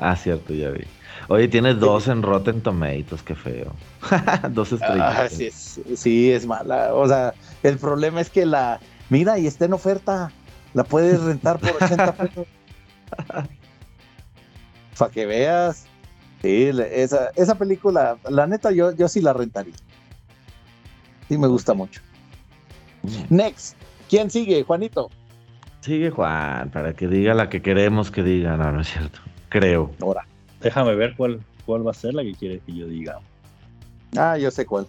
ah, 0.00 0.16
cierto, 0.16 0.54
ya 0.54 0.70
vi. 0.70 0.84
Oye, 1.26 1.48
tiene 1.48 1.74
dos 1.74 2.06
en 2.06 2.22
Rotten 2.22 2.60
Tomatoes, 2.60 3.22
qué 3.24 3.34
feo. 3.34 3.72
dos 4.50 4.72
estrellas. 4.72 5.16
Ah, 5.18 5.28
sí, 5.28 5.46
es, 5.46 5.80
sí, 5.96 6.30
es 6.30 6.46
mala. 6.46 6.94
O 6.94 7.08
sea, 7.08 7.34
el 7.64 7.76
problema 7.76 8.20
es 8.20 8.30
que 8.30 8.46
la. 8.46 8.78
Mira, 9.10 9.38
y 9.38 9.48
está 9.48 9.64
en 9.64 9.72
oferta. 9.72 10.30
La 10.74 10.84
puedes 10.84 11.20
rentar 11.20 11.58
por 11.58 11.82
80 11.82 12.12
pesos. 12.12 12.46
para 14.98 15.10
que 15.10 15.26
veas. 15.26 15.86
Sí, 16.42 16.70
esa, 16.92 17.30
esa 17.34 17.56
película, 17.56 18.16
la 18.28 18.46
neta, 18.46 18.70
yo, 18.70 18.94
yo 18.94 19.08
sí 19.08 19.20
la 19.20 19.32
rentaría. 19.32 19.74
Sí, 21.28 21.36
me 21.36 21.48
gusta 21.48 21.74
mucho. 21.74 22.00
Next, 23.28 23.76
¿quién 24.08 24.30
sigue, 24.30 24.62
Juanito? 24.62 25.10
Sigue 25.80 26.10
Juan, 26.10 26.70
para 26.70 26.92
que 26.92 27.08
diga 27.08 27.34
la 27.34 27.48
que 27.48 27.62
queremos 27.62 28.10
que 28.10 28.22
diga. 28.22 28.56
No, 28.56 28.70
no 28.72 28.80
es 28.80 28.88
cierto. 28.88 29.20
Creo. 29.48 29.90
Ahora, 30.00 30.26
déjame 30.60 30.94
ver 30.94 31.14
cuál, 31.16 31.40
cuál 31.64 31.86
va 31.86 31.92
a 31.92 31.94
ser 31.94 32.14
la 32.14 32.22
que 32.22 32.34
quiere 32.34 32.60
que 32.60 32.74
yo 32.74 32.86
diga. 32.86 33.20
Ah, 34.16 34.36
yo 34.38 34.50
sé 34.50 34.66
cuál. 34.66 34.86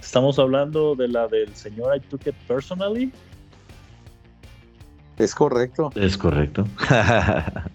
Estamos 0.00 0.38
hablando 0.38 0.94
de 0.94 1.08
la 1.08 1.26
del 1.28 1.54
señor 1.54 1.96
I 1.96 2.00
Took 2.00 2.26
It 2.26 2.34
Personally. 2.46 3.12
Es 5.18 5.34
correcto. 5.34 5.90
Es 5.94 6.16
correcto. 6.16 6.66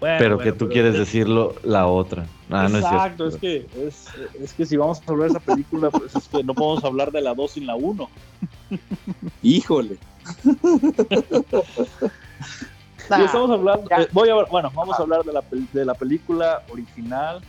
pero 0.00 0.38
que 0.38 0.52
tú 0.52 0.68
quieres 0.68 0.94
decirlo 0.94 1.54
la 1.64 1.86
otra. 1.86 2.26
Ah, 2.50 2.68
Exacto, 2.70 3.28
es, 3.28 3.36
que, 3.36 3.66
es, 4.40 4.52
que 4.52 4.64
si 4.64 4.76
vamos 4.76 5.00
a 5.06 5.10
hablar 5.10 5.30
de 5.30 5.38
esa 5.38 5.44
película, 5.44 5.90
pues 5.90 6.14
es 6.14 6.28
que 6.28 6.42
no 6.42 6.54
podemos 6.54 6.84
hablar 6.84 7.10
de 7.12 7.20
la 7.20 7.34
2 7.34 7.50
sin 7.50 7.66
la 7.66 7.74
1. 7.74 8.08
Híjole. 9.42 9.98
estamos 13.00 13.50
hablando, 13.50 13.88
eh, 13.98 14.08
voy 14.12 14.28
a 14.28 14.34
bueno, 14.44 14.70
vamos 14.74 14.98
a 14.98 15.02
hablar 15.02 15.24
de 15.24 15.32
la, 15.32 15.42
de 15.72 15.84
la 15.84 15.94
película 15.94 16.62
original 16.70 17.42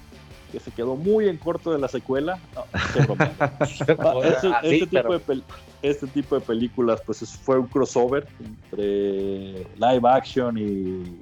que 0.51 0.59
se 0.59 0.71
quedó 0.71 0.95
muy 0.95 1.27
en 1.27 1.37
corto 1.37 1.71
de 1.71 1.79
la 1.79 1.87
secuela. 1.87 2.39
este, 4.63 4.87
tipo 4.87 5.17
de 5.17 5.43
este, 5.81 6.07
tipo 6.07 6.35
de 6.35 6.41
películas 6.41 7.01
pues 7.05 7.19
fue 7.37 7.59
un 7.59 7.67
crossover 7.67 8.27
entre 8.39 9.65
live 9.75 10.09
action 10.09 10.57
y, 10.57 11.21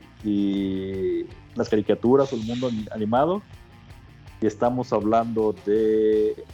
las 1.56 1.70
caricaturas 1.70 2.32
o 2.34 2.36
el 2.36 2.44
mundo 2.44 2.70
animado. 2.92 3.42
Y 4.42 4.46
estamos 4.46 4.94
hablando 4.94 5.56
de 5.66 6.46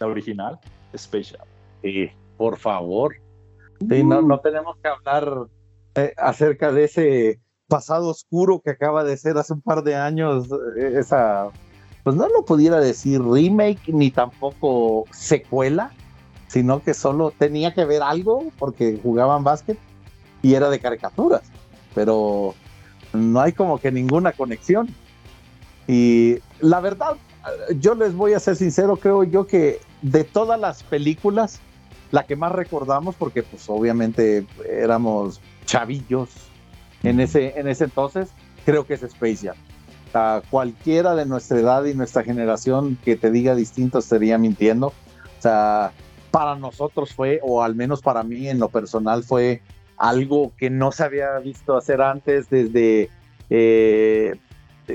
la 0.00 0.06
original, 0.06 0.58
Space 0.92 1.36
Sí, 1.82 2.10
por 2.36 2.56
favor. 2.56 3.14
no, 3.80 4.22
no 4.22 4.40
tenemos 4.40 4.76
que 4.78 4.88
hablar 4.88 5.46
eh, 5.94 6.12
acerca 6.16 6.72
de 6.72 6.84
ese 6.84 7.40
pasado 7.68 8.08
oscuro 8.08 8.60
que 8.60 8.70
acaba 8.70 9.04
de 9.04 9.16
ser 9.16 9.36
hace 9.38 9.52
un 9.52 9.60
par 9.60 9.82
de 9.82 9.94
años, 9.94 10.48
eh, 10.76 10.94
esa 10.98 11.50
pues 12.06 12.14
no 12.14 12.28
lo 12.28 12.44
pudiera 12.44 12.78
decir 12.78 13.20
remake 13.20 13.88
ni 13.88 14.12
tampoco 14.12 15.06
secuela, 15.10 15.90
sino 16.46 16.80
que 16.80 16.94
solo 16.94 17.32
tenía 17.36 17.74
que 17.74 17.84
ver 17.84 18.00
algo 18.00 18.52
porque 18.60 19.00
jugaban 19.02 19.42
básquet 19.42 19.76
y 20.40 20.54
era 20.54 20.70
de 20.70 20.78
caricaturas, 20.78 21.42
pero 21.96 22.54
no 23.12 23.40
hay 23.40 23.50
como 23.50 23.78
que 23.78 23.90
ninguna 23.90 24.30
conexión. 24.30 24.86
Y 25.88 26.36
la 26.60 26.78
verdad, 26.78 27.16
yo 27.80 27.96
les 27.96 28.14
voy 28.14 28.34
a 28.34 28.38
ser 28.38 28.54
sincero, 28.54 28.94
creo 28.98 29.24
yo 29.24 29.48
que 29.48 29.80
de 30.00 30.22
todas 30.22 30.60
las 30.60 30.84
películas, 30.84 31.58
la 32.12 32.24
que 32.24 32.36
más 32.36 32.52
recordamos, 32.52 33.16
porque 33.16 33.42
pues 33.42 33.68
obviamente 33.68 34.46
éramos 34.64 35.40
chavillos 35.64 36.28
en 37.02 37.18
ese, 37.18 37.58
en 37.58 37.66
ese 37.66 37.82
entonces, 37.82 38.28
creo 38.64 38.86
que 38.86 38.94
es 38.94 39.02
Space 39.02 39.48
Jam 39.48 39.56
cualquiera 40.50 41.14
de 41.14 41.26
nuestra 41.26 41.58
edad 41.58 41.84
y 41.84 41.94
nuestra 41.94 42.22
generación 42.22 42.96
que 43.04 43.16
te 43.16 43.30
diga 43.30 43.54
distinto 43.54 43.98
estaría 43.98 44.38
mintiendo. 44.38 44.88
O 45.38 45.42
sea, 45.42 45.92
para 46.30 46.54
nosotros 46.54 47.14
fue, 47.14 47.40
o 47.42 47.62
al 47.62 47.74
menos 47.74 48.02
para 48.02 48.22
mí 48.22 48.48
en 48.48 48.58
lo 48.58 48.68
personal 48.68 49.24
fue 49.24 49.62
algo 49.96 50.52
que 50.56 50.70
no 50.70 50.92
se 50.92 51.04
había 51.04 51.38
visto 51.38 51.76
hacer 51.76 52.02
antes 52.02 52.50
desde 52.50 53.10
eh, 53.50 54.34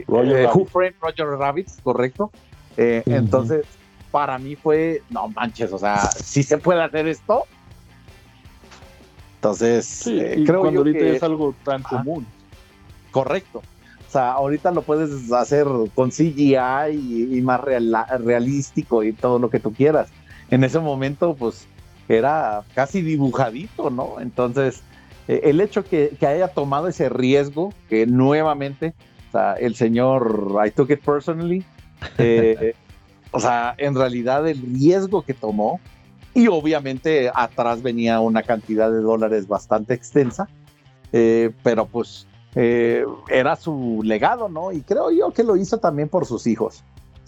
Roger, 0.08 0.42
eh, 0.42 0.50
Who 0.54 0.66
Framed 0.66 0.96
Roger 1.02 1.28
Rabbit, 1.28 1.70
correcto. 1.84 2.32
Eh, 2.78 3.04
entonces, 3.06 3.66
para 4.12 4.38
mí 4.38 4.56
fue, 4.56 5.02
no 5.10 5.28
manches, 5.30 5.74
o 5.74 5.78
sea, 5.78 6.12
si 6.12 6.44
se 6.44 6.58
puede 6.58 6.84
hacer 6.84 7.08
esto. 7.08 7.46
Entonces, 9.36 10.02
creo 10.06 10.62
cuando 10.62 10.82
ahorita 10.82 11.06
es 11.06 11.24
algo 11.24 11.56
tan 11.64 11.82
común. 11.82 12.28
Correcto. 13.10 13.62
O 14.12 14.14
sea, 14.14 14.34
ahorita 14.34 14.72
lo 14.72 14.82
puedes 14.82 15.32
hacer 15.32 15.66
con 15.96 16.10
CGI 16.10 16.58
y, 17.32 17.42
más 17.42 17.62
realístico 17.62 19.04
y 19.04 19.14
todo 19.14 19.40
lo 19.40 19.50
que 19.50 19.62
tú 19.62 19.72
quieras. 19.72 20.10
En 20.50 20.66
ese 20.66 20.80
momento, 20.80 21.34
pues, 21.34 21.66
era 22.10 22.64
casi 22.76 23.02
dibujadito, 23.02 23.90
¿no? 23.90 24.20
Entonces, 24.20 24.84
eh, 25.30 25.40
el 25.46 25.62
hecho 25.62 25.86
que, 25.86 26.18
haya 26.28 26.50
tomado 26.50 26.90
ese 26.90 27.08
riesgo, 27.08 27.74
que 27.88 28.06
nuevamente, 28.06 28.94
o 29.30 29.32
sea, 29.32 29.54
el 29.54 29.76
señor, 29.76 30.58
I 30.62 30.72
took 30.72 30.90
it 30.90 31.00
personally, 31.00 31.64
eh, 32.18 32.74
o 33.32 33.40
sea, 33.40 33.76
en 33.78 33.96
realidad 33.96 34.46
el 34.46 34.62
riesgo 34.62 35.22
que 35.22 35.34
tomó 35.34 35.80
y 36.34 36.48
obviamente 36.48 37.32
atrás 37.34 37.82
venía 37.82 38.20
una 38.20 38.44
cantidad 38.44 38.92
de 38.92 39.00
dólares 39.00 39.48
bastante 39.48 39.94
extensa, 39.94 40.50
eh, 41.14 41.52
pero 41.64 41.86
pues 41.86 42.28
eh, 42.56 43.06
era 43.30 43.56
su 43.56 44.02
legado, 44.04 44.50
¿no? 44.50 44.72
Y 44.72 44.82
creo 44.82 45.12
yo 45.12 45.32
que 45.32 45.44
lo 45.44 45.56
hizo 45.56 45.78
también 45.78 46.10
por 46.10 46.26
sus 46.26 46.48
hijos. 46.48 46.84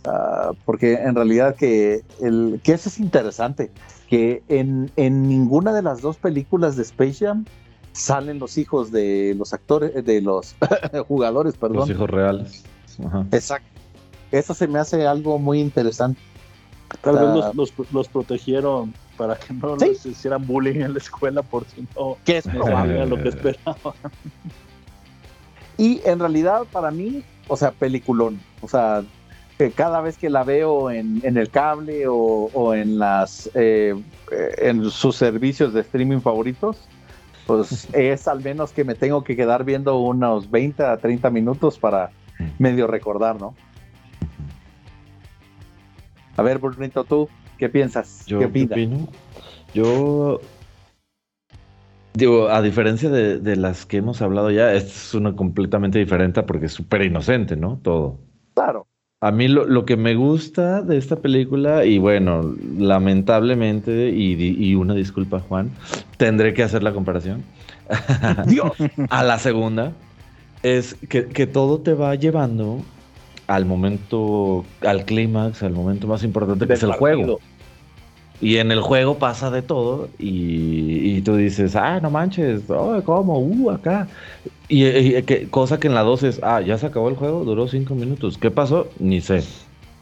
Ah, 0.06 0.52
porque 0.66 0.96
en 0.96 1.16
realidad 1.16 1.56
que, 1.56 2.04
el, 2.22 2.60
que 2.64 2.74
eso 2.74 2.90
es 2.90 3.00
interesante, 3.00 3.72
que 4.10 4.44
en, 4.50 4.92
en, 4.98 5.30
ninguna 5.30 5.74
de 5.74 5.82
las 5.82 6.02
dos 6.02 6.18
películas 6.18 6.76
de 6.76 6.84
Space 6.84 7.26
Jam 7.26 7.46
salen 7.94 8.40
los 8.40 8.58
hijos 8.58 8.92
de 8.92 9.34
los 9.38 9.54
actores, 9.54 10.04
de 10.04 10.22
los 10.22 10.56
jugadores, 11.08 11.56
perdón. 11.56 11.78
Los 11.78 11.90
hijos 11.90 12.10
reales. 12.10 12.64
Exacto. 13.32 13.70
Eso 14.32 14.54
se 14.54 14.68
me 14.68 14.80
hace 14.80 15.08
algo 15.08 15.40
muy 15.40 15.62
interesante. 15.62 16.20
Tal 17.02 17.16
vez 17.16 17.24
los, 17.24 17.56
los, 17.56 17.94
los, 17.94 18.08
protegieron 18.08 18.94
para 19.18 19.36
que 19.36 19.54
no 19.54 19.80
¿Sí? 19.80 19.90
les 19.90 20.06
hicieran 20.06 20.46
bullying 20.46 20.82
en 20.82 20.94
la 20.94 21.00
escuela 21.00 21.42
por 21.42 21.66
si 21.66 21.88
no 21.96 22.18
que 22.24 22.38
es 22.38 22.48
probable 22.48 23.06
lo 23.06 23.16
que 23.18 23.30
esperaban. 23.30 23.76
Y 25.78 26.02
en 26.06 26.20
realidad 26.20 26.64
para 26.72 26.92
mí, 26.92 27.24
o 27.48 27.58
sea, 27.58 27.72
peliculón. 27.72 28.40
O 28.62 28.68
sea, 28.68 29.04
que 29.58 29.72
cada 29.72 30.02
vez 30.02 30.18
que 30.18 30.30
la 30.30 30.44
veo 30.44 30.92
en, 30.92 31.22
en 31.24 31.38
el 31.38 31.50
cable 31.50 32.08
o, 32.08 32.50
o 32.54 32.74
en 32.74 33.00
las 33.00 33.50
eh, 33.54 33.96
en 34.58 34.90
sus 34.90 35.16
servicios 35.16 35.74
de 35.74 35.82
streaming 35.82 36.20
favoritos, 36.20 36.78
pues 37.46 37.88
es 37.94 38.28
al 38.28 38.42
menos 38.42 38.72
que 38.72 38.84
me 38.84 38.96
tengo 38.96 39.24
que 39.24 39.36
quedar 39.36 39.64
viendo 39.64 40.00
unos 40.00 40.50
20 40.50 40.84
a 40.84 40.98
30 40.98 41.30
minutos 41.30 41.78
para 41.78 42.12
medio 42.58 42.88
recordar, 42.88 43.40
¿no? 43.40 43.54
A 46.36 46.42
ver, 46.42 46.58
Brunito, 46.58 47.04
tú, 47.04 47.30
¿qué 47.58 47.70
piensas? 47.70 48.26
Yo, 48.26 48.40
¿Qué 48.40 48.46
opino? 48.46 49.08
Yo 49.74 50.42
Digo, 52.14 52.50
a 52.50 52.62
diferencia 52.62 53.10
de, 53.10 53.40
de, 53.40 53.56
las 53.56 53.86
que 53.86 53.98
hemos 53.98 54.22
hablado 54.22 54.52
ya, 54.52 54.74
esta 54.74 54.92
es 54.92 55.14
una 55.16 55.36
completamente 55.36 55.98
diferente 55.98 56.44
porque 56.44 56.68
es 56.68 56.74
súper 56.74 57.02
inocente, 57.02 57.56
¿no? 57.56 57.80
Todo. 57.82 58.20
Claro. 58.54 58.88
A 59.20 59.32
mí 59.32 59.48
lo, 59.48 59.66
lo, 59.66 59.86
que 59.86 59.96
me 59.96 60.16
gusta 60.16 60.82
de 60.82 60.98
esta 60.98 61.16
película, 61.16 61.86
y 61.86 61.98
bueno, 61.98 62.54
lamentablemente, 62.78 64.10
y, 64.10 64.34
y 64.34 64.76
una 64.76 64.94
disculpa, 64.94 65.40
Juan, 65.40 65.72
tendré 66.18 66.54
que 66.54 66.62
hacer 66.62 66.84
la 66.84 66.92
comparación. 66.92 67.44
Dios. 68.48 68.74
a 69.10 69.24
la 69.24 69.40
segunda, 69.40 69.94
es 70.62 70.96
que, 71.08 71.28
que 71.28 71.48
todo 71.48 71.80
te 71.80 71.94
va 71.94 72.14
llevando 72.16 72.82
al 73.48 73.66
momento, 73.66 74.66
al 74.82 75.06
clímax, 75.06 75.64
al 75.64 75.74
momento 75.74 76.08
más 76.08 76.24
importante 76.24 76.68
que 76.68 76.74
es 76.74 76.84
el 76.84 76.90
partido. 76.90 77.00
juego. 77.00 77.40
Y 78.44 78.58
en 78.58 78.74
el 78.74 78.82
juego 78.82 79.20
pasa 79.20 79.50
de 79.52 79.62
todo 79.62 80.10
y, 80.20 81.16
y 81.16 81.22
tú 81.22 81.38
dices, 81.38 81.78
ah, 81.78 82.02
no 82.02 82.10
manches, 82.12 82.70
oh, 82.70 83.02
¿cómo? 83.06 83.40
Uh, 83.40 83.72
acá. 83.72 84.10
Y, 84.68 84.86
y 84.86 85.24
que, 85.24 85.50
cosa 85.50 85.80
que 85.80 85.88
en 85.88 85.94
la 85.94 86.02
2 86.02 86.24
es, 86.24 86.40
ah, 86.44 86.60
ya 86.60 86.78
se 86.78 86.88
acabó 86.88 87.08
el 87.08 87.16
juego, 87.16 87.46
duró 87.46 87.70
5 87.70 87.96
minutos. 87.96 88.38
¿Qué 88.38 88.52
pasó? 88.52 88.90
Ni 89.00 89.22
sé. 89.22 89.44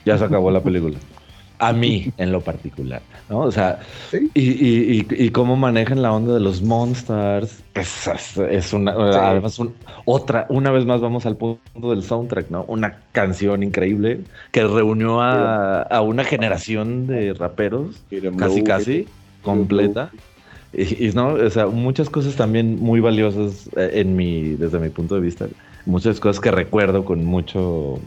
Ya 0.05 0.17
se 0.17 0.25
acabó 0.25 0.49
la 0.49 0.63
película. 0.63 0.97
A 1.63 1.73
mí, 1.73 2.11
en 2.17 2.31
lo 2.31 2.41
particular, 2.41 3.03
¿no? 3.29 3.41
O 3.41 3.51
sea, 3.51 3.79
¿Sí? 4.09 4.31
y, 4.33 4.41
y, 4.41 5.07
y, 5.09 5.29
cómo 5.29 5.55
manejan 5.55 6.01
la 6.01 6.11
onda 6.11 6.33
de 6.33 6.39
los 6.39 6.63
monsters, 6.63 7.63
es, 7.75 8.37
es 8.37 8.73
una, 8.73 8.93
sí. 8.93 9.19
además, 9.21 9.59
un, 9.59 9.75
otra, 10.05 10.47
una 10.49 10.71
vez 10.71 10.85
más 10.85 11.01
vamos 11.01 11.27
al 11.27 11.37
punto 11.37 11.91
del 11.91 12.01
soundtrack, 12.01 12.49
¿no? 12.49 12.65
Una 12.67 12.97
canción 13.11 13.61
increíble 13.61 14.21
que 14.51 14.63
reunió 14.63 15.21
a, 15.21 15.83
a 15.83 16.01
una 16.01 16.23
generación 16.23 17.05
de 17.05 17.33
raperos, 17.33 18.01
casi, 18.37 18.63
casi, 18.63 19.07
completa. 19.43 20.09
Y, 20.73 21.07
y, 21.07 21.11
no, 21.11 21.33
o 21.33 21.49
sea, 21.49 21.67
muchas 21.67 22.09
cosas 22.09 22.35
también 22.35 22.79
muy 22.79 23.01
valiosas 23.01 23.69
en 23.75 24.15
mi, 24.15 24.55
desde 24.55 24.79
mi 24.79 24.89
punto 24.89 25.15
de 25.15 25.21
vista. 25.21 25.47
Muchas 25.85 26.19
cosas 26.19 26.39
que 26.39 26.51
recuerdo 26.51 27.05
con 27.05 27.25
mucho, 27.25 27.99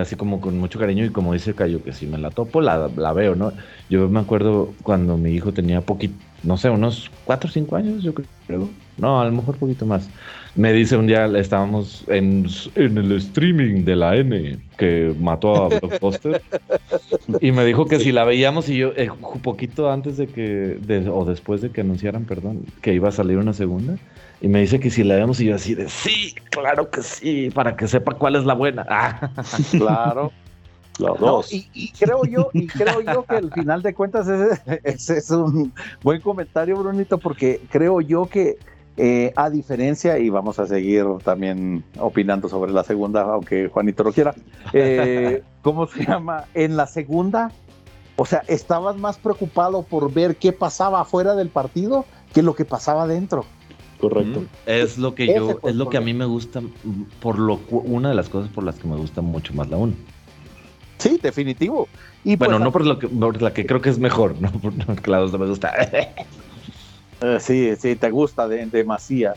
así 0.00 0.16
como 0.16 0.40
con 0.40 0.58
mucho 0.58 0.78
cariño 0.78 1.04
y 1.04 1.10
como 1.10 1.32
dice 1.32 1.54
Cayo, 1.54 1.82
que 1.82 1.92
si 1.92 2.06
me 2.06 2.18
la 2.18 2.30
topo, 2.30 2.60
la, 2.60 2.90
la 2.96 3.12
veo, 3.12 3.34
¿no? 3.34 3.52
Yo 3.88 4.08
me 4.08 4.20
acuerdo 4.20 4.74
cuando 4.82 5.16
mi 5.16 5.30
hijo 5.30 5.52
tenía 5.52 5.80
poquito, 5.80 6.14
no 6.42 6.56
sé, 6.56 6.70
unos 6.70 7.10
4 7.24 7.48
o 7.48 7.52
5 7.52 7.76
años, 7.76 8.02
yo 8.02 8.12
creo. 8.14 8.68
No, 8.98 9.20
a 9.20 9.24
lo 9.24 9.32
mejor 9.32 9.56
poquito 9.56 9.86
más. 9.86 10.08
Me 10.54 10.72
dice 10.72 10.96
un 10.96 11.06
día, 11.06 11.26
estábamos 11.38 12.04
en, 12.08 12.46
en 12.76 12.98
el 12.98 13.12
streaming 13.12 13.84
de 13.84 13.96
la 13.96 14.16
N, 14.16 14.58
que 14.78 15.14
mató 15.20 15.64
a 15.64 15.68
Blockbuster, 15.68 16.42
y 17.40 17.52
me 17.52 17.64
dijo 17.64 17.86
que 17.86 18.00
si 18.00 18.10
la 18.10 18.24
veíamos 18.24 18.68
y 18.68 18.78
yo, 18.78 18.92
eh, 18.96 19.10
poquito 19.42 19.90
antes 19.90 20.16
de 20.16 20.28
que, 20.28 20.78
de, 20.80 21.08
o 21.10 21.24
después 21.24 21.60
de 21.60 21.70
que 21.70 21.82
anunciaran, 21.82 22.24
perdón, 22.24 22.64
que 22.80 22.94
iba 22.94 23.08
a 23.08 23.12
salir 23.12 23.36
una 23.36 23.52
segunda, 23.52 23.98
y 24.40 24.48
me 24.48 24.60
dice 24.60 24.80
que 24.80 24.90
si 24.90 25.02
la 25.04 25.16
vemos 25.16 25.40
y 25.40 25.46
yo 25.46 25.54
así 25.54 25.74
de, 25.74 25.88
sí, 25.88 26.34
claro 26.50 26.90
que 26.90 27.02
sí, 27.02 27.50
para 27.50 27.76
que 27.76 27.88
sepa 27.88 28.14
cuál 28.14 28.36
es 28.36 28.44
la 28.44 28.54
buena. 28.54 28.84
claro. 29.70 30.32
Los 30.98 31.20
dos. 31.20 31.52
Y, 31.52 31.68
y, 31.74 31.90
creo 31.92 32.24
yo, 32.24 32.48
y 32.54 32.66
creo 32.66 33.02
yo 33.02 33.24
que 33.24 33.36
al 33.36 33.52
final 33.52 33.82
de 33.82 33.92
cuentas 33.92 34.26
ese, 34.28 34.80
ese, 34.84 35.18
es 35.18 35.30
un 35.30 35.72
buen 36.02 36.20
comentario, 36.20 36.76
Brunito, 36.76 37.18
porque 37.18 37.60
creo 37.70 38.00
yo 38.00 38.26
que 38.26 38.56
eh, 38.98 39.32
a 39.36 39.50
diferencia, 39.50 40.18
y 40.18 40.30
vamos 40.30 40.58
a 40.58 40.66
seguir 40.66 41.04
también 41.22 41.84
opinando 41.98 42.48
sobre 42.48 42.72
la 42.72 42.82
segunda, 42.82 43.22
aunque 43.22 43.68
Juanito 43.68 44.02
lo 44.04 44.12
quiera, 44.12 44.34
eh, 44.72 45.42
¿cómo 45.62 45.86
se 45.86 46.06
llama? 46.06 46.44
En 46.54 46.78
la 46.78 46.86
segunda, 46.86 47.52
o 48.16 48.24
sea, 48.24 48.42
estabas 48.48 48.96
más 48.96 49.18
preocupado 49.18 49.82
por 49.82 50.10
ver 50.12 50.36
qué 50.36 50.52
pasaba 50.52 51.02
afuera 51.02 51.34
del 51.34 51.50
partido 51.50 52.06
que 52.32 52.42
lo 52.42 52.54
que 52.54 52.64
pasaba 52.64 53.06
dentro. 53.06 53.44
Correcto. 54.00 54.44
Es 54.66 54.98
lo 54.98 55.14
que 55.14 55.26
yo, 55.26 55.58
es 55.64 55.74
lo 55.74 55.88
que 55.88 55.96
a 55.96 56.00
mí 56.00 56.12
me 56.12 56.26
gusta, 56.26 56.60
por 57.20 57.38
lo 57.38 57.60
una 57.70 58.10
de 58.10 58.14
las 58.14 58.28
cosas 58.28 58.50
por 58.50 58.64
las 58.64 58.78
que 58.78 58.86
me 58.86 58.96
gusta 58.96 59.22
mucho 59.22 59.54
más 59.54 59.68
la 59.68 59.78
1. 59.78 59.94
Sí, 60.98 61.18
definitivo. 61.22 61.88
Y 62.24 62.36
bueno, 62.36 62.54
pues, 62.54 62.64
no 62.64 62.72
por, 62.72 62.86
lo 62.86 62.98
que, 62.98 63.08
por 63.08 63.40
la 63.40 63.52
que 63.52 63.66
creo 63.66 63.80
que 63.80 63.90
es 63.90 63.98
mejor, 63.98 64.34
no 64.40 64.50
porque 64.50 65.10
la 65.10 65.18
2 65.18 65.32
no 65.32 65.38
me 65.38 65.46
gusta. 65.46 65.72
Uh, 67.22 67.40
sí, 67.40 67.74
sí, 67.76 67.96
te 67.96 68.10
gusta 68.10 68.46
de, 68.46 68.66
demasía. 68.66 69.34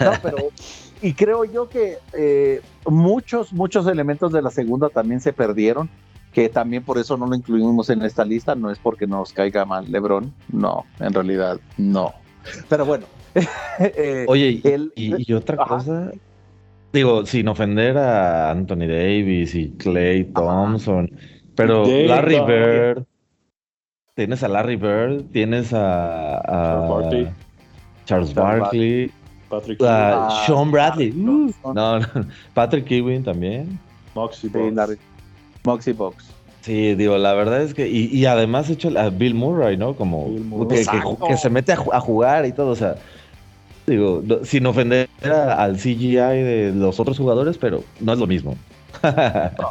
No, 0.00 0.12
pero, 0.22 0.36
y 1.02 1.12
creo 1.14 1.44
yo 1.44 1.68
que 1.68 1.98
eh, 2.12 2.60
muchos, 2.86 3.52
muchos 3.52 3.86
elementos 3.86 4.32
de 4.32 4.42
la 4.42 4.50
segunda 4.50 4.88
también 4.88 5.20
se 5.20 5.32
perdieron, 5.32 5.88
que 6.32 6.48
también 6.48 6.82
por 6.82 6.98
eso 6.98 7.16
no 7.16 7.26
lo 7.26 7.34
incluimos 7.34 7.90
en 7.90 8.02
esta 8.02 8.24
lista, 8.24 8.54
no 8.54 8.70
es 8.70 8.78
porque 8.78 9.06
nos 9.06 9.32
caiga 9.32 9.64
mal 9.64 9.90
Lebron, 9.90 10.32
no, 10.52 10.84
en 10.98 11.12
realidad 11.12 11.60
no. 11.76 12.14
Pero 12.68 12.84
bueno. 12.84 13.06
Eh, 13.34 14.24
Oye, 14.28 14.60
y, 14.96 15.30
y, 15.30 15.32
otra 15.32 15.56
ajá. 15.60 15.76
cosa, 15.76 16.12
digo, 16.92 17.26
sin 17.26 17.48
ofender 17.48 17.96
a 17.98 18.50
Anthony 18.50 18.86
Davis 18.86 19.54
y 19.54 19.70
Clay 19.72 20.24
Thompson, 20.24 21.10
ajá. 21.12 21.26
pero 21.54 21.86
Dave, 21.86 22.06
Larry 22.06 22.40
Bird 22.40 23.04
tienes 24.14 24.42
a 24.42 24.48
Larry 24.48 24.76
Bird, 24.76 25.24
tienes 25.32 25.72
a. 25.72 26.42
Charles 28.04 28.34
Barkley, 28.34 29.10
Patrick 29.48 29.80
a 29.82 30.26
uh, 30.26 30.46
Sean 30.46 30.70
Bradley, 30.70 31.10
uh, 31.10 31.52
no, 31.72 31.98
no, 31.98 32.06
Patrick 32.54 32.90
Ewing 32.90 33.22
también, 33.22 33.78
Moxie 34.14 34.48
Box. 34.48 34.90
Sí, 34.90 34.98
Moxie 35.64 35.92
Box. 35.92 36.24
Sí, 36.62 36.94
digo, 36.94 37.16
la 37.16 37.32
verdad 37.34 37.62
es 37.62 37.72
que, 37.72 37.88
y, 37.88 38.06
y 38.06 38.26
además 38.26 38.68
he 38.68 38.74
hecho 38.74 38.90
a 38.98 39.08
Bill 39.08 39.34
Murray, 39.34 39.76
¿no? 39.76 39.94
Como 39.94 40.26
que, 40.68 40.84
que, 40.84 41.26
que, 41.28 41.36
se 41.36 41.48
mete 41.48 41.72
a, 41.72 41.78
a, 41.92 42.00
jugar 42.00 42.44
y 42.44 42.52
todo, 42.52 42.72
o 42.72 42.76
sea, 42.76 42.96
digo, 43.90 44.22
sin 44.44 44.66
ofender 44.66 45.08
a, 45.22 45.62
al 45.62 45.76
CGI 45.76 46.14
de 46.14 46.72
los 46.74 46.98
otros 46.98 47.18
jugadores, 47.18 47.58
pero 47.58 47.84
no 48.00 48.12
es 48.12 48.18
lo 48.18 48.26
mismo. 48.26 48.56
no, 49.02 49.70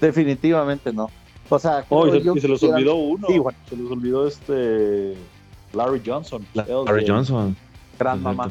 definitivamente 0.00 0.92
no. 0.92 1.10
O 1.48 1.58
sea, 1.58 1.84
oh, 1.88 2.06
y, 2.06 2.22
se, 2.22 2.30
y 2.32 2.40
se 2.40 2.48
los 2.48 2.62
olvidó 2.62 2.94
uno. 2.94 3.26
Sí, 3.28 3.38
bueno. 3.38 3.58
Se 3.68 3.76
los 3.76 3.90
olvidó 3.90 4.26
este 4.26 5.14
Larry 5.72 6.00
Johnson. 6.04 6.46
Larry 6.54 7.06
Johnson. 7.06 7.56
Gran 7.98 8.22
mamá. 8.22 8.50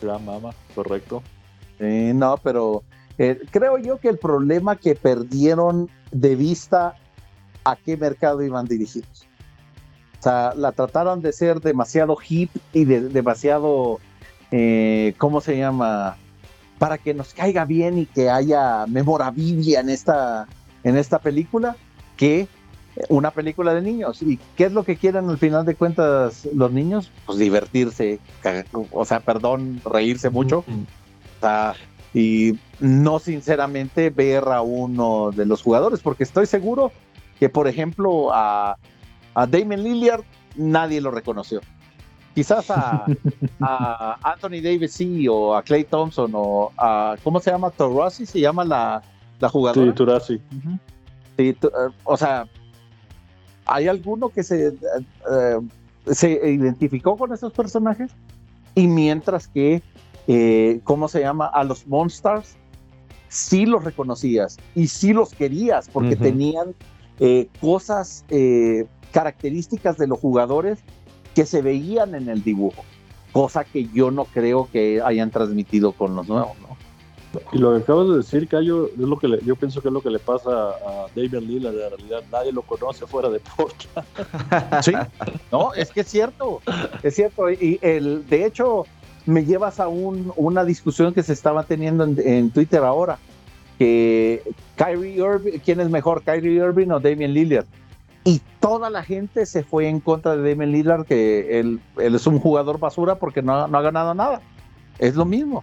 Gran 0.00 0.24
mamá, 0.24 0.50
correcto. 0.74 1.22
Eh, 1.78 2.12
no, 2.14 2.36
pero 2.42 2.82
eh, 3.18 3.40
creo 3.50 3.78
yo 3.78 3.98
que 3.98 4.08
el 4.08 4.18
problema 4.18 4.76
que 4.76 4.94
perdieron 4.94 5.88
de 6.12 6.36
vista 6.36 6.96
a 7.64 7.76
qué 7.76 7.96
mercado 7.96 8.42
iban 8.42 8.66
dirigidos. 8.66 9.26
O 10.24 10.26
sea, 10.26 10.54
la 10.56 10.72
trataron 10.72 11.20
de 11.20 11.34
ser 11.34 11.60
demasiado 11.60 12.16
hip 12.26 12.48
y 12.72 12.86
de, 12.86 13.02
demasiado, 13.10 14.00
eh, 14.50 15.12
¿cómo 15.18 15.42
se 15.42 15.58
llama? 15.58 16.16
Para 16.78 16.96
que 16.96 17.12
nos 17.12 17.34
caiga 17.34 17.66
bien 17.66 17.98
y 17.98 18.06
que 18.06 18.30
haya 18.30 18.86
memorabilia 18.86 19.80
en 19.80 19.90
esta, 19.90 20.48
en 20.82 20.96
esta 20.96 21.18
película 21.18 21.76
que 22.16 22.48
una 23.10 23.32
película 23.32 23.74
de 23.74 23.82
niños. 23.82 24.22
¿Y 24.22 24.38
qué 24.56 24.64
es 24.64 24.72
lo 24.72 24.82
que 24.82 24.96
quieren 24.96 25.28
al 25.28 25.36
final 25.36 25.66
de 25.66 25.74
cuentas 25.74 26.48
los 26.54 26.72
niños? 26.72 27.10
Pues 27.26 27.36
divertirse, 27.36 28.18
o 28.92 29.04
sea, 29.04 29.20
perdón, 29.20 29.82
reírse 29.84 30.30
mucho. 30.30 30.64
Uh 30.66 30.72
-huh. 30.72 30.84
o 30.84 31.40
sea, 31.42 31.74
y 32.14 32.58
no 32.80 33.18
sinceramente 33.18 34.08
ver 34.08 34.44
a 34.44 34.62
uno 34.62 35.32
de 35.32 35.44
los 35.44 35.60
jugadores, 35.60 36.00
porque 36.00 36.24
estoy 36.24 36.46
seguro 36.46 36.92
que, 37.38 37.50
por 37.50 37.68
ejemplo, 37.68 38.30
a, 38.32 38.78
A 39.34 39.46
Damon 39.46 39.82
Lillard 39.82 40.24
nadie 40.56 41.00
lo 41.00 41.10
reconoció. 41.10 41.60
Quizás 42.34 42.68
a, 42.70 43.06
Anthony 44.22 44.60
Davis 44.60 44.92
sí, 44.92 45.28
o 45.28 45.54
a 45.54 45.62
Clay 45.62 45.84
Thompson, 45.84 46.32
o 46.34 46.72
a, 46.76 47.16
¿cómo 47.22 47.38
se 47.38 47.50
llama? 47.50 47.70
Torossi 47.70 48.26
se 48.26 48.40
llama 48.40 48.64
la, 48.64 49.02
la 49.38 49.48
jugadora. 49.48 49.86
Sí, 49.86 49.94
Turasi. 49.94 50.40
sí, 51.36 51.48
eh, 51.48 51.56
o 52.02 52.16
sea, 52.16 52.48
¿hay 53.66 53.86
alguno 53.86 54.30
que 54.30 54.42
se, 54.42 54.68
eh, 54.68 55.60
se 56.06 56.30
identificó 56.50 57.16
con 57.16 57.32
esos 57.32 57.52
personajes? 57.52 58.10
Y 58.74 58.88
mientras 58.88 59.46
que, 59.46 59.80
eh, 60.26 60.80
¿cómo 60.82 61.06
se 61.06 61.20
llama? 61.20 61.46
A 61.46 61.62
los 61.62 61.86
Monsters, 61.86 62.56
sí 63.28 63.64
los 63.64 63.84
reconocías 63.84 64.56
y 64.74 64.88
sí 64.88 65.12
los 65.12 65.32
querías 65.34 65.88
porque 65.88 66.16
tenían 66.16 66.74
cosas, 67.60 68.24
características 69.14 69.96
de 69.96 70.08
los 70.08 70.18
jugadores 70.18 70.80
que 71.36 71.46
se 71.46 71.62
veían 71.62 72.16
en 72.16 72.28
el 72.28 72.42
dibujo, 72.42 72.84
cosa 73.32 73.62
que 73.64 73.88
yo 73.94 74.10
no 74.10 74.24
creo 74.24 74.68
que 74.72 75.00
hayan 75.00 75.30
transmitido 75.30 75.92
con 75.92 76.16
los 76.16 76.26
nuevos, 76.26 76.58
¿no? 76.60 76.74
Y 77.52 77.58
lo 77.58 77.74
que 77.76 77.82
acabas 77.82 78.08
de 78.08 78.16
decir, 78.18 78.48
Cayo, 78.48 78.86
es 78.86 78.98
lo 78.98 79.18
que 79.18 79.38
yo 79.44 79.56
pienso 79.56 79.80
que 79.80 79.88
es 79.88 79.94
lo 79.94 80.00
que 80.00 80.10
le 80.10 80.18
pasa 80.20 80.50
a 80.50 81.06
David 81.16 81.34
Lillard. 81.34 81.74
En 81.74 81.90
realidad, 81.90 82.22
nadie 82.30 82.52
lo 82.52 82.62
conoce 82.62 83.06
fuera 83.06 83.28
de 83.28 83.40
Portland. 83.40 84.82
Sí, 84.84 84.92
no, 85.50 85.74
es 85.74 85.90
que 85.90 86.02
es 86.02 86.08
cierto, 86.08 86.60
es 87.02 87.14
cierto. 87.14 87.50
Y 87.50 87.78
el, 87.82 88.24
de 88.28 88.46
hecho, 88.46 88.84
me 89.26 89.44
llevas 89.44 89.80
a 89.80 89.88
un, 89.88 90.32
una 90.36 90.64
discusión 90.64 91.12
que 91.12 91.24
se 91.24 91.32
estaba 91.32 91.64
teniendo 91.64 92.04
en, 92.04 92.16
en 92.24 92.50
Twitter 92.50 92.84
ahora, 92.84 93.18
que 93.78 94.42
Kyrie 94.76 95.16
Irving, 95.16 95.58
¿quién 95.64 95.80
es 95.80 95.90
mejor, 95.90 96.22
Kyrie 96.22 96.54
Irving 96.54 96.90
o 96.90 97.00
Damian 97.00 97.32
Lillard? 97.32 97.66
Y 98.24 98.40
toda 98.58 98.88
la 98.88 99.02
gente 99.02 99.44
se 99.44 99.62
fue 99.62 99.88
en 99.88 100.00
contra 100.00 100.36
de 100.36 100.50
Damon 100.50 100.72
Lillard, 100.72 101.04
que 101.04 101.60
él, 101.60 101.80
es 101.98 102.26
un 102.26 102.38
jugador 102.38 102.78
basura 102.78 103.18
porque 103.18 103.42
no, 103.42 103.52
ha 103.52 103.82
ganado 103.82 104.14
nada. 104.14 104.40
Es 104.98 105.14
lo 105.14 105.26
mismo. 105.26 105.62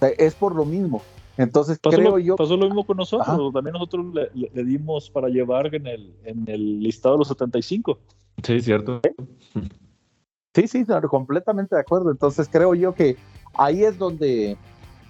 es 0.00 0.34
por 0.34 0.54
lo 0.54 0.64
mismo. 0.64 1.02
Entonces 1.36 1.78
creo 1.80 2.18
yo. 2.18 2.36
Pasó 2.36 2.56
lo 2.56 2.66
mismo 2.66 2.86
con 2.86 2.96
nosotros. 2.96 3.52
También 3.52 3.74
nosotros 3.74 4.06
le, 4.34 4.64
dimos 4.64 5.10
para 5.10 5.28
llevar 5.28 5.72
en 5.74 5.86
el, 5.86 6.14
en 6.24 6.44
el 6.48 6.80
listado 6.80 7.16
de 7.16 7.18
los 7.18 7.28
75. 7.28 7.98
Sí, 8.42 8.60
cierto. 8.60 9.00
Sí, 10.54 10.66
sí, 10.66 10.84
completamente 11.08 11.74
de 11.76 11.80
acuerdo. 11.82 12.10
Entonces 12.10 12.48
creo 12.50 12.74
yo 12.74 12.94
que 12.94 13.16
ahí 13.54 13.84
es 13.84 13.98
donde, 13.98 14.56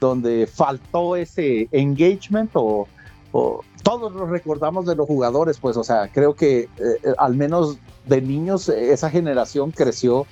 donde 0.00 0.46
faltó 0.46 1.14
ese 1.14 1.68
engagement 1.70 2.50
o 2.54 2.88
todos 3.30 4.12
nos 4.12 4.28
recordamos 4.28 4.86
de 4.86 4.96
los 4.96 5.06
jugadores, 5.06 5.58
pues, 5.58 5.76
o 5.76 5.84
sea, 5.84 6.08
creo 6.08 6.34
que 6.34 6.60
eh, 6.60 6.68
eh, 6.78 7.14
al 7.18 7.34
menos 7.34 7.78
de 8.06 8.22
niños 8.22 8.68
esa 8.68 9.10
generación 9.10 9.70
creció 9.70 10.26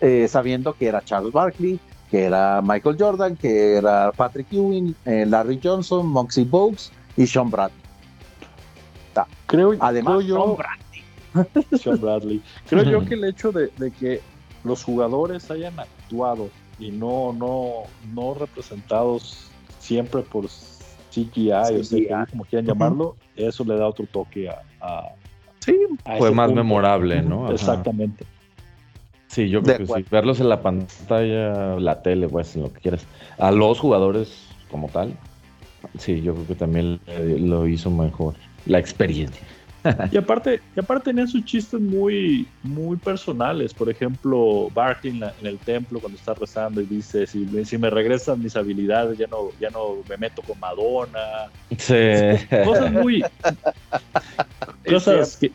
eh, 0.00 0.26
sabiendo 0.28 0.74
que 0.74 0.86
era 0.88 1.04
Charles 1.04 1.32
Barkley, 1.32 1.78
que 2.10 2.24
era 2.24 2.60
Michael 2.62 2.96
Jordan, 2.98 3.36
que 3.36 3.76
era 3.76 4.12
Patrick 4.12 4.52
Ewing, 4.52 4.94
Larry 5.04 5.60
Johnson, 5.62 6.06
Moxie 6.06 6.44
Bogues 6.44 6.90
y 7.16 7.26
Sean 7.26 7.50
Bradley. 7.50 7.78
Creo, 9.46 9.74
Además, 9.80 10.24
yo, 10.24 10.36
Sean 10.36 10.56
Bradley. 10.56 11.78
Sean 11.78 12.00
Bradley. 12.00 12.42
Creo 12.68 12.84
yo 12.84 13.04
que 13.04 13.14
el 13.14 13.24
hecho 13.24 13.52
de, 13.52 13.68
de, 13.78 13.90
que 13.92 14.20
los 14.64 14.82
jugadores 14.82 15.50
hayan 15.50 15.78
actuado 15.78 16.48
y 16.78 16.90
no, 16.90 17.32
no, 17.32 17.84
no 18.12 18.34
representados 18.34 19.50
siempre 19.78 20.22
por 20.22 20.48
CGI, 21.10 21.50
o 21.50 22.26
como 22.30 22.44
quieran 22.44 22.66
llamarlo, 22.66 23.16
eso 23.36 23.64
le 23.64 23.76
da 23.76 23.86
otro 23.86 24.06
toque 24.06 24.48
a... 24.48 24.62
sí, 25.58 25.76
fue 26.18 26.30
más 26.30 26.52
memorable, 26.52 27.22
¿no? 27.22 27.50
Exactamente. 27.50 28.24
Sí, 29.26 29.48
yo 29.48 29.62
creo 29.62 29.78
que 29.78 29.86
sí. 29.86 30.04
Verlos 30.10 30.40
en 30.40 30.48
la 30.48 30.60
pantalla, 30.60 31.78
la 31.78 32.02
tele, 32.02 32.28
pues, 32.28 32.56
en 32.56 32.62
lo 32.62 32.72
que 32.72 32.80
quieras. 32.80 33.06
A 33.38 33.52
los 33.52 33.78
jugadores 33.78 34.48
como 34.70 34.88
tal, 34.88 35.12
sí, 35.98 36.20
yo 36.20 36.34
creo 36.34 36.46
que 36.48 36.54
también 36.56 37.00
lo 37.06 37.68
hizo 37.68 37.90
mejor. 37.90 38.34
La 38.66 38.78
experiencia. 38.78 39.40
y 40.12 40.16
aparte, 40.16 40.60
y 40.76 40.80
aparte 40.80 41.10
tenían 41.10 41.28
sus 41.28 41.44
chistes 41.44 41.80
muy, 41.80 42.46
muy 42.62 42.96
personales. 42.96 43.72
Por 43.72 43.88
ejemplo, 43.88 44.68
Barkley 44.74 45.20
en, 45.22 45.46
el 45.46 45.58
templo 45.58 46.00
cuando 46.00 46.18
está 46.18 46.34
rezando 46.34 46.80
y 46.80 46.86
dice 46.86 47.26
si, 47.26 47.46
si, 47.64 47.78
me 47.78 47.90
regresan 47.90 48.42
mis 48.42 48.56
habilidades 48.56 49.18
ya 49.18 49.26
no, 49.26 49.50
ya 49.60 49.70
no 49.70 49.96
me 50.08 50.16
meto 50.16 50.42
con 50.42 50.58
Madonna. 50.60 51.50
Sí. 51.78 51.94
Cosas 52.64 52.92
muy 52.92 53.24
cosas 54.88 55.36
que 55.36 55.52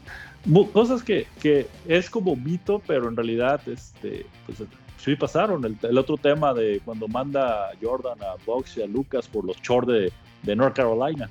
cosas 0.72 1.04
que, 1.04 1.28
que, 1.42 1.68
es 1.88 2.10
como 2.10 2.36
mito, 2.36 2.82
pero 2.86 3.10
en 3.10 3.16
realidad 3.16 3.60
este, 3.68 4.26
pues, 4.46 4.60
sí 4.98 5.16
pasaron. 5.16 5.78
El, 5.82 5.98
otro 5.98 6.18
tema 6.18 6.54
de 6.54 6.82
cuando 6.86 7.08
manda 7.08 7.72
Jordan 7.82 8.22
a 8.22 8.36
Box 8.46 8.78
y 8.78 8.84
a 8.84 8.88
Lucas 8.88 9.28
por 9.28 9.46
los 9.46 9.62
chores 9.62 9.88
de, 9.88 10.14
de 10.44 10.56
North 10.56 10.76
Carolina. 10.76 11.30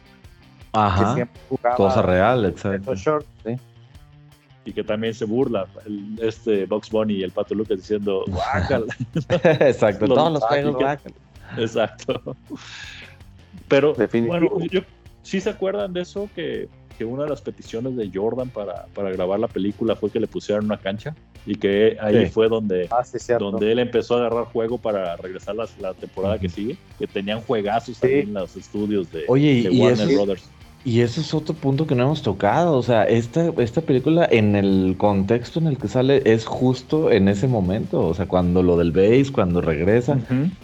Ajá. 0.75 1.29
Cosa 1.77 2.03
real, 2.03 2.45
exacto. 2.45 2.95
Y 4.67 4.73
que 4.73 4.83
también 4.83 5.15
se 5.15 5.25
burla 5.25 5.67
este 6.21 6.67
Box 6.67 6.91
Bunny 6.91 7.15
y 7.15 7.23
el 7.23 7.31
Pato 7.31 7.55
Lucas 7.55 7.79
diciendo 7.79 8.25
exacto, 9.61 10.07
todos 10.09 10.33
los 10.33 10.43
juegos 10.45 10.99
Exacto. 11.59 12.37
Pero 13.69 13.95
bueno, 13.95 14.49
yo, 14.71 14.81
¿sí 15.23 15.41
se 15.41 15.51
acuerdan 15.51 15.93
de 15.93 16.01
eso? 16.01 16.29
Que, 16.35 16.69
que, 16.97 17.05
una 17.05 17.25
de 17.25 17.31
las 17.31 17.43
peticiones 17.43 17.95
de 17.97 18.11
Jordan 18.13 18.49
para, 18.49 18.87
para 18.95 19.11
grabar 19.11 19.39
la 19.39 19.49
película 19.49 19.95
fue 19.95 20.11
que 20.11 20.19
le 20.19 20.27
pusieran 20.27 20.65
una 20.65 20.79
cancha 20.79 21.15
y 21.47 21.55
que 21.57 21.97
ahí 22.01 22.27
fue 22.27 22.49
donde, 22.49 22.89
ah, 22.91 23.05
donde 23.39 23.73
él 23.73 23.79
empezó 23.79 24.15
a 24.15 24.21
agarrar 24.21 24.45
juego 24.47 24.79
para 24.79 25.17
regresar 25.17 25.55
la, 25.55 25.69
la 25.79 25.93
temporada 25.95 26.39
que 26.39 26.49
sigue, 26.49 26.79
que 26.99 27.07
tenían 27.07 27.41
juegazos 27.43 28.03
ahí 28.03 28.21
en 28.21 28.35
los 28.35 28.57
estudios 28.57 29.13
de, 29.13 29.25
Oye, 29.29 29.69
Warner 29.71 30.09
Brothers. 30.09 30.49
Y 30.85 31.01
ese 31.01 31.23
es 31.23 31.33
otro 31.33 31.55
punto 31.55 31.87
que 31.87 31.95
no 31.95 32.05
hemos 32.05 32.21
tocado. 32.21 32.77
O 32.77 32.83
sea, 32.83 33.05
esta, 33.05 33.51
esta 33.59 33.81
película, 33.81 34.29
en 34.31 34.55
el 34.55 34.97
contexto 34.99 35.59
en 35.59 35.67
el 35.67 35.79
que 35.79 35.89
sale, 35.89 36.21
es 36.27 36.45
justo 36.45 37.11
en 37.11 37.29
ese 37.29 37.49
momento. 37.49 38.07
O 38.07 38.13
sea, 38.13 38.27
cuando 38.27 38.63
lo 38.63 38.77
del 38.77 38.93
base, 38.93 39.33
cuando 39.33 39.63
regresa. 39.63 40.19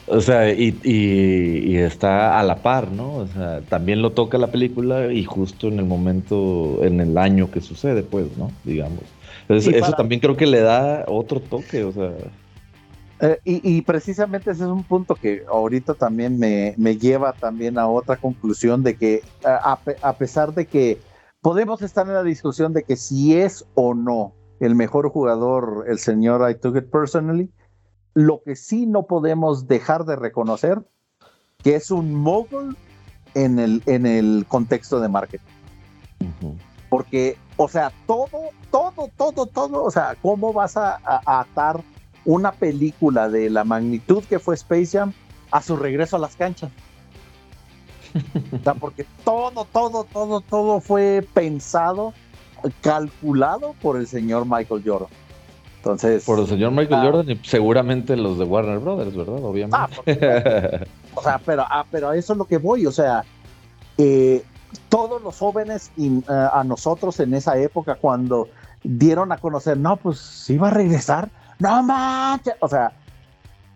O 0.06 0.20
sea, 0.20 0.52
y, 0.52 0.78
y, 0.84 1.76
está 1.76 2.38
a 2.38 2.42
la 2.42 2.56
par, 2.56 2.92
¿no? 2.92 3.14
O 3.14 3.26
sea, 3.28 3.62
también 3.62 4.02
lo 4.02 4.10
toca 4.10 4.36
la 4.36 4.48
película 4.48 5.10
y 5.10 5.24
justo 5.24 5.68
en 5.68 5.78
el 5.78 5.86
momento, 5.86 6.80
en 6.82 7.00
el 7.00 7.16
año 7.16 7.50
que 7.50 7.62
sucede, 7.62 8.02
pues, 8.02 8.26
¿no? 8.36 8.50
Digamos. 8.64 9.00
Entonces, 9.42 9.74
eso 9.74 9.92
también 9.92 10.20
creo 10.20 10.36
que 10.36 10.46
le 10.46 10.60
da 10.60 11.04
otro 11.08 11.40
toque, 11.40 11.82
o 11.84 11.92
sea. 11.92 12.12
Eh, 13.22 13.38
y, 13.44 13.82
precisamente 13.82 14.50
ese 14.50 14.62
es 14.62 14.70
un 14.70 14.82
punto 14.82 15.14
que 15.14 15.44
ahorita 15.46 15.92
también 15.92 16.38
me, 16.38 16.96
lleva 16.96 17.34
también 17.34 17.78
a 17.78 17.86
otra 17.86 18.16
conclusión 18.16 18.82
de 18.82 18.96
que 18.96 19.22
a, 19.44 20.14
pesar 20.14 20.54
de 20.54 20.66
que 20.66 20.98
podemos 21.42 21.82
estar 21.82 22.06
en 22.06 22.14
la 22.14 22.22
discusión 22.22 22.72
de 22.72 22.82
que 22.82 22.96
si 22.96 23.36
es 23.36 23.66
o 23.74 23.92
no 23.92 24.32
el 24.58 24.74
mejor 24.74 25.10
jugador 25.10 25.84
el 25.86 25.98
señor 25.98 26.50
I 26.50 26.54
took 26.54 26.76
it 26.76 26.90
personally, 26.90 27.52
lo 28.14 28.40
que 28.42 28.56
sí 28.56 28.86
no 28.86 29.06
podemos 29.06 29.68
dejar 29.68 30.06
de 30.06 30.16
reconocer 30.16 30.78
que 31.62 31.74
es 31.74 31.90
un 31.90 32.14
mogul 32.14 32.74
en 33.34 33.58
el, 33.58 33.82
en 33.84 34.06
el 34.06 34.46
contexto 34.48 34.98
de 34.98 35.08
marketing. 35.08 35.44
Porque, 36.88 37.36
o 37.58 37.68
sea, 37.68 37.92
todo, 38.06 38.28
todo, 38.70 39.10
todo, 39.18 39.44
todo, 39.44 39.84
o 39.84 39.90
sea, 39.90 40.16
¿cómo 40.22 40.54
vas 40.54 40.78
a 40.78 40.98
atar 41.26 41.82
una 42.24 42.52
película 42.52 43.28
de 43.28 43.50
la 43.50 43.64
magnitud 43.64 44.22
que 44.24 44.38
fue 44.38 44.54
Space 44.54 44.98
Jam 44.98 45.12
a 45.50 45.62
su 45.62 45.76
regreso 45.76 46.16
a 46.16 46.18
las 46.18 46.36
canchas. 46.36 46.70
porque 48.80 49.06
todo, 49.24 49.66
todo, 49.72 50.04
todo, 50.04 50.40
todo 50.40 50.80
fue 50.80 51.26
pensado, 51.34 52.12
calculado 52.80 53.74
por 53.80 53.96
el 53.96 54.06
señor 54.06 54.44
Michael 54.46 54.82
Jordan. 54.84 55.08
Entonces. 55.76 56.24
Por 56.24 56.38
el 56.38 56.46
señor 56.46 56.72
Michael 56.72 57.00
ah, 57.00 57.02
Jordan 57.04 57.30
y 57.30 57.36
seguramente 57.46 58.16
los 58.16 58.38
de 58.38 58.44
Warner 58.44 58.78
Brothers, 58.80 59.16
¿verdad? 59.16 59.42
Obviamente. 59.42 59.76
Ah, 59.76 60.84
o 61.14 61.22
sea, 61.22 61.40
pero, 61.44 61.64
ah, 61.68 61.86
pero 61.90 62.10
a 62.10 62.16
eso 62.16 62.34
es 62.34 62.38
lo 62.38 62.44
que 62.44 62.58
voy. 62.58 62.84
O 62.86 62.92
sea, 62.92 63.24
eh, 63.96 64.44
todos 64.90 65.22
los 65.22 65.38
jóvenes 65.38 65.90
y, 65.96 66.18
eh, 66.18 66.22
a 66.28 66.62
nosotros 66.64 67.18
en 67.20 67.32
esa 67.32 67.56
época, 67.58 67.94
cuando 67.94 68.48
dieron 68.82 69.32
a 69.32 69.38
conocer, 69.38 69.78
no, 69.78 69.96
pues 69.96 70.48
iba 70.50 70.68
a 70.68 70.70
regresar 70.70 71.30
no 71.61 71.82
manches, 71.82 72.54
o 72.61 72.68
sea, 72.68 72.92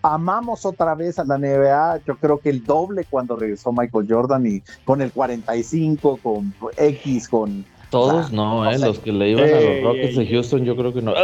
amamos 0.02 0.66
otra 0.66 0.94
vez 0.94 1.18
a 1.18 1.24
la 1.24 1.38
NBA, 1.38 2.00
yo 2.06 2.16
creo 2.16 2.38
que 2.38 2.50
el 2.50 2.64
doble 2.64 3.06
cuando 3.08 3.36
regresó 3.36 3.72
Michael 3.72 4.06
Jordan 4.08 4.46
y 4.46 4.62
con 4.84 5.00
el 5.00 5.12
45, 5.12 6.18
con 6.22 6.54
X, 6.76 7.28
con... 7.28 7.64
Todos 7.90 8.32
no, 8.32 8.68
eh, 8.68 8.78
los 8.78 8.98
que 8.98 9.12
le 9.12 9.30
iban 9.30 9.44
a 9.44 9.60
los 9.60 9.82
Rockets 9.84 10.16
de 10.16 10.26
Houston 10.26 10.64
yo 10.64 10.74
creo 10.74 10.92
que 10.92 11.00
no. 11.00 11.14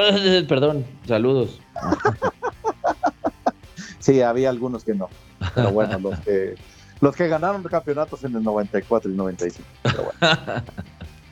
perdón, 0.49 0.85
saludos. 1.05 1.61
sí, 3.99 4.23
había 4.23 4.51
algunos 4.51 4.85
que 4.85 4.95
no, 4.95 5.09
pero 5.55 5.73
bueno, 5.73 5.99
los 5.99 6.21
que, 6.21 6.55
los 7.01 7.17
que 7.17 7.27
ganaron 7.27 7.65
campeonatos 7.65 8.23
en 8.23 8.37
el 8.37 8.45
94 8.45 9.11
y 9.11 9.15
95. 9.15 9.69
Pero 9.83 10.05
bueno. 10.05 10.63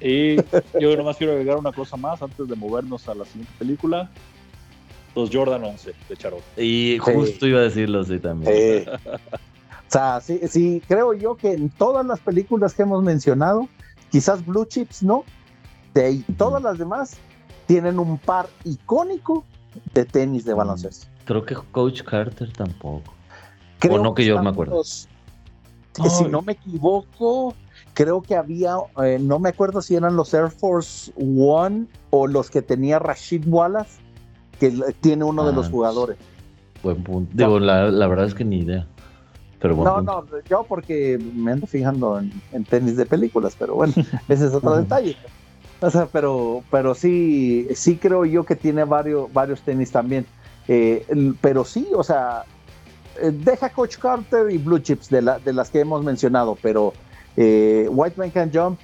Y 0.00 0.36
yo 0.80 0.96
nomás 0.96 1.16
quiero 1.16 1.32
agregar 1.32 1.56
una 1.56 1.72
cosa 1.72 1.96
más 1.96 2.22
antes 2.22 2.46
de 2.46 2.54
movernos 2.54 3.08
a 3.08 3.14
la 3.14 3.24
siguiente 3.24 3.52
película. 3.58 4.10
Los 5.14 5.30
Jordan 5.32 5.64
11 5.64 5.92
de 6.08 6.16
Charot. 6.16 6.42
Y 6.56 6.98
justo 6.98 7.46
iba 7.46 7.60
a 7.60 7.62
decirlo 7.64 8.00
así 8.00 8.18
también. 8.18 8.84
O 8.88 9.90
sea, 9.90 10.20
sí, 10.20 10.40
sí, 10.48 10.82
creo 10.86 11.14
yo 11.14 11.36
que 11.36 11.52
en 11.52 11.70
todas 11.70 12.04
las 12.06 12.20
películas 12.20 12.74
que 12.74 12.82
hemos 12.82 13.02
mencionado, 13.02 13.68
quizás 14.10 14.44
Blue 14.44 14.66
Chips 14.66 15.02
no, 15.02 15.24
de 15.94 16.04
ahí 16.04 16.24
todas 16.36 16.62
las 16.62 16.78
demás 16.78 17.16
tienen 17.66 17.98
un 17.98 18.18
par 18.18 18.48
icónico 18.64 19.44
de 19.94 20.04
tenis 20.04 20.44
de 20.44 20.54
baloncesto. 20.54 21.06
Creo 21.24 21.44
que 21.44 21.54
Coach 21.72 22.02
Carter 22.02 22.52
tampoco. 22.52 23.12
Creo 23.78 23.94
o 23.94 24.02
no 24.02 24.14
que 24.14 24.24
yo 24.24 24.40
me 24.42 24.50
acuerdo. 24.50 24.76
los- 24.76 25.08
si 26.16 26.24
no 26.24 26.42
me 26.42 26.52
equivoco, 26.52 27.54
creo 27.92 28.22
que 28.22 28.36
había, 28.36 28.76
eh, 29.02 29.18
no 29.20 29.38
me 29.40 29.48
acuerdo 29.48 29.82
si 29.82 29.96
eran 29.96 30.14
los 30.16 30.32
Air 30.32 30.50
Force 30.50 31.12
One 31.16 31.86
o 32.10 32.26
los 32.28 32.50
que 32.50 32.62
tenía 32.62 32.98
Rashid 33.00 33.44
Wallace, 33.48 34.00
que 34.58 34.70
tiene 35.00 35.24
uno 35.24 35.44
de 35.44 35.52
Ah, 35.52 35.56
los 35.56 35.68
jugadores. 35.68 36.16
Buen 36.82 37.02
punto. 37.02 37.30
Digo, 37.34 37.58
la, 37.58 37.90
la 37.90 38.06
verdad 38.06 38.26
es 38.26 38.34
que 38.34 38.44
ni 38.44 38.58
idea. 38.60 38.86
Pero 39.60 39.74
No, 39.76 39.96
punto. 39.96 40.26
no, 40.30 40.38
yo 40.48 40.64
porque 40.68 41.18
me 41.34 41.52
ando 41.52 41.66
fijando 41.66 42.18
en, 42.20 42.30
en 42.52 42.64
tenis 42.64 42.96
de 42.96 43.06
películas, 43.06 43.56
pero 43.58 43.74
bueno, 43.74 43.92
ese 44.28 44.46
es 44.46 44.54
otro 44.54 44.76
detalle. 44.76 45.16
O 45.80 45.90
sea, 45.90 46.06
pero, 46.06 46.62
pero 46.70 46.94
sí, 46.94 47.68
sí 47.74 47.96
creo 47.96 48.24
yo 48.24 48.44
que 48.44 48.56
tiene 48.56 48.84
varios, 48.84 49.32
varios 49.32 49.60
tenis 49.62 49.90
también. 49.90 50.26
Eh, 50.68 51.04
pero 51.40 51.64
sí, 51.64 51.88
o 51.94 52.02
sea, 52.04 52.44
eh, 53.20 53.30
deja 53.32 53.70
Coach 53.70 53.96
Carter 53.96 54.50
y 54.50 54.58
Blue 54.58 54.78
Chips 54.80 55.08
de, 55.08 55.22
la- 55.22 55.38
de 55.38 55.52
las 55.52 55.70
que 55.70 55.80
hemos 55.80 56.04
mencionado, 56.04 56.56
pero 56.60 56.92
eh, 57.36 57.88
White 57.90 58.16
Man 58.18 58.30
Can 58.30 58.50
Jump, 58.52 58.78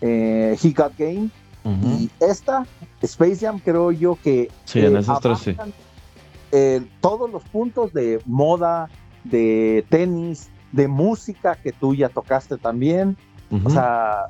eh, 0.00 0.56
He 0.62 0.70
Got 0.72 0.92
Game 0.98 1.28
Ujú. 1.68 1.86
y 1.86 2.10
esta, 2.20 2.66
Space 3.02 3.36
Jam, 3.36 3.58
creo 3.58 3.92
yo 3.92 4.16
que 4.22 4.50
Sí, 4.64 4.80
en 4.80 4.96
eh, 4.96 5.00
esos 5.00 5.20
tres 5.20 5.38
sí. 5.40 5.56
eh, 6.52 6.82
todos 7.00 7.30
los 7.30 7.42
puntos 7.44 7.92
de 7.92 8.20
moda, 8.24 8.88
de 9.24 9.84
tenis, 9.88 10.50
de 10.72 10.88
música 10.88 11.56
que 11.56 11.72
tú 11.72 11.94
ya 11.94 12.08
tocaste 12.08 12.56
también, 12.56 13.16
Ujú. 13.50 13.68
o 13.68 13.70
sea, 13.70 14.26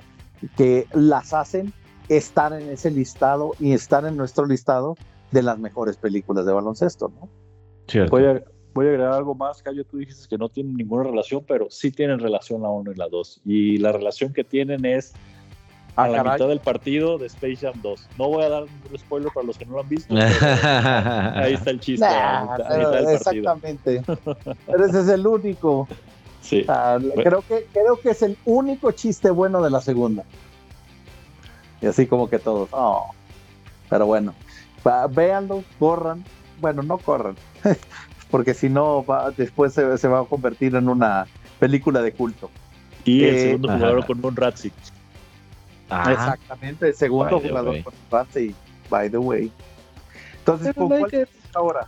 que 0.57 0.86
las 0.93 1.32
hacen 1.32 1.72
estar 2.09 2.53
en 2.53 2.68
ese 2.70 2.91
listado 2.91 3.53
y 3.59 3.72
estar 3.72 4.05
en 4.07 4.16
nuestro 4.16 4.47
listado 4.47 4.97
de 5.30 5.43
las 5.43 5.59
mejores 5.59 5.97
películas 5.97 6.47
de 6.47 6.53
baloncesto, 6.53 7.09
¿no? 7.09 7.28
Cierto. 7.86 8.11
Voy 8.11 8.24
a, 8.24 8.43
voy 8.74 8.86
a 8.86 8.91
agregar 8.91 9.12
algo 9.12 9.34
más, 9.34 9.62
Cayo. 9.62 9.84
Tú 9.84 9.99
dijiste 9.99 10.26
que 10.28 10.39
no 10.39 10.49
tienen 10.49 10.74
ninguna 10.74 11.05
relación, 11.05 11.45
pero 11.47 11.66
sí 11.70 11.91
tienen 11.91 12.18
relación 12.18 12.62
la 12.62 12.70
1 12.70 12.93
y 12.93 12.95
la 12.95 13.09
2. 13.09 13.41
Y 13.45 13.78
la 13.78 13.93
relación 13.93 14.32
que 14.32 14.45
tienen 14.45 14.84
es 14.84 15.12
a 15.99 16.05
Ah, 16.05 16.09
la 16.09 16.16
caray. 16.18 16.32
mitad 16.34 16.49
del 16.49 16.61
partido 16.61 17.18
de 17.18 17.26
Space 17.26 17.57
Jam 17.57 17.74
2. 17.82 18.09
No 18.18 18.28
voy 18.28 18.44
a 18.44 18.49
dar 18.49 18.62
un 18.62 18.99
spoiler 18.99 19.32
para 19.32 19.46
los 19.46 19.59
que 19.59 19.64
no 19.66 19.72
lo 19.74 19.80
han 19.80 19.88
visto. 19.88 20.14
pero 20.14 21.44
ahí 21.44 21.55
está 21.55 21.70
el 21.70 21.80
chiste. 21.80 22.07
a 22.07 22.11
Nah, 22.44 22.55
a 22.55 22.57
pero 22.57 22.78
mitad 22.78 22.92
del 22.92 23.05
partido. 23.05 23.53
exactamente. 23.53 24.03
pero 24.66 24.84
ese 24.86 25.01
es 25.01 25.09
el 25.09 25.26
único. 25.26 25.88
Sí. 26.40 26.61
O 26.62 26.64
sea, 26.66 26.99
creo, 27.24 27.42
que, 27.42 27.66
creo 27.72 28.01
que 28.01 28.11
es 28.11 28.22
el 28.22 28.36
único 28.44 28.92
chiste 28.92 29.28
bueno 29.30 29.61
de 29.61 29.70
la 29.70 29.80
segunda. 29.80 30.22
Y 31.80 31.86
así 31.86 32.07
como 32.07 32.28
que 32.30 32.38
todos. 32.38 32.68
oh. 32.72 33.11
Pero 33.90 34.07
bueno, 34.07 34.34
va- 34.86 35.07
véanlo, 35.09 35.64
corran. 35.78 36.24
Bueno, 36.61 36.82
no 36.82 36.99
corran. 36.99 37.34
Porque 38.30 38.55
si 38.55 38.68
no, 38.68 39.05
va- 39.05 39.30
después 39.32 39.72
se, 39.72 39.99
se 39.99 40.07
va 40.07 40.20
a 40.20 40.24
convertir 40.24 40.74
en 40.76 40.88
una 40.88 41.26
película 41.59 42.03
de 42.03 42.12
culto. 42.12 42.51
Y 43.05 43.24
el 43.24 43.34
Eh, 43.34 43.40
segundo 43.46 43.68
ajá. 43.70 43.78
jugador 43.78 44.07
con 44.07 44.24
un 44.24 44.36
Ratzik. 44.36 44.72
Ah, 45.91 46.12
Exactamente, 46.12 46.89
el 46.89 46.95
segundo 46.95 47.39
By 47.41 47.49
jugador 47.49 47.70
way. 47.72 47.82
con 47.82 47.95
Ramsey, 48.11 48.55
by 48.91 49.11
the 49.11 49.18
way. 49.18 49.51
Entonces, 50.39 50.74
¿con 50.74 50.89
like 50.91 51.11
cuál 51.11 51.28
ahora? 51.55 51.86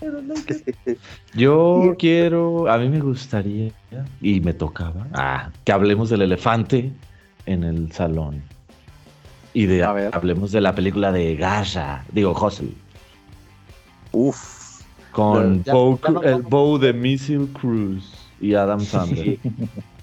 Yo 1.34 1.92
Y- 1.92 1.96
quiero, 1.96 2.70
a 2.70 2.78
mí 2.78 2.88
me 2.88 3.00
gustaría, 3.00 3.72
y 4.20 4.40
me 4.40 4.52
tocaba, 4.52 5.06
ah, 5.12 5.50
que 5.64 5.72
hablemos 5.72 6.10
del 6.10 6.22
elefante 6.22 6.92
en 7.46 7.64
el 7.64 7.90
salón. 7.92 8.42
Y 9.52 9.66
de 9.66 9.84
A 9.84 9.92
ver. 9.92 10.10
hablemos 10.14 10.50
de 10.52 10.60
la 10.60 10.74
película 10.74 11.12
de 11.12 11.36
Gaza, 11.36 12.04
digo 12.12 12.32
Hustle, 12.32 12.72
Uf. 14.12 14.82
con 15.12 15.62
Ya- 15.64 15.72
Bo, 15.72 15.98
ya 16.02 16.10
no 16.10 16.22
el 16.22 16.32
vamos- 16.42 16.50
Bo 16.50 16.78
de 16.78 16.92
Missile 16.92 17.46
Cruise 17.52 18.12
y 18.40 18.54
Adam 18.54 18.80
Sandler. 18.80 19.38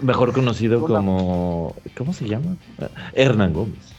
Mejor 0.00 0.32
conocido 0.32 0.78
Una- 0.84 0.96
como, 0.96 1.74
¿cómo 1.96 2.12
se 2.12 2.26
llama? 2.28 2.56
Hernán 3.14 3.52
Gómez. 3.52 3.92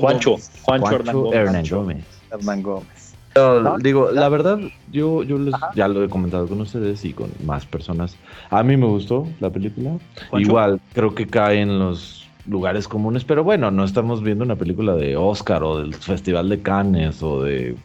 Juancho. 0.00 0.36
Juancho, 0.62 0.92
Hernán 0.92 1.14
Gómez. 1.16 1.34
Hernán 1.34 1.64
Gómez. 1.68 2.04
Hernán 2.30 2.62
Gómez. 2.62 3.14
No, 3.36 3.60
¿No? 3.60 3.78
digo, 3.78 4.10
la 4.10 4.28
verdad, 4.28 4.58
yo, 4.90 5.22
yo 5.22 5.38
les- 5.38 5.54
ya 5.76 5.86
lo 5.86 6.02
he 6.02 6.08
comentado 6.08 6.46
con 6.48 6.60
ustedes 6.60 7.04
y 7.04 7.12
con 7.12 7.30
más 7.44 7.64
personas. 7.64 8.16
A 8.50 8.62
mí 8.62 8.76
me 8.76 8.86
gustó 8.86 9.28
la 9.38 9.50
película. 9.50 9.92
Juancho. 10.30 10.48
Igual, 10.48 10.80
creo 10.94 11.14
que 11.14 11.26
cae 11.26 11.60
en 11.60 11.78
los 11.78 12.26
lugares 12.46 12.88
comunes, 12.88 13.24
pero 13.24 13.44
bueno, 13.44 13.70
no 13.70 13.84
estamos 13.84 14.22
viendo 14.22 14.44
una 14.44 14.56
película 14.56 14.94
de 14.96 15.16
Oscar 15.16 15.62
o 15.62 15.78
del 15.78 15.94
Festival 15.94 16.48
de 16.48 16.60
Cannes 16.60 17.22
o 17.22 17.42
de 17.42 17.76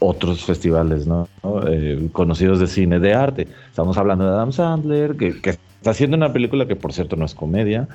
otros 0.00 0.44
festivales, 0.44 1.06
¿no? 1.06 1.28
¿no? 1.44 1.62
Eh, 1.68 2.08
conocidos 2.12 2.58
de 2.58 2.66
cine 2.66 2.98
de 2.98 3.14
arte. 3.14 3.46
Estamos 3.70 3.96
hablando 3.96 4.24
de 4.24 4.30
Adam 4.32 4.50
Sandler, 4.52 5.16
que, 5.16 5.40
haciendo 5.90 6.16
una 6.16 6.32
película 6.32 6.66
que 6.66 6.76
por 6.76 6.92
cierto 6.92 7.16
no 7.16 7.24
es 7.24 7.34
comedia, 7.34 7.88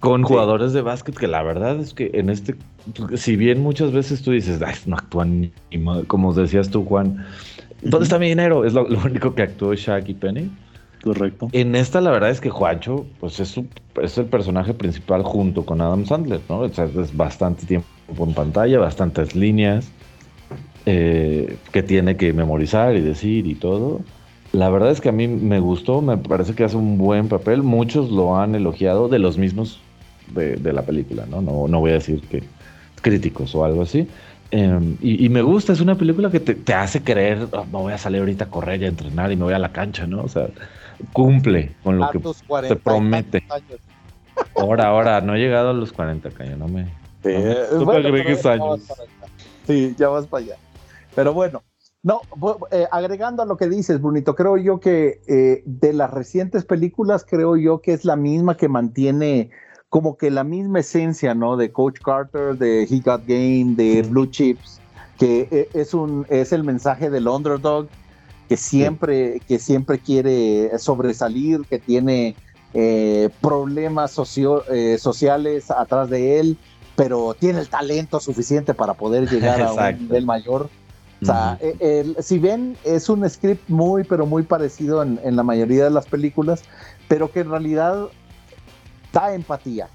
con 0.00 0.22
Sí. 0.22 0.28
jugadores 0.28 0.72
de 0.72 0.80
básquet 0.82 1.16
que 1.16 1.26
la 1.28 1.42
verdad 1.42 1.78
es 1.78 1.92
que 1.92 2.10
en 2.14 2.30
este, 2.30 2.54
si 3.16 3.36
bien 3.36 3.60
muchas 3.62 3.92
veces 3.92 4.22
tú 4.22 4.30
dices, 4.30 4.60
"Ay, 4.62 4.74
no 4.86 4.96
actúan 4.96 5.40
ni, 5.42 5.52
ni 5.70 5.78
ma-", 5.78 6.02
como 6.06 6.32
decías 6.32 6.70
tú, 6.70 6.84
Juan, 6.84 7.26
¿dónde 7.82 8.04
está 8.04 8.18
mi 8.18 8.28
dinero? 8.28 8.64
Es 8.64 8.72
lo, 8.72 8.88
lo 8.88 8.98
único 9.04 9.34
que 9.34 9.42
actuó 9.42 9.74
Shaq 9.74 10.08
y 10.08 10.14
Penny. 10.14 10.50
Correcto. 11.02 11.48
En 11.52 11.74
esta 11.74 12.00
la 12.00 12.10
verdad 12.10 12.30
es 12.30 12.40
que 12.40 12.50
Juancho, 12.50 13.06
pues 13.20 13.40
es, 13.40 13.48
su- 13.48 13.66
es 14.02 14.16
el 14.18 14.26
personaje 14.26 14.72
principal 14.74 15.22
junto 15.22 15.64
con 15.64 15.80
Adam 15.80 16.04
Sandler, 16.06 16.40
¿no? 16.48 16.60
O 16.60 16.68
sea, 16.68 16.84
es 16.86 17.16
bastante 17.16 17.64
tiempo 17.66 17.86
en 18.18 18.32
pantalla, 18.34 18.78
bastantes 18.78 19.34
líneas 19.34 19.90
eh, 20.86 21.56
que 21.72 21.82
tiene 21.82 22.16
que 22.16 22.32
memorizar 22.32 22.96
y 22.96 23.00
decir 23.00 23.46
y 23.46 23.54
todo. 23.54 24.00
La 24.52 24.68
verdad 24.68 24.90
es 24.90 25.00
que 25.00 25.08
a 25.08 25.12
mí 25.12 25.28
me 25.28 25.60
gustó, 25.60 26.00
me 26.02 26.16
parece 26.16 26.54
que 26.54 26.64
hace 26.64 26.76
un 26.76 26.98
buen 26.98 27.28
papel. 27.28 27.62
Muchos 27.62 28.10
lo 28.10 28.36
han 28.38 28.54
elogiado 28.54 29.08
de 29.08 29.18
los 29.20 29.38
mismos 29.38 29.78
de, 30.34 30.56
de 30.56 30.72
la 30.72 30.82
película, 30.82 31.24
¿no? 31.26 31.40
¿no? 31.40 31.68
No 31.68 31.80
voy 31.80 31.90
a 31.92 31.94
decir 31.94 32.20
que 32.22 32.42
críticos 33.00 33.54
o 33.54 33.64
algo 33.64 33.82
así. 33.82 34.08
Eh, 34.50 34.96
y, 35.00 35.24
y 35.24 35.28
me 35.28 35.42
gusta, 35.42 35.72
es 35.72 35.80
una 35.80 35.94
película 35.94 36.30
que 36.30 36.40
te, 36.40 36.56
te 36.56 36.74
hace 36.74 37.02
creer, 37.02 37.46
"Oh, 37.52 37.64
me 37.66 37.78
voy 37.78 37.92
a 37.92 37.98
salir 37.98 38.20
ahorita 38.20 38.46
a 38.46 38.48
correr 38.48 38.82
y 38.82 38.86
a 38.86 38.88
entrenar 38.88 39.30
y 39.30 39.36
me 39.36 39.44
voy 39.44 39.54
a 39.54 39.60
la 39.60 39.70
cancha, 39.70 40.06
¿no? 40.08 40.22
O 40.22 40.28
sea, 40.28 40.48
cumple 41.12 41.72
con 41.84 41.98
lo 41.98 42.04
A 42.04 42.10
que 42.10 42.18
tus 42.18 42.42
40 42.42 42.74
y 42.74 42.78
promete. 42.82 43.42
ahora, 44.56 44.88
ahora, 44.88 45.20
no 45.20 45.36
he 45.36 45.38
llegado 45.38 45.70
a 45.70 45.72
los 45.72 45.92
40, 45.92 46.30
caño, 46.30 46.56
no 46.56 46.66
me... 46.66 46.84
Sí, 47.22 47.30
Tú 47.70 47.78
te 47.78 47.84
bueno, 47.84 48.08
años. 48.48 48.80
Sí, 49.66 49.94
ya 49.96 50.08
vas 50.08 50.26
para 50.26 50.44
allá. 50.44 50.54
Pero 51.14 51.32
bueno, 51.32 51.62
no, 52.02 52.22
eh, 52.70 52.86
agregando 52.90 53.42
a 53.42 53.46
lo 53.46 53.56
que 53.56 53.68
dices, 53.68 54.00
Brunito, 54.00 54.34
creo 54.34 54.56
yo 54.56 54.80
que 54.80 55.20
eh, 55.28 55.62
de 55.66 55.92
las 55.92 56.10
recientes 56.10 56.64
películas, 56.64 57.26
creo 57.28 57.56
yo 57.56 57.80
que 57.80 57.92
es 57.92 58.04
la 58.04 58.16
misma 58.16 58.56
que 58.56 58.68
mantiene 58.68 59.50
como 59.88 60.16
que 60.16 60.30
la 60.30 60.44
misma 60.44 60.80
esencia, 60.80 61.34
¿no? 61.34 61.56
De 61.56 61.72
Coach 61.72 62.00
Carter, 62.00 62.56
de 62.56 62.84
He 62.84 63.00
Got 63.00 63.26
Game, 63.26 63.74
de 63.76 64.02
Blue 64.08 64.26
Chips, 64.26 64.80
que 65.18 65.48
eh, 65.50 65.68
es 65.74 65.94
un 65.94 66.24
es 66.30 66.52
el 66.52 66.64
mensaje 66.64 67.10
del 67.10 67.28
underdog 67.28 67.88
que 68.48 68.56
siempre 68.56 69.40
que 69.46 69.58
siempre 69.58 69.98
quiere 69.98 70.78
sobresalir, 70.78 71.60
que 71.68 71.78
tiene 71.78 72.36
eh, 72.72 73.30
problemas 73.40 74.12
socio- 74.12 74.64
sociales 74.98 75.70
atrás 75.70 76.08
de 76.08 76.40
él, 76.40 76.58
pero 76.96 77.34
tiene 77.34 77.60
el 77.60 77.68
talento 77.68 78.20
suficiente 78.20 78.74
para 78.74 78.94
poder 78.94 79.28
llegar 79.28 79.60
a 79.60 79.72
un 79.72 79.98
nivel 79.98 80.24
mayor. 80.24 80.70
O 81.22 81.26
sea, 81.26 81.58
eh, 81.60 81.76
el- 81.80 82.16
si 82.22 82.38
ven, 82.38 82.76
es 82.84 83.08
un 83.08 83.28
script 83.28 83.68
muy, 83.68 84.04
pero 84.04 84.24
muy 84.26 84.42
parecido 84.42 85.02
en, 85.02 85.20
en 85.22 85.36
la 85.36 85.42
mayoría 85.42 85.84
de 85.84 85.90
las 85.90 86.06
películas, 86.06 86.64
pero 87.08 87.30
que 87.30 87.40
en 87.40 87.50
realidad 87.50 88.08
da 89.12 89.34
empatía. 89.34 89.88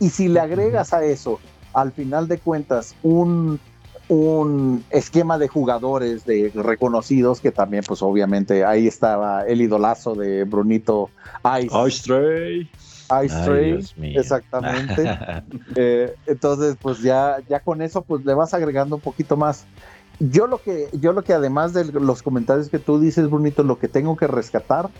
Y 0.00 0.08
si 0.10 0.26
le 0.28 0.40
agregas 0.40 0.92
a 0.92 1.04
eso, 1.04 1.38
al 1.72 1.92
final 1.92 2.26
de 2.26 2.38
cuentas, 2.38 2.96
un, 3.02 3.60
un 4.08 4.84
esquema 4.90 5.38
de 5.38 5.46
jugadores 5.48 6.24
de 6.24 6.50
reconocidos, 6.54 7.40
que 7.40 7.52
también, 7.52 7.84
pues 7.86 8.02
obviamente, 8.02 8.64
ahí 8.64 8.88
estaba 8.88 9.46
el 9.46 9.62
idolazo 9.62 10.16
de 10.16 10.42
Brunito 10.44 11.10
Ice. 11.60 11.78
Ice 13.24 13.34
Ay, 13.34 13.44
Trail. 13.44 13.76
Dios 13.76 13.96
mío. 13.96 14.20
Exactamente. 14.20 15.04
Eh, 15.74 16.14
entonces, 16.26 16.76
pues 16.80 17.00
ya, 17.00 17.36
ya 17.48 17.60
con 17.60 17.80
eso, 17.82 18.02
pues 18.02 18.22
le 18.24 18.34
vas 18.34 18.52
agregando 18.52 18.96
un 18.96 19.02
poquito 19.02 19.36
más. 19.38 19.66
Yo 20.20 20.46
lo 20.46 20.58
que, 20.58 20.88
yo 20.92 21.12
lo 21.12 21.22
que 21.22 21.32
además 21.32 21.72
de 21.72 21.84
los 21.84 22.22
comentarios 22.22 22.68
que 22.68 22.78
tú 22.78 23.00
dices, 23.00 23.28
Brunito, 23.28 23.62
lo 23.62 23.78
que 23.78 23.88
tengo 23.88 24.16
que 24.16 24.26
rescatar 24.26 24.90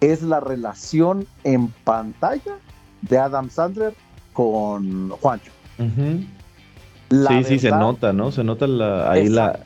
es 0.00 0.22
la 0.22 0.40
relación 0.40 1.26
en 1.44 1.68
pantalla 1.84 2.58
de 3.02 3.18
Adam 3.18 3.50
Sandler 3.50 3.94
con 4.32 5.10
Juancho. 5.10 5.52
sí, 5.78 7.44
sí, 7.44 7.58
se 7.58 7.70
nota, 7.70 8.12
¿no? 8.12 8.32
Se 8.32 8.44
nota 8.44 8.66
la, 8.66 9.10
ahí 9.10 9.28
la, 9.28 9.60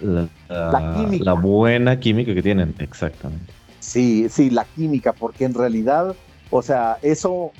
la, 0.00 0.94
química. 0.96 1.24
la 1.24 1.32
buena 1.34 2.00
química 2.00 2.34
que 2.34 2.42
tienen, 2.42 2.74
exactamente. 2.78 3.52
Sí, 3.80 4.28
sí, 4.28 4.50
la 4.50 4.64
química, 4.64 5.12
porque 5.12 5.44
en 5.44 5.54
realidad, 5.54 6.14
o 6.50 6.62
sea, 6.62 6.98
eso, 7.02 7.52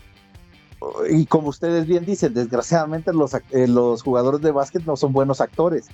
y 1.10 1.26
como 1.26 1.48
ustedes 1.48 1.86
bien 1.86 2.04
dicen, 2.04 2.34
desgraciadamente 2.34 3.12
los, 3.12 3.34
eh, 3.34 3.66
los 3.66 4.02
jugadores 4.02 4.40
de 4.40 4.52
básquet 4.52 4.84
no 4.84 4.96
son 4.96 5.12
buenos 5.12 5.40
actores. 5.40 5.88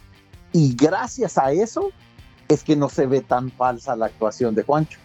Y 0.52 0.74
gracias 0.74 1.38
a 1.38 1.52
eso 1.52 1.90
es 2.48 2.64
que 2.64 2.76
no 2.76 2.88
se 2.88 3.06
ve 3.06 3.20
tan 3.20 3.50
falsa 3.50 3.94
la 3.96 4.06
actuación 4.06 4.54
de 4.54 4.62
Juancho. 4.62 4.98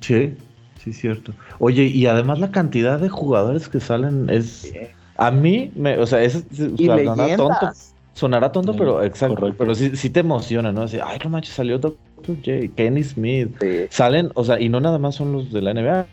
Sí, 0.00 0.34
sí, 0.82 0.92
cierto. 0.92 1.32
Oye, 1.58 1.84
y 1.84 2.06
además 2.06 2.38
la 2.38 2.50
cantidad 2.50 2.98
de 2.98 3.08
jugadores 3.08 3.68
que 3.68 3.80
salen 3.80 4.28
es... 4.30 4.72
A 5.16 5.30
mí, 5.30 5.70
me, 5.76 5.96
o 5.98 6.06
sea, 6.06 6.22
es, 6.22 6.44
sonará 6.76 7.36
tonto, 7.36 7.70
sonará 8.14 8.50
tonto, 8.50 8.74
pero 8.74 9.00
exacto, 9.00 9.54
pero 9.56 9.72
sí, 9.76 9.96
sí, 9.96 10.10
te 10.10 10.20
emociona, 10.20 10.72
¿no? 10.72 10.82
Así, 10.82 10.98
ay, 11.00 11.18
no 11.22 11.30
manches, 11.30 11.54
salió 11.54 11.78
Dr. 11.78 11.96
J, 12.26 12.74
Kenny 12.74 13.04
Smith. 13.04 13.50
Salen, 13.90 14.30
o 14.34 14.42
sea, 14.42 14.60
y 14.60 14.68
no 14.68 14.80
nada 14.80 14.98
más 14.98 15.14
son 15.14 15.32
los 15.32 15.52
de 15.52 15.62
la 15.62 15.72
NBA, 15.72 16.06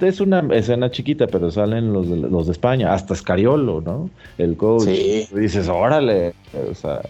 es 0.00 0.20
una 0.20 0.40
escena 0.52 0.90
chiquita, 0.90 1.28
pero 1.28 1.52
salen 1.52 1.92
los 1.92 2.08
de, 2.08 2.16
los 2.16 2.46
de 2.46 2.52
España, 2.52 2.92
hasta 2.92 3.14
Scariolo, 3.14 3.80
¿no? 3.80 4.10
El 4.38 4.56
coach. 4.56 4.88
Y 4.88 5.28
dices, 5.32 5.68
órale, 5.68 6.34
o 6.68 6.74
sea, 6.74 7.02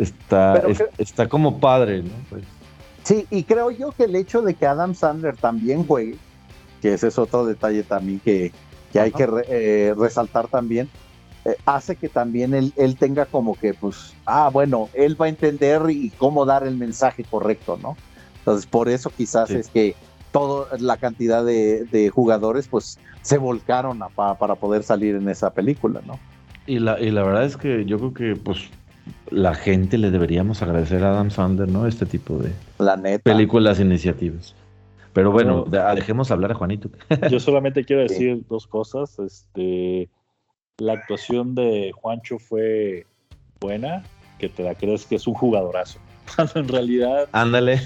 está, 0.00 0.62
está 0.98 1.28
como 1.28 1.60
padre, 1.60 2.02
¿no? 2.02 2.10
Pues. 2.28 2.44
Sí, 3.04 3.26
y 3.30 3.44
creo 3.44 3.70
yo 3.70 3.92
que 3.92 4.04
el 4.04 4.16
hecho 4.16 4.42
de 4.42 4.54
que 4.54 4.66
Adam 4.66 4.94
Sandler 4.94 5.36
también 5.36 5.84
juegue, 5.84 6.16
que 6.82 6.94
ese 6.94 7.08
es 7.08 7.18
otro 7.18 7.46
detalle 7.46 7.82
también 7.82 8.20
que, 8.20 8.52
hay 8.94 9.12
que 9.12 9.28
eh, 9.48 9.94
resaltar 9.96 10.48
también, 10.48 10.88
eh, 11.44 11.56
hace 11.64 11.96
que 11.96 12.08
también 12.08 12.54
él, 12.54 12.72
él, 12.76 12.96
tenga 12.96 13.26
como 13.26 13.54
que, 13.54 13.72
pues, 13.72 14.14
ah, 14.26 14.50
bueno, 14.52 14.88
él 14.94 15.20
va 15.20 15.26
a 15.26 15.28
entender 15.28 15.82
y 15.88 16.10
cómo 16.10 16.44
dar 16.44 16.66
el 16.66 16.76
mensaje 16.76 17.24
correcto, 17.24 17.78
¿no? 17.82 17.96
Entonces, 18.38 18.66
por 18.66 18.88
eso 18.88 19.10
quizás 19.10 19.50
es 19.50 19.68
que 19.68 19.94
toda 20.32 20.76
la 20.78 20.96
cantidad 20.96 21.44
de, 21.44 22.10
jugadores, 22.12 22.68
pues, 22.68 22.98
se 23.22 23.38
volcaron 23.38 24.00
para 24.14 24.54
poder 24.54 24.82
salir 24.82 25.14
en 25.14 25.28
esa 25.28 25.50
película, 25.50 26.00
¿no? 26.06 26.18
Y 26.66 26.78
la, 26.78 27.00
y 27.00 27.10
la 27.10 27.22
verdad 27.22 27.44
es 27.44 27.56
que 27.56 27.84
yo 27.84 27.98
creo 27.98 28.14
que, 28.14 28.36
pues, 28.36 28.70
la 29.30 29.54
gente 29.54 29.98
le 29.98 30.10
deberíamos 30.10 30.62
agradecer 30.62 31.04
a 31.04 31.10
Adam 31.10 31.30
Sandler, 31.30 31.68
¿no? 31.68 31.86
Este 31.86 32.06
tipo 32.06 32.38
de 32.38 32.52
películas, 33.20 33.80
iniciativas. 33.80 34.54
Pero 35.12 35.32
bueno, 35.32 35.64
dejemos 35.94 36.30
hablar 36.30 36.52
a 36.52 36.54
Juanito. 36.54 36.90
Yo 37.30 37.40
solamente 37.40 37.84
quiero 37.84 38.02
decir 38.08 38.42
dos 38.48 38.66
cosas. 38.66 39.18
Este, 39.18 40.08
la 40.78 40.94
actuación 40.94 41.54
de 41.54 41.92
Juancho 41.94 42.38
fue 42.38 43.06
buena, 43.60 44.04
que 44.38 44.48
te 44.48 44.62
la 44.62 44.74
crees 44.74 45.04
que 45.06 45.16
es 45.16 45.26
un 45.26 45.34
jugadorazo. 45.34 45.98
Cuando 46.36 46.60
en 46.60 46.68
realidad. 46.68 47.28
Ándale. 47.32 47.80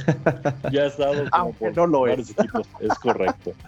Ya 0.71 0.83
ha 0.83 0.87
estado 0.87 1.25
como 1.31 1.53
por 1.55 1.77
no 1.77 1.87
lo 1.87 2.07
es. 2.07 2.35
Es 2.81 2.99
correcto. 3.01 3.53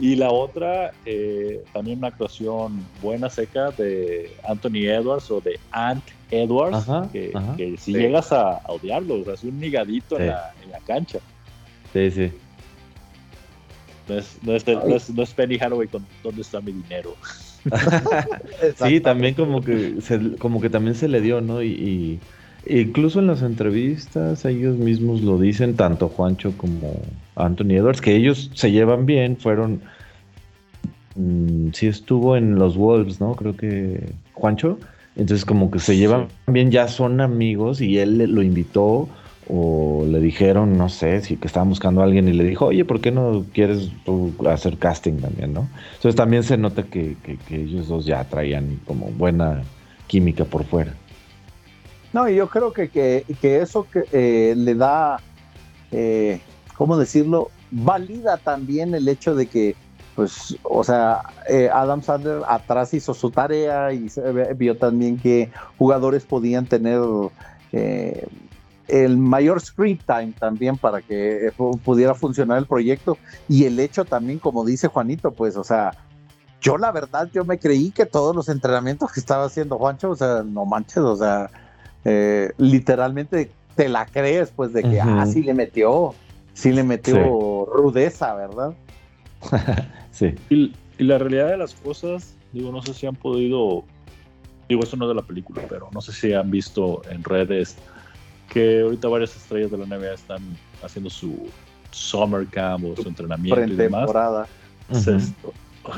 Y 0.00 0.16
la 0.16 0.30
otra, 0.30 0.92
eh, 1.04 1.62
también 1.74 1.98
una 1.98 2.08
actuación 2.08 2.82
buena, 3.02 3.28
seca, 3.28 3.70
de 3.70 4.34
Anthony 4.48 4.86
Edwards 4.86 5.30
o 5.30 5.40
de 5.40 5.60
Ant 5.72 6.02
Edwards, 6.30 6.86
que, 7.12 7.76
si 7.78 7.92
llegas 7.92 8.32
a, 8.32 8.62
odiarlo, 8.66 9.20
o 9.20 9.24
sea, 9.24 9.34
es 9.34 9.44
un 9.44 9.60
nigadito 9.60 10.18
en, 10.18 10.28
la, 10.28 10.52
cancha. 10.86 11.18
Sí, 11.92 12.10
sí. 12.10 12.32
No 14.08 14.56
es, 14.56 15.10
no 15.10 15.24
Penny 15.36 15.58
Haraway 15.60 15.86
con 15.86 16.06
dónde 16.22 16.40
está 16.40 16.60
mi 16.60 16.72
dinero. 16.72 17.14
sí, 18.82 19.00
también 19.00 19.34
como 19.34 19.60
que, 19.60 19.96
como 20.38 20.60
que 20.62 20.70
también 20.70 20.94
se 20.94 21.08
le 21.08 21.20
dio, 21.20 21.42
¿no? 21.42 21.62
y 21.62 22.18
Incluso 22.66 23.20
en 23.20 23.26
las 23.26 23.42
entrevistas 23.42 24.44
ellos 24.44 24.76
mismos 24.76 25.22
lo 25.22 25.38
dicen, 25.38 25.76
tanto 25.76 26.08
Juancho 26.08 26.52
como 26.56 27.00
Anthony 27.36 27.76
Edwards, 27.76 28.00
que 28.00 28.14
ellos 28.14 28.50
se 28.54 28.70
llevan 28.70 29.06
bien, 29.06 29.36
fueron... 29.36 29.80
Mm, 31.16 31.70
sí 31.72 31.86
estuvo 31.86 32.36
en 32.36 32.56
los 32.56 32.76
Wolves, 32.76 33.20
¿no? 33.20 33.34
Creo 33.34 33.56
que 33.56 34.12
Juancho. 34.34 34.78
Entonces 35.16 35.44
como 35.44 35.70
que 35.70 35.80
se 35.80 35.96
llevan 35.96 36.28
bien, 36.46 36.70
ya 36.70 36.86
son 36.86 37.20
amigos 37.20 37.80
y 37.80 37.98
él 37.98 38.18
lo 38.18 38.42
invitó 38.42 39.08
o 39.48 40.06
le 40.08 40.20
dijeron, 40.20 40.78
no 40.78 40.88
sé, 40.88 41.20
si 41.22 41.36
que 41.36 41.48
estaban 41.48 41.68
buscando 41.68 42.00
a 42.00 42.04
alguien 42.04 42.28
y 42.28 42.32
le 42.32 42.44
dijo, 42.44 42.66
oye, 42.66 42.84
¿por 42.84 43.00
qué 43.00 43.10
no 43.10 43.44
quieres 43.52 43.90
hacer 44.48 44.78
casting 44.78 45.14
también, 45.14 45.52
no? 45.52 45.68
Entonces 45.94 46.14
también 46.14 46.44
se 46.44 46.56
nota 46.56 46.84
que 46.84 47.16
ellos 47.50 47.88
dos 47.88 48.06
ya 48.06 48.22
traían 48.24 48.78
como 48.86 49.06
buena 49.06 49.62
química 50.06 50.44
por 50.44 50.64
fuera. 50.64 50.94
No, 52.12 52.28
y 52.28 52.34
yo 52.34 52.48
creo 52.48 52.72
que, 52.72 52.88
que, 52.88 53.24
eso 53.60 53.86
eh, 54.12 54.54
le 54.56 54.74
da, 54.74 55.20
eh, 55.92 56.40
¿cómo 56.76 56.96
decirlo? 56.96 57.50
Valida 57.70 58.36
también 58.36 58.94
el 58.94 59.08
hecho 59.08 59.34
de 59.36 59.46
que, 59.46 59.76
pues, 60.16 60.56
o 60.64 60.82
sea, 60.82 61.22
eh, 61.48 61.70
Adam 61.72 62.02
Sandler 62.02 62.42
atrás 62.48 62.92
hizo 62.94 63.14
su 63.14 63.30
tarea 63.30 63.92
y 63.92 64.10
vio 64.56 64.76
también 64.76 65.18
que 65.18 65.50
jugadores 65.78 66.24
podían 66.24 66.66
tener 66.66 67.00
el 68.88 69.16
mayor 69.16 69.60
screen 69.60 70.00
time 70.04 70.34
también 70.36 70.76
para 70.76 71.00
que 71.00 71.52
pudiera 71.84 72.14
funcionar 72.14 72.58
el 72.58 72.66
proyecto. 72.66 73.18
Y 73.48 73.66
el 73.66 73.78
hecho 73.78 74.04
también, 74.04 74.40
como 74.40 74.64
dice 74.64 74.88
Juanito, 74.88 75.30
pues, 75.30 75.56
o 75.56 75.62
sea, 75.62 75.92
yo 76.60 76.76
la 76.76 76.90
verdad, 76.90 77.30
yo 77.32 77.44
me 77.44 77.58
creí 77.58 77.92
que 77.92 78.04
todos 78.04 78.34
los 78.34 78.48
entrenamientos 78.48 79.12
que 79.12 79.20
estaba 79.20 79.44
haciendo 79.44 79.78
Juancho, 79.78 80.10
o 80.10 80.16
sea, 80.16 80.42
no 80.42 80.66
manches, 80.66 80.98
o 80.98 81.16
sea, 81.16 81.48
eh, 82.04 82.52
literalmente 82.58 83.50
te 83.76 83.88
la 83.88 84.06
crees, 84.06 84.52
pues, 84.54 84.72
de 84.72 84.82
que, 84.82 85.00
ah, 85.00 85.26
sí 85.26 85.42
le 85.42 85.54
metió, 85.54 86.14
sí 86.54 86.72
le 86.72 86.82
metió 86.82 87.66
rudeza, 87.66 88.34
¿verdad? 88.34 88.74
sí. 90.10 90.34
Y, 90.48 90.72
la 90.98 91.16
realidad 91.16 91.48
de 91.48 91.56
las 91.56 91.72
cosas, 91.74 92.34
digo, 92.52 92.70
no 92.70 92.82
sé 92.82 92.92
si 92.92 93.06
han 93.06 93.16
podido, 93.16 93.84
digo, 94.68 94.82
esto 94.82 94.98
no 94.98 95.06
es 95.06 95.08
de 95.08 95.14
la 95.14 95.22
película, 95.22 95.62
pero 95.66 95.88
no 95.94 96.02
sé 96.02 96.12
si 96.12 96.34
han 96.34 96.50
visto 96.50 97.00
en 97.10 97.24
redes 97.24 97.78
que 98.50 98.82
ahorita 98.82 99.08
varias 99.08 99.34
estrellas 99.34 99.70
de 99.70 99.78
la 99.78 99.86
NBA 99.86 100.12
están 100.12 100.42
haciendo 100.82 101.08
su 101.08 101.48
summer 101.90 102.46
camp 102.48 102.84
o 102.84 103.02
su 103.02 103.08
entrenamiento 103.08 103.64
y 103.64 103.76
demás. 103.76 104.10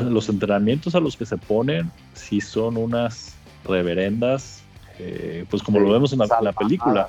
Los 0.05 0.29
entrenamientos 0.29 0.95
a 0.95 1.01
los 1.01 1.17
que 1.17 1.27
se 1.27 1.37
ponen 1.37 1.91
sí 2.15 2.41
son 2.41 2.77
unas 2.77 3.35
reverendas 3.65 4.62
eh, 4.99 5.45
pues 5.49 5.63
como 5.63 5.81
lo 5.81 5.91
vemos 5.91 6.13
en 6.13 6.19
la, 6.19 6.53
película. 6.53 7.09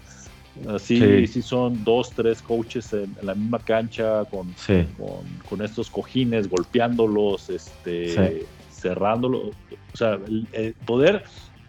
Así 0.70 1.28
sí. 1.28 1.42
son 1.42 1.84
dos, 1.84 2.12
tres 2.12 2.42
coaches 2.42 2.94
en, 2.94 3.16
la 3.24 3.34
misma 3.34 3.60
cancha 3.60 4.24
con, 4.26 4.54
con, 5.50 5.62
estos 5.62 5.90
cojines, 5.90 6.48
golpeándolos, 6.48 7.50
este, 7.50 8.46
cerrándolos. 8.72 9.50
O 9.94 9.98
sea, 9.98 10.20
el, 10.54 10.76
poder, 10.86 11.24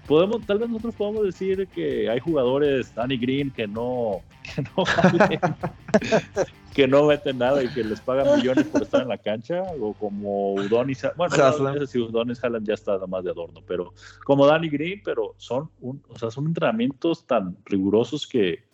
podemos, 0.07 0.45
tal 0.47 0.59
vez 0.59 0.69
nosotros 0.69 0.95
podemos 0.95 1.25
decir 1.25 1.67
que 1.69 2.09
hay 2.09 2.21
jugadores, 2.21 2.95
Danny 2.95 3.17
Green, 3.17 3.51
que 3.51 3.67
no, 3.67 4.21
que 4.55 4.63
no 4.63 4.85
que 6.75 6.89
no 6.89 7.07
meten 7.07 7.39
nada 7.39 7.63
y 7.63 7.69
que 7.69 7.85
les 7.85 8.01
pagan 8.01 8.37
millones 8.37 8.67
por 8.67 8.83
estar 8.83 9.03
en 9.03 9.09
la 9.09 9.19
cancha, 9.19 9.63
o 9.81 9.93
como 9.95 10.55
Udonis, 10.55 11.07
bueno, 11.17 11.37
no, 11.37 11.75
sé 11.79 11.87
si 11.87 11.99
Udonis 12.01 12.43
Halland 12.43 12.67
ya 12.67 12.75
está 12.75 12.95
nada 12.95 13.07
más 13.07 13.23
de 13.25 13.31
adorno, 13.31 13.61
pero 13.67 13.95
como 14.25 14.47
Danny 14.47 14.69
Green, 14.69 15.01
pero 15.05 15.35
son, 15.37 15.71
un, 15.81 16.03
o 16.09 16.19
sea, 16.19 16.31
son 16.31 16.47
entrenamientos 16.47 17.25
tan 17.27 17.57
rigurosos 17.65 18.27
que, 18.27 18.65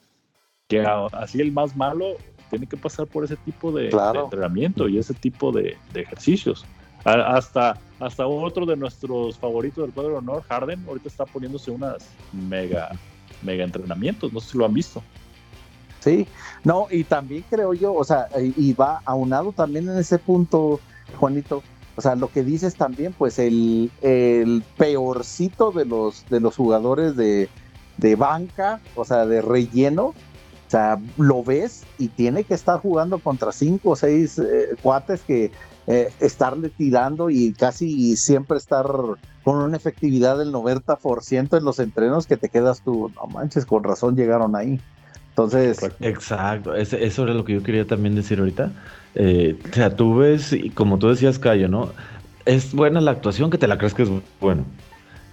que 0.67 0.81
así 1.13 1.41
el 1.41 1.53
más 1.53 1.77
malo 1.77 2.17
tiene 2.49 2.67
que 2.67 2.77
pasar 2.77 3.07
por 3.07 3.25
ese 3.25 3.37
tipo 3.37 3.71
de, 3.71 3.91
entrenamiento 3.91 4.89
y 4.89 4.99
ese 4.99 5.15
tipo 5.15 5.53
de, 5.53 5.77
ejercicios. 5.95 6.65
Hasta, 7.05 7.79
hasta 7.99 8.27
otro 8.27 8.67
de 8.67 8.77
nuestros 8.77 9.39
favoritos 9.39 9.85
del 9.85 9.93
cuadro 9.93 10.13
de 10.13 10.19
honor, 10.19 10.43
Harden, 10.49 10.85
ahorita 10.87 11.09
está 11.09 11.25
poniéndose 11.25 11.71
unas 11.71 12.07
mega, 12.33 12.91
mega 13.43 13.65
entrenamientos, 13.65 14.33
no 14.33 14.41
sé 14.41 14.53
si 14.53 14.59
lo 14.59 14.67
han 14.67 14.75
visto. 14.75 15.03
Sí, 16.01 16.27
no, 16.65 16.87
y 16.91 17.05
también 17.05 17.45
creo 17.49 17.75
yo, 17.75 17.93
o 17.93 18.05
sea, 18.05 18.29
y 18.39 18.73
va 18.73 19.03
aunado 19.05 19.53
también 19.53 19.89
en 19.89 19.99
ese 19.99 20.19
punto, 20.19 20.81
Juanito, 21.19 21.63
o 21.97 22.01
sea, 22.03 22.15
lo 22.15 22.29
que 22.29 22.43
dices 22.43 22.77
también, 22.77 23.13
pues 23.13 23.39
el, 23.39 23.91
el 24.01 24.65
peorcito 24.79 25.71
de 25.71 25.85
los, 25.85 26.25
de 26.31 26.41
los 26.41 26.57
jugadores 26.57 27.15
de, 27.15 27.49
banca, 28.17 28.81
o 28.95 29.05
sea, 29.05 29.27
de 29.27 29.43
relleno, 29.43 30.07
o 30.07 30.15
sea, 30.71 30.99
lo 31.19 31.45
ves 31.45 31.85
y 31.99 32.09
tiene 32.09 32.45
que 32.45 32.55
estar 32.55 32.81
jugando 32.81 33.19
contra 33.19 33.53
cinco 33.53 33.91
o 33.91 33.97
seis 33.97 34.39
eh, 34.39 34.77
cuates 34.81 35.21
que 35.21 35.51
eh, 35.87 36.13
estarle 36.21 36.69
tirando 36.69 37.31
y 37.31 37.53
casi 37.53 38.17
siempre 38.17 38.59
estar 38.59 38.87
con 39.45 39.57
una 39.57 39.77
efectividad 39.77 40.39
del 40.39 40.53
90% 40.53 41.57
en 41.57 41.65
los 41.65 41.79
entrenos 41.79 42.27
que 42.27 42.37
te 42.37 42.49
quedas 42.49 42.83
tú, 42.83 43.11
no 43.15 43.27
manches, 43.27 43.67
con 43.67 43.83
razón 43.85 44.17
llegaron 44.17 44.55
ahí. 44.57 44.81
Entonces. 45.31 45.79
Exacto, 46.01 46.75
eso 46.75 47.23
era 47.23 47.35
lo 47.35 47.45
que 47.45 47.55
yo 47.55 47.63
quería 47.63 47.87
también 47.87 48.15
decir 48.15 48.41
ahorita. 48.41 48.73
Eh, 49.15 49.59
o 49.71 49.75
sea, 49.75 49.97
tú 49.97 50.17
ves, 50.17 50.53
y 50.53 50.71
como 50.71 50.99
tú 50.99 51.09
decías, 51.09 51.39
Cayo, 51.39 51.69
¿no? 51.69 51.91
es 52.45 52.75
buena 52.75 53.01
la 53.01 53.13
actuación 53.13 53.51
que 53.51 53.59
te 53.59 53.69
la 53.69 53.79
crees 53.79 53.95
que 53.95 54.03
es 54.03 54.11
bueno. 54.41 54.65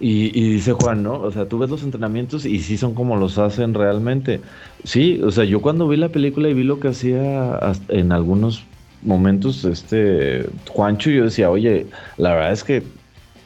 Y, 0.00 0.30
dice 0.52 0.74
Juan, 0.74 1.02
¿no? 1.02 1.14
O 1.14 1.32
sea, 1.32 1.48
tú 1.48 1.58
ves 1.58 1.70
los 1.70 1.82
entrenamientos 1.82 2.46
y 2.46 2.60
sí 2.60 2.78
son 2.78 2.94
como 2.94 3.16
los 3.16 3.36
hacen 3.36 3.74
realmente. 3.74 4.40
Sí, 4.84 5.20
o 5.24 5.32
sea, 5.32 5.42
yo 5.42 5.60
cuando 5.60 5.88
vi 5.88 5.96
la 5.96 6.10
película 6.10 6.48
y 6.48 6.54
vi 6.54 6.62
lo 6.62 6.78
que 6.78 6.88
hacía 6.88 7.58
en 7.88 8.12
algunos 8.12 8.62
momentos 9.02 9.64
este 9.64 10.48
Juancho, 10.68 11.10
yo 11.10 11.24
decía, 11.24 11.50
oye, 11.50 11.86
la 12.16 12.34
verdad 12.34 12.52
es 12.52 12.64
que 12.64 12.82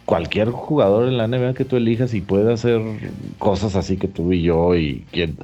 cualquier 0.05 0.51
jugador 0.51 1.09
en 1.09 1.17
la 1.17 1.27
NBA 1.27 1.55
que 1.55 1.65
tú 1.65 1.77
elijas 1.77 2.15
y 2.15 2.21
puede 2.21 2.53
hacer 2.53 2.81
cosas 3.39 3.77
así 3.77 3.97
que 3.97 4.09
tú 4.09 4.33
y 4.33 4.43
yo 4.43 4.75
y 4.75 5.07
quien 5.11 5.37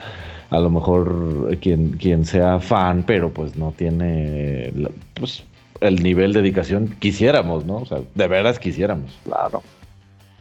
a 0.51 0.59
lo 0.59 0.71
mejor 0.71 1.57
quien, 1.61 1.93
quien 1.93 2.25
sea 2.25 2.59
fan, 2.59 3.05
pero 3.07 3.33
pues 3.33 3.57
no 3.57 3.73
tiene 3.77 4.73
pues, 5.15 5.45
el 5.81 6.03
nivel 6.03 6.33
de 6.33 6.41
dedicación 6.43 6.97
quisiéramos, 6.99 7.67
¿no? 7.67 7.77
O 7.77 7.87
sea, 7.87 7.99
de 8.15 8.29
veras 8.29 8.59
quisiéramos. 8.59 9.19
Claro. 9.25 9.63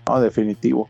No, 0.08 0.22
definitivo. 0.22 0.88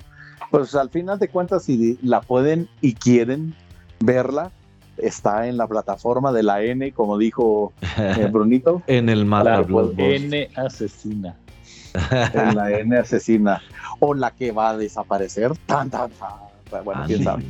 Pues 0.51 0.75
al 0.75 0.89
final 0.89 1.19
de 1.19 1.27
cuentas, 1.27 1.63
si 1.63 1.97
la 2.01 2.21
pueden 2.21 2.69
y 2.81 2.93
quieren 2.93 3.55
verla, 3.99 4.51
está 4.97 5.47
en 5.47 5.57
la 5.57 5.67
plataforma 5.67 6.31
de 6.31 6.43
la 6.43 6.61
N, 6.63 6.91
como 6.93 7.17
dijo 7.17 7.73
eh, 7.97 8.27
Brunito. 8.31 8.81
en 8.87 9.09
el 9.09 9.25
mala 9.25 9.65
N 9.97 10.49
asesina. 10.55 11.35
en 12.33 12.55
la 12.55 12.71
N 12.71 12.97
asesina. 12.97 13.61
O 13.99 14.13
la 14.13 14.31
que 14.31 14.51
va 14.51 14.71
a 14.71 14.77
desaparecer. 14.77 15.53
Tan, 15.65 15.89
tan, 15.89 16.11
tan. 16.11 16.83
Bueno, 16.83 17.03
quién 17.07 17.23
sabe. 17.23 17.43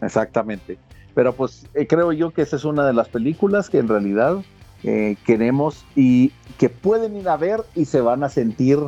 Exactamente. 0.00 0.78
Pero 1.14 1.34
pues 1.34 1.66
eh, 1.74 1.86
creo 1.86 2.12
yo 2.12 2.30
que 2.30 2.42
esa 2.42 2.56
es 2.56 2.64
una 2.64 2.86
de 2.86 2.94
las 2.94 3.08
películas 3.08 3.68
que 3.68 3.78
en 3.78 3.88
realidad 3.88 4.38
eh, 4.82 5.16
queremos 5.26 5.84
y 5.94 6.32
que 6.58 6.68
pueden 6.68 7.16
ir 7.16 7.28
a 7.28 7.36
ver 7.36 7.60
y 7.74 7.84
se 7.84 8.00
van 8.00 8.24
a 8.24 8.28
sentir 8.28 8.78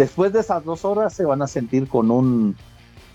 después 0.00 0.32
de 0.32 0.40
esas 0.40 0.64
dos 0.64 0.84
horas 0.84 1.12
se 1.12 1.24
van 1.24 1.42
a 1.42 1.46
sentir 1.46 1.86
con 1.86 2.10
un, 2.10 2.56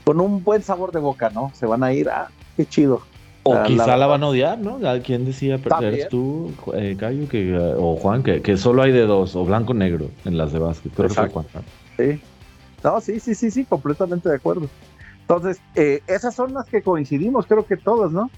con 0.04 0.22
un 0.22 0.44
buen 0.44 0.62
sabor 0.62 0.92
de 0.92 1.00
boca, 1.00 1.32
¿no? 1.32 1.52
Se 1.56 1.66
van 1.66 1.84
a 1.84 1.92
ir, 1.92 2.10
ah, 2.10 2.30
qué 2.56 2.66
chido. 2.66 3.02
O 3.48 3.62
quizá 3.64 3.96
la, 3.96 4.08
van 4.08 4.24
a 4.24 4.28
odiar, 4.28 4.58
¿no? 4.58 4.80
¿Quién 5.04 5.24
decía, 5.24 5.60
eres 5.80 6.10
tú, 6.10 6.52
eh, 6.74 6.96
Cayo, 6.98 7.30
que, 7.30 7.56
o 7.78 7.96
Juan, 7.96 8.24
que, 8.24 8.42
que, 8.42 8.58
solo 8.58 8.82
hay 8.82 8.92
de 8.92 9.06
dos, 9.06 9.36
o 9.36 9.46
blanco 9.46 9.76
negro 9.76 10.10
en 10.26 10.36
las 10.36 10.52
de 10.52 10.58
básquet? 10.58 10.92
Pero 10.98 11.10
sí. 11.10 12.20
No, 12.84 13.00
sí, 13.02 13.20
sí, 13.20 13.36
sí, 13.36 13.52
sí, 13.52 13.66
completamente 13.66 14.30
de 14.30 14.36
acuerdo. 14.36 14.68
Entonces, 15.22 15.62
eh, 15.76 16.02
esas 16.08 16.34
son 16.34 16.56
las 16.56 16.66
que 16.66 16.82
coincidimos, 16.82 17.46
creo 17.46 17.68
que 17.68 17.78
todos, 17.78 18.12
¿no? 18.12 18.32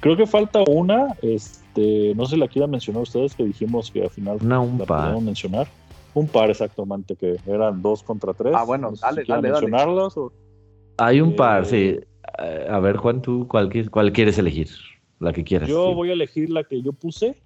Creo 0.00 0.18
que 0.18 0.26
falta 0.26 0.62
una, 0.68 1.16
este, 1.22 2.12
no 2.14 2.26
sé 2.26 2.34
si 2.34 2.40
la 2.40 2.48
quieran 2.48 2.72
mencionar 2.72 3.04
ustedes, 3.04 3.34
que 3.34 3.44
dijimos 3.44 3.90
que 3.90 4.02
al 4.02 4.10
final 4.10 4.36
no, 4.42 4.64
un 4.64 4.84
la 4.86 5.18
mencionar. 5.18 5.66
Un 6.12 6.28
par 6.28 6.50
exactamente, 6.50 7.16
que 7.16 7.38
eran 7.46 7.80
dos 7.80 8.02
contra 8.02 8.34
tres. 8.34 8.52
Ah, 8.54 8.64
bueno, 8.64 8.92
dale, 9.00 9.24
dale, 9.26 9.50
mencionarlas 9.50 10.14
Hay 10.98 11.22
un 11.22 11.34
par, 11.34 11.64
sí. 11.64 11.98
A 12.68 12.78
ver, 12.80 12.96
Juan, 12.96 13.22
¿tú 13.22 13.46
cuál, 13.48 13.70
cuál, 13.90 14.12
quieres 14.12 14.38
elegir? 14.38 14.68
La 15.20 15.32
que 15.32 15.44
quieras. 15.44 15.68
Yo 15.68 15.94
voy 15.94 16.10
a 16.10 16.12
elegir 16.12 16.50
la 16.50 16.64
que 16.64 16.82
yo 16.82 16.92
puse. 16.92 17.36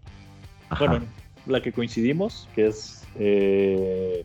Bueno, 0.79 1.01
la 1.47 1.61
que 1.61 1.73
coincidimos, 1.73 2.49
que 2.55 2.69
es 2.69 3.07
eh, 3.19 4.25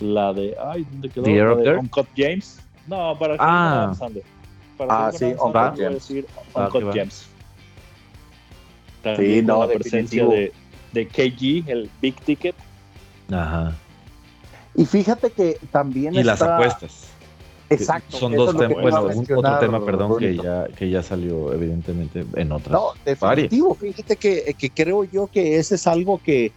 la 0.00 0.32
de. 0.32 0.56
Ay, 0.64 0.86
¿dónde 0.90 1.08
quedó? 1.08 1.54
La 1.54 1.62
de 1.62 1.78
Uncut 1.78 2.08
James. 2.16 2.60
No, 2.86 3.16
para 3.18 3.36
ah. 3.38 3.92
Para 4.76 5.06
ah, 5.06 5.12
sí, 5.12 5.26
Uncut 5.26 5.76
James. 5.76 5.94
decir 5.94 6.26
Uncut 6.54 6.94
James. 6.94 7.28
sí, 9.16 9.42
no, 9.42 9.66
la 9.66 9.74
presencia 9.74 10.26
de, 10.26 10.52
de 10.92 11.06
KG, 11.06 11.68
el 11.70 11.90
Big 12.00 12.16
Ticket. 12.22 12.56
Ajá. 13.30 13.74
Y 14.74 14.86
fíjate 14.86 15.30
que 15.30 15.58
también. 15.70 16.14
Y 16.14 16.22
las 16.22 16.42
apuestas. 16.42 17.11
Exacto. 17.72 18.16
Son 18.16 18.32
dos 18.34 18.56
temas, 18.56 18.80
bueno, 18.80 19.00
otro 19.36 19.58
tema, 19.58 19.84
perdón, 19.84 20.18
que 20.18 20.36
ya, 20.36 20.66
que 20.68 20.90
ya 20.90 21.02
salió 21.02 21.52
evidentemente 21.52 22.24
en 22.34 22.52
otras. 22.52 22.72
No, 22.72 22.88
definitivo. 23.04 23.74
Fíjate 23.74 24.16
que, 24.16 24.54
que, 24.58 24.70
creo 24.70 25.04
yo 25.04 25.26
que 25.26 25.56
ese 25.56 25.76
es 25.76 25.86
algo 25.86 26.20
que 26.22 26.52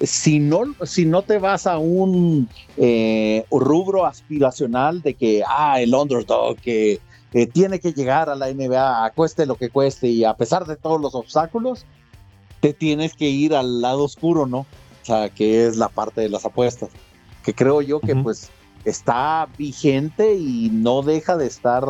si 0.00 0.38
no, 0.38 0.74
si 0.84 1.04
no 1.04 1.22
te 1.22 1.38
vas 1.38 1.66
a 1.66 1.78
un 1.78 2.48
eh, 2.76 3.44
rubro 3.50 4.06
aspiracional 4.06 5.02
de 5.02 5.14
que, 5.14 5.42
ah, 5.46 5.80
el 5.80 5.94
underdog, 5.94 6.56
que 6.56 7.00
tiene 7.52 7.78
que 7.78 7.92
llegar 7.92 8.28
a 8.28 8.34
la 8.34 8.52
NBA, 8.52 9.10
cueste 9.14 9.46
lo 9.46 9.56
que 9.56 9.70
cueste, 9.70 10.08
y 10.08 10.24
a 10.24 10.34
pesar 10.34 10.66
de 10.66 10.76
todos 10.76 11.00
los 11.00 11.14
obstáculos, 11.14 11.84
te 12.60 12.72
tienes 12.72 13.14
que 13.14 13.28
ir 13.28 13.54
al 13.54 13.80
lado 13.80 14.04
oscuro, 14.04 14.46
¿no? 14.46 14.66
o 15.02 15.04
sea, 15.04 15.28
que 15.30 15.66
es 15.66 15.76
la 15.76 15.88
parte 15.88 16.20
de 16.20 16.28
las 16.28 16.44
apuestas, 16.44 16.90
que 17.44 17.54
creo 17.54 17.82
yo 17.82 18.00
que 18.00 18.14
pues 18.16 18.50
está 18.84 19.48
vigente 19.58 20.34
y 20.34 20.70
no 20.70 21.02
deja 21.02 21.36
de 21.36 21.46
estar 21.46 21.84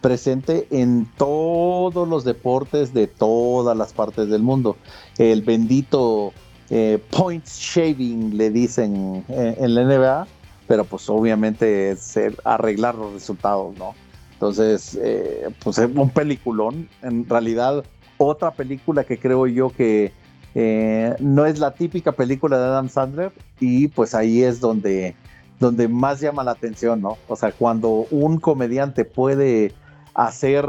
presente 0.00 0.66
en 0.70 1.06
todos 1.16 2.06
los 2.06 2.24
deportes 2.24 2.92
de 2.92 3.06
todas 3.06 3.76
las 3.76 3.92
partes 3.92 4.28
del 4.28 4.42
mundo. 4.42 4.76
El 5.18 5.42
bendito 5.42 6.32
eh, 6.70 7.02
point 7.10 7.44
shaving 7.46 8.36
le 8.36 8.50
dicen 8.50 9.24
eh, 9.28 9.56
en 9.58 9.74
la 9.74 9.84
NBA, 9.84 10.26
pero 10.66 10.84
pues 10.84 11.08
obviamente 11.08 11.90
es 11.90 12.18
arreglar 12.44 12.94
los 12.94 13.14
resultados, 13.14 13.76
¿no? 13.78 13.94
Entonces, 14.34 14.98
eh, 15.00 15.48
pues 15.64 15.78
es 15.78 15.88
un 15.94 16.10
peliculón. 16.10 16.88
En 17.02 17.26
realidad, 17.26 17.84
otra 18.18 18.50
película 18.50 19.04
que 19.04 19.18
creo 19.18 19.46
yo 19.46 19.70
que 19.70 20.12
eh, 20.54 21.14
no 21.20 21.46
es 21.46 21.58
la 21.58 21.74
típica 21.74 22.12
película 22.12 22.58
de 22.58 22.64
Adam 22.64 22.88
Sandler 22.88 23.32
y 23.60 23.88
pues 23.88 24.14
ahí 24.14 24.42
es 24.42 24.60
donde, 24.60 25.14
donde 25.58 25.88
más 25.88 26.20
llama 26.20 26.44
la 26.44 26.52
atención, 26.52 27.00
¿no? 27.00 27.16
O 27.28 27.36
sea, 27.36 27.52
cuando 27.52 28.06
un 28.10 28.38
comediante 28.38 29.04
puede 29.04 29.72
hacer 30.14 30.66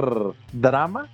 drama, 0.53 1.09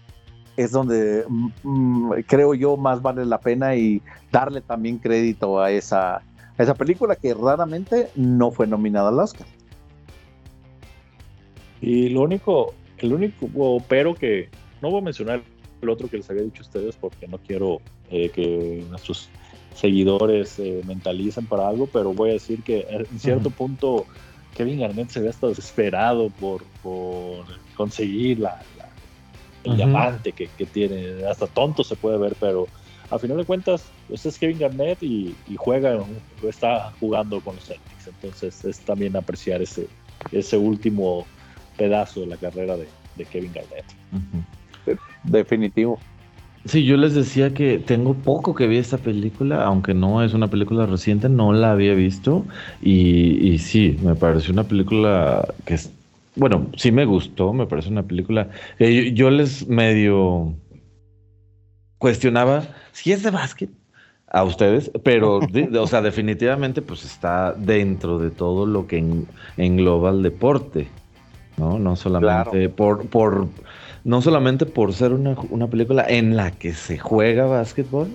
es 0.58 0.72
donde 0.72 1.26
mm, 1.28 1.50
mm, 1.64 2.12
creo 2.28 2.54
yo 2.54 2.78
más 2.78 3.02
vale 3.02 3.26
la 3.26 3.40
pena 3.40 3.76
y 3.76 4.02
darle 4.32 4.62
también 4.62 5.00
crédito 5.00 5.60
a 5.60 5.72
esa, 5.72 6.22
esa 6.58 6.74
película 6.76 7.16
que 7.16 7.34
raramente 7.34 8.10
no 8.16 8.52
fue 8.52 8.68
nominada 8.68 9.10
al 9.10 9.20
Oscar. 9.20 9.48
Y 11.82 12.10
lo 12.10 12.22
único, 12.22 12.74
el 13.00 13.14
único 13.14 13.84
pero 13.88 14.16
que 14.16 14.50
no 14.82 14.90
voy 14.90 15.02
a 15.02 15.04
mencionar 15.04 15.42
el 15.82 15.90
otro 15.90 16.08
que 16.08 16.18
les 16.18 16.30
había 16.30 16.44
dicho 16.44 16.62
a 16.62 16.66
ustedes 16.66 16.96
porque 16.96 17.28
no 17.28 17.38
quiero 17.40 17.82
eh, 18.10 18.30
que 18.30 18.86
nuestros 18.90 19.30
seguidores 19.76 20.60
eh, 20.60 20.82
mentalicen 20.86 21.46
para 21.46 21.68
algo, 21.68 21.88
pero 21.88 22.14
voy 22.14 22.32
a 22.32 22.34
decir 22.34 22.64
que 22.64 22.86
en 22.90 23.20
cierto 23.20 23.50
punto 23.50 24.06
Kevin 24.56 24.80
Garnett 24.80 25.10
se 25.10 25.20
ve 25.20 25.30
hasta 25.30 25.48
desesperado 25.48 26.30
por, 26.30 26.64
por 26.82 27.46
conseguir 27.76 28.40
la, 28.40 28.62
el 29.64 29.78
diamante 29.78 30.32
que, 30.32 30.48
tiene, 30.66 31.26
hasta 31.26 31.48
tonto 31.48 31.84
se 31.84 31.96
puede 31.96 32.18
ver, 32.18 32.36
pero 32.40 32.68
a 33.10 33.20
final 33.20 33.38
de 33.38 33.46
cuentas, 33.46 33.86
pues 34.08 34.26
es 34.26 34.38
Kevin 34.38 34.60
Garnett 34.60 35.02
y, 35.02 35.36
juega, 35.58 36.04
está 36.48 36.92
jugando 37.00 37.40
con 37.42 37.56
los 37.56 37.66
Celtics, 37.66 38.08
entonces 38.08 38.66
es 38.66 38.80
también 38.80 39.16
apreciar 39.16 39.62
ese, 39.62 39.88
ese 40.32 40.58
último 40.58 41.26
pedazo 41.78 42.22
de 42.22 42.28
la 42.28 42.38
carrera 42.38 42.78
de, 42.78 42.88
Kevin 43.26 43.54
Garnett. 43.54 43.86
Definitivo. 45.24 46.00
Sí, 46.66 46.86
yo 46.86 46.96
les 46.96 47.14
decía 47.14 47.54
que 47.54 47.78
tengo 47.78 48.14
poco 48.14 48.56
que 48.56 48.68
vi 48.68 48.78
esta 48.78 48.98
película, 48.98 49.66
aunque 49.66 49.94
no 49.94 50.24
es 50.24 50.34
una 50.34 50.48
película 50.48 50.86
reciente, 50.86 51.28
no 51.28 51.52
la 51.52 51.72
había 51.72 51.94
visto. 51.94 52.46
Y, 52.82 53.46
y 53.46 53.58
sí, 53.58 53.98
me 54.02 54.16
pareció 54.16 54.54
una 54.54 54.64
película 54.64 55.46
que 55.66 55.74
es, 55.74 55.92
bueno, 56.36 56.68
sí 56.78 56.92
me 56.92 57.04
gustó, 57.04 57.52
me 57.52 57.68
parece 57.68 57.90
una 57.90 58.04
película. 58.04 58.50
yo, 58.80 59.30
les 59.30 59.68
medio 59.68 60.54
cuestionaba 61.98 62.64
si 62.92 63.12
es 63.12 63.24
de 63.24 63.32
básquet 63.32 63.70
a 64.28 64.44
ustedes, 64.44 64.90
pero, 65.04 65.40
o 65.82 65.88
sea, 65.88 66.02
definitivamente 66.02 66.82
pues 66.82 67.04
está 67.04 67.54
dentro 67.54 68.20
de 68.20 68.32
todo 68.32 68.66
lo 68.66 68.88
que 68.88 69.04
engloba 69.58 70.12
el 70.12 70.24
deporte, 70.24 70.88
¿no? 71.58 71.78
No 71.78 71.98
solamente 71.98 72.70
por, 72.70 73.06
por 73.08 73.48
no 74.04 74.22
solamente 74.22 74.66
por 74.66 74.94
ser 74.94 75.14
una, 75.14 75.68
película 75.68 76.06
en 76.08 76.36
la 76.36 76.52
que 76.52 76.74
se 76.74 76.98
juega 76.98 77.46
básquetbol, 77.46 78.10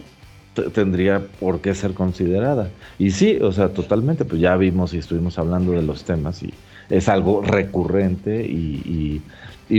tendría 0.75 1.21
por 1.41 1.61
qué 1.61 1.75
ser 1.75 1.95
considerada. 1.95 2.71
Y 2.99 3.13
sí, 3.13 3.39
o 3.41 3.53
sea, 3.53 3.71
totalmente, 3.71 4.25
pues 4.25 4.41
ya 4.41 4.57
vimos 4.57 4.93
y 4.93 4.99
estuvimos 4.99 5.39
hablando 5.39 5.73
de 5.73 5.83
los 5.83 6.05
temas 6.05 6.43
y 6.43 6.53
es 6.91 7.09
algo 7.09 7.43
recurrente 7.43 8.45
y, 8.45 9.23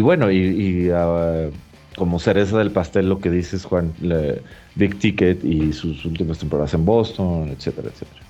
bueno, 0.02 0.32
y, 0.32 0.90
ah, 0.92 1.50
como 1.96 2.20
cereza 2.20 2.58
del 2.58 2.72
pastel 2.72 3.10
lo 3.10 3.20
que 3.20 3.30
dices, 3.30 3.66
Juan, 3.66 3.94
Big 4.76 4.98
Ticket 5.00 5.44
y 5.44 5.74
sus 5.74 6.06
últimas 6.06 6.40
temporadas 6.40 6.74
en 6.74 6.86
Boston, 6.86 7.50
etcétera, 7.50 7.90
etcétera. 7.90 8.22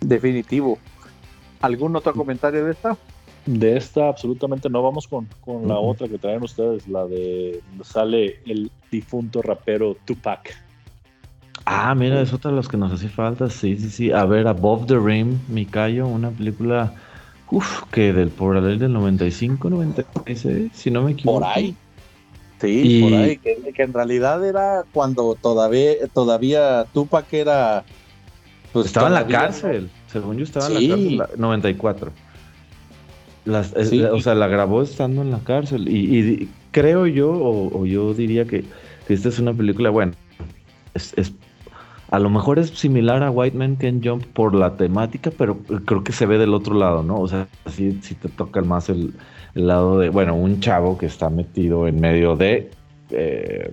Definitivo. 0.00 0.78
¿Algún 1.60 1.94
otro 1.96 2.14
comentario 2.14 2.64
de 2.64 2.72
esta? 2.72 2.96
De 3.48 3.78
esta 3.78 4.08
absolutamente 4.08 4.68
no 4.68 4.82
vamos 4.82 5.08
con, 5.08 5.26
la 5.66 5.78
otra 5.78 6.06
que 6.06 6.18
traen 6.18 6.42
ustedes, 6.42 6.86
la 6.86 7.06
de 7.06 7.62
sale 7.82 8.40
el 8.44 8.70
difunto 8.90 9.40
rapero 9.40 9.96
Tupac. 10.04 10.54
Ah, 11.64 11.94
mira, 11.94 12.20
es 12.20 12.34
otra 12.34 12.50
de 12.50 12.58
las 12.58 12.68
que 12.68 12.76
nos 12.76 12.92
hacía 12.92 13.08
falta. 13.08 13.48
Sí, 13.48 13.78
sí, 13.78 13.88
sí. 13.88 14.12
A 14.12 14.26
ver, 14.26 14.46
Above 14.48 14.86
the 14.86 14.98
Rim, 14.98 15.38
Mikayo, 15.48 16.06
una 16.06 16.28
película, 16.28 16.92
uff, 17.50 17.84
que 17.90 18.12
del 18.12 18.28
por 18.28 18.60
del 18.60 18.92
95, 18.92 19.70
96, 19.70 20.70
si 20.74 20.90
no 20.90 21.04
me 21.04 21.12
equivoco. 21.12 21.40
Por 21.40 21.48
ahí. 21.48 21.74
Sí, 22.60 23.00
por 23.00 23.14
ahí, 23.14 23.38
que, 23.38 23.82
en 23.82 23.94
realidad 23.94 24.46
era 24.46 24.84
cuando 24.92 25.36
todavía, 25.40 26.06
todavía 26.12 26.84
Tupac 26.92 27.32
era... 27.32 27.82
Pues, 28.74 28.86
estaba 28.86 29.06
en 29.06 29.14
la 29.14 29.26
cárcel, 29.26 29.90
según 30.12 30.36
yo 30.36 30.44
estaba 30.44 30.66
en 30.66 30.74
la 30.74 31.18
cárcel, 31.18 31.38
94. 31.38 32.12
O 33.48 34.20
sea, 34.20 34.34
la 34.34 34.48
grabó 34.48 34.82
estando 34.82 35.22
en 35.22 35.30
la 35.30 35.38
cárcel. 35.40 35.88
Y, 35.88 36.48
creo 36.70 37.06
yo, 37.06 37.30
o, 37.30 37.86
yo 37.86 38.14
diría 38.14 38.44
que, 38.44 38.64
esta 39.08 39.28
es 39.28 39.38
una 39.38 39.54
película, 39.54 39.90
bueno, 39.90 40.12
es, 40.94 41.14
a 42.10 42.18
lo 42.18 42.30
mejor 42.30 42.58
es 42.58 42.70
similar 42.70 43.22
a 43.22 43.30
White 43.30 43.56
Man 43.56 43.76
Can 43.76 44.02
Jump 44.02 44.24
por 44.24 44.54
la 44.54 44.76
temática, 44.76 45.30
pero 45.36 45.58
creo 45.84 46.04
que 46.04 46.12
se 46.12 46.26
ve 46.26 46.38
del 46.38 46.54
otro 46.54 46.74
lado, 46.74 47.02
¿no? 47.02 47.20
O 47.20 47.28
sea, 47.28 47.48
sí, 47.66 47.98
sí 48.02 48.14
te 48.14 48.28
toca 48.28 48.60
más 48.62 48.88
el, 48.88 49.14
lado 49.54 49.98
de, 49.98 50.08
bueno, 50.10 50.36
un 50.36 50.60
chavo 50.60 50.98
que 50.98 51.06
está 51.06 51.30
metido 51.30 51.88
en 51.88 52.00
medio 52.00 52.36
de, 52.36 52.70
eh, 53.10 53.72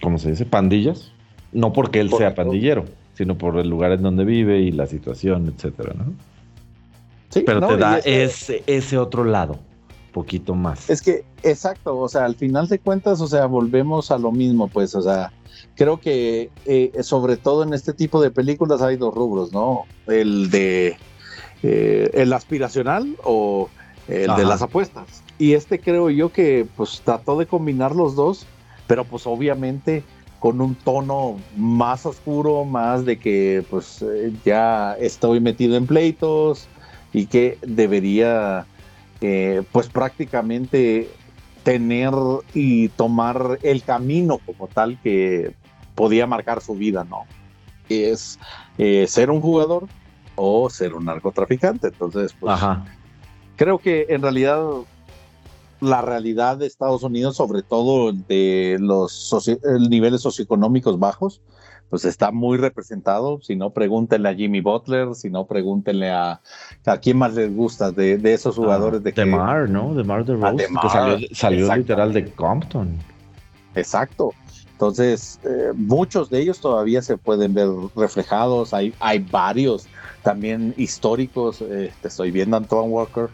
¿cómo 0.00 0.18
se 0.18 0.30
dice? 0.30 0.46
Pandillas. 0.46 1.12
No 1.52 1.72
porque 1.72 2.00
él 2.00 2.10
sea 2.10 2.34
pandillero, 2.34 2.84
sino 3.14 3.38
por 3.38 3.58
el 3.58 3.68
lugar 3.68 3.92
en 3.92 4.02
donde 4.02 4.24
vive 4.24 4.60
y 4.60 4.70
la 4.70 4.86
situación, 4.86 5.52
etcétera, 5.54 5.94
¿no? 5.96 6.12
Sí, 7.28 7.42
pero 7.44 7.66
te 7.66 7.76
da 7.76 7.98
ese, 7.98 8.62
ese 8.66 8.98
otro 8.98 9.24
lado, 9.24 9.58
poquito 10.12 10.54
más. 10.54 10.88
Es 10.88 11.02
que, 11.02 11.24
exacto, 11.42 11.98
o 11.98 12.08
sea, 12.08 12.24
al 12.24 12.34
final 12.34 12.68
de 12.68 12.78
cuentas, 12.78 13.20
o 13.20 13.26
sea, 13.26 13.46
volvemos 13.46 14.10
a 14.10 14.18
lo 14.18 14.32
mismo, 14.32 14.68
pues, 14.68 14.94
o 14.94 15.02
sea, 15.02 15.32
creo 15.74 16.00
que 16.00 16.50
eh, 16.66 16.92
sobre 17.02 17.36
todo 17.36 17.62
en 17.62 17.72
este 17.72 17.92
tipo 17.92 18.20
de 18.20 18.30
películas 18.30 18.82
hay 18.82 18.96
dos 18.96 19.14
rubros, 19.14 19.52
¿no? 19.52 19.84
El 20.06 20.50
de 20.50 20.96
eh, 21.62 22.10
el 22.14 22.32
aspiracional 22.32 23.16
o 23.24 23.68
el 24.08 24.34
de 24.36 24.44
las 24.44 24.62
apuestas. 24.62 25.22
Y 25.38 25.52
este 25.52 25.78
creo 25.78 26.10
yo 26.10 26.32
que 26.32 26.66
pues 26.76 27.02
trató 27.04 27.38
de 27.38 27.46
combinar 27.46 27.94
los 27.94 28.16
dos, 28.16 28.46
pero 28.86 29.04
pues 29.04 29.26
obviamente 29.26 30.02
con 30.40 30.60
un 30.60 30.74
tono 30.74 31.36
más 31.56 32.06
oscuro, 32.06 32.64
más 32.64 33.04
de 33.04 33.18
que 33.18 33.64
pues 33.70 34.02
eh, 34.02 34.32
ya 34.44 34.94
estoy 34.94 35.40
metido 35.40 35.76
en 35.76 35.86
pleitos 35.86 36.68
y 37.12 37.26
que 37.26 37.58
debería 37.62 38.66
eh, 39.20 39.62
pues 39.72 39.88
prácticamente 39.88 41.10
tener 41.62 42.12
y 42.54 42.88
tomar 42.88 43.58
el 43.62 43.82
camino 43.82 44.38
como 44.38 44.68
tal 44.68 44.98
que 45.02 45.54
podía 45.94 46.26
marcar 46.26 46.60
su 46.60 46.74
vida, 46.74 47.04
¿no? 47.04 47.24
Es 47.88 48.38
eh, 48.78 49.06
ser 49.08 49.30
un 49.30 49.40
jugador 49.40 49.86
o 50.36 50.70
ser 50.70 50.94
un 50.94 51.06
narcotraficante. 51.06 51.88
Entonces, 51.88 52.34
pues 52.38 52.58
creo 53.56 53.78
que 53.78 54.06
en 54.08 54.22
realidad 54.22 54.62
la 55.80 56.02
realidad 56.02 56.56
de 56.56 56.66
Estados 56.66 57.02
Unidos, 57.02 57.36
sobre 57.36 57.62
todo 57.62 58.12
de 58.12 58.76
los 58.80 59.34
niveles 59.88 60.20
socioeconómicos 60.22 60.98
bajos, 60.98 61.40
pues 61.90 62.04
está 62.04 62.30
muy 62.30 62.58
representado. 62.58 63.40
Si 63.42 63.56
no, 63.56 63.70
pregúntenle 63.70 64.28
a 64.28 64.34
Jimmy 64.34 64.60
Butler, 64.60 65.14
si 65.14 65.30
no, 65.30 65.46
pregúntenle 65.46 66.10
a, 66.10 66.40
a 66.84 66.98
quién 66.98 67.18
más 67.18 67.34
les 67.34 67.54
gusta 67.54 67.90
de, 67.90 68.20
esos 68.32 68.58
ah, 68.58 68.62
jugadores. 68.62 69.02
de 69.02 69.12
de 69.12 69.24
Mar, 69.24 69.68
¿no? 69.68 69.94
De 69.94 70.04
Mar 70.04 70.24
de 70.24 70.36
Rose, 70.36 70.66
que 70.66 71.34
salió, 71.34 71.74
literal 71.74 72.12
de 72.12 72.30
Compton. 72.32 72.96
Exacto. 73.74 74.32
Entonces, 74.72 75.40
eh, 75.44 75.72
muchos 75.74 76.30
de 76.30 76.40
ellos 76.40 76.60
todavía 76.60 77.02
se 77.02 77.16
pueden 77.16 77.52
ver 77.52 77.68
reflejados. 77.96 78.72
Hay, 78.72 78.94
hay 79.00 79.18
varios 79.18 79.88
también 80.22 80.74
históricos. 80.76 81.62
Eh, 81.62 81.90
te 82.00 82.08
estoy 82.08 82.30
viendo 82.30 82.56
Antoine 82.56 82.88
Walker. 82.88 83.28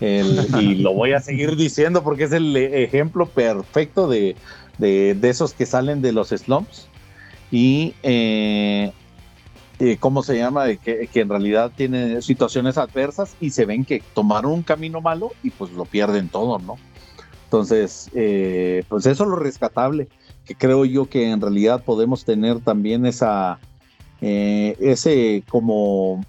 y 0.00 0.74
lo 0.76 0.94
voy 0.94 1.12
a 1.12 1.20
seguir 1.20 1.56
diciendo 1.56 2.02
porque 2.02 2.24
es 2.24 2.32
el 2.32 2.56
ejemplo 2.56 3.26
perfecto 3.26 4.08
de, 4.08 4.36
de, 4.78 5.14
de 5.14 5.28
esos 5.28 5.52
que 5.52 5.66
salen 5.66 6.00
de 6.00 6.12
los 6.12 6.28
slumps 6.28 6.88
y 7.50 7.94
eh, 8.02 8.92
eh, 9.78 9.96
¿cómo 10.00 10.22
se 10.22 10.36
llama? 10.36 10.74
Que, 10.76 11.08
que, 11.12 11.20
en 11.20 11.28
realidad 11.28 11.70
tiene 11.74 12.22
situaciones 12.22 12.78
adversas 12.78 13.36
y 13.40 13.50
se 13.50 13.66
ven 13.66 13.84
que 13.84 14.02
tomaron 14.14 14.52
un 14.52 14.62
camino 14.62 15.00
malo 15.00 15.32
y 15.42 15.50
pues 15.50 15.72
lo 15.72 15.84
pierden 15.84 16.28
todo, 16.28 16.58
¿no? 16.58 16.76
Entonces, 17.44 18.10
eh, 18.14 18.84
pues 18.88 19.06
eso 19.06 19.24
es 19.24 19.30
lo 19.30 19.36
rescatable, 19.36 20.08
que 20.44 20.54
creo 20.56 20.84
yo 20.84 21.08
que 21.08 21.30
en 21.30 21.40
realidad 21.40 21.84
podemos 21.84 22.24
tener 22.24 22.58
también 22.60 23.06
esa, 23.06 23.60
ese 24.20 25.44
como 25.48 26.24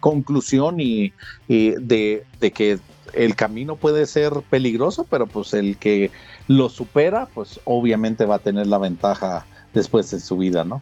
conclusión 0.00 0.80
y, 0.80 1.12
de, 1.46 2.24
de 2.40 2.50
que 2.52 2.78
el 3.12 3.36
camino 3.36 3.76
puede 3.76 4.06
ser 4.06 4.32
peligroso, 4.48 5.04
pero 5.08 5.26
pues 5.26 5.52
el 5.52 5.76
que 5.76 6.10
lo 6.48 6.70
supera, 6.70 7.28
pues 7.34 7.60
obviamente 7.64 8.24
va 8.24 8.36
a 8.36 8.40
tener 8.40 8.66
la 8.66 8.78
ventaja 8.78 9.46
después 9.74 10.10
de 10.10 10.20
su 10.20 10.38
vida, 10.38 10.64
¿no? 10.64 10.80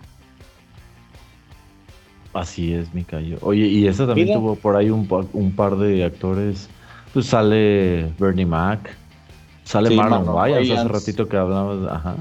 Así 2.35 2.73
es, 2.73 2.95
Mikayo. 2.95 3.39
Oye, 3.43 3.67
y 3.67 3.87
esa 3.87 4.07
también 4.07 4.33
tuvo 4.33 4.57
por 4.57 4.77
ahí 4.77 4.91
un, 4.91 5.07
par 5.07 5.77
de 5.77 6.05
actores. 6.05 6.69
Pues 7.13 7.27
sale 7.27 8.11
Bernie 8.19 8.47
Mac, 8.47 8.97
sale 9.65 9.95
Marlon, 9.95 10.29
Wayans, 10.29 10.71
hace 10.71 10.89
ratito 10.89 11.29
que 11.29 11.37
hablamos, 11.37 11.91
ajá. 11.91 12.17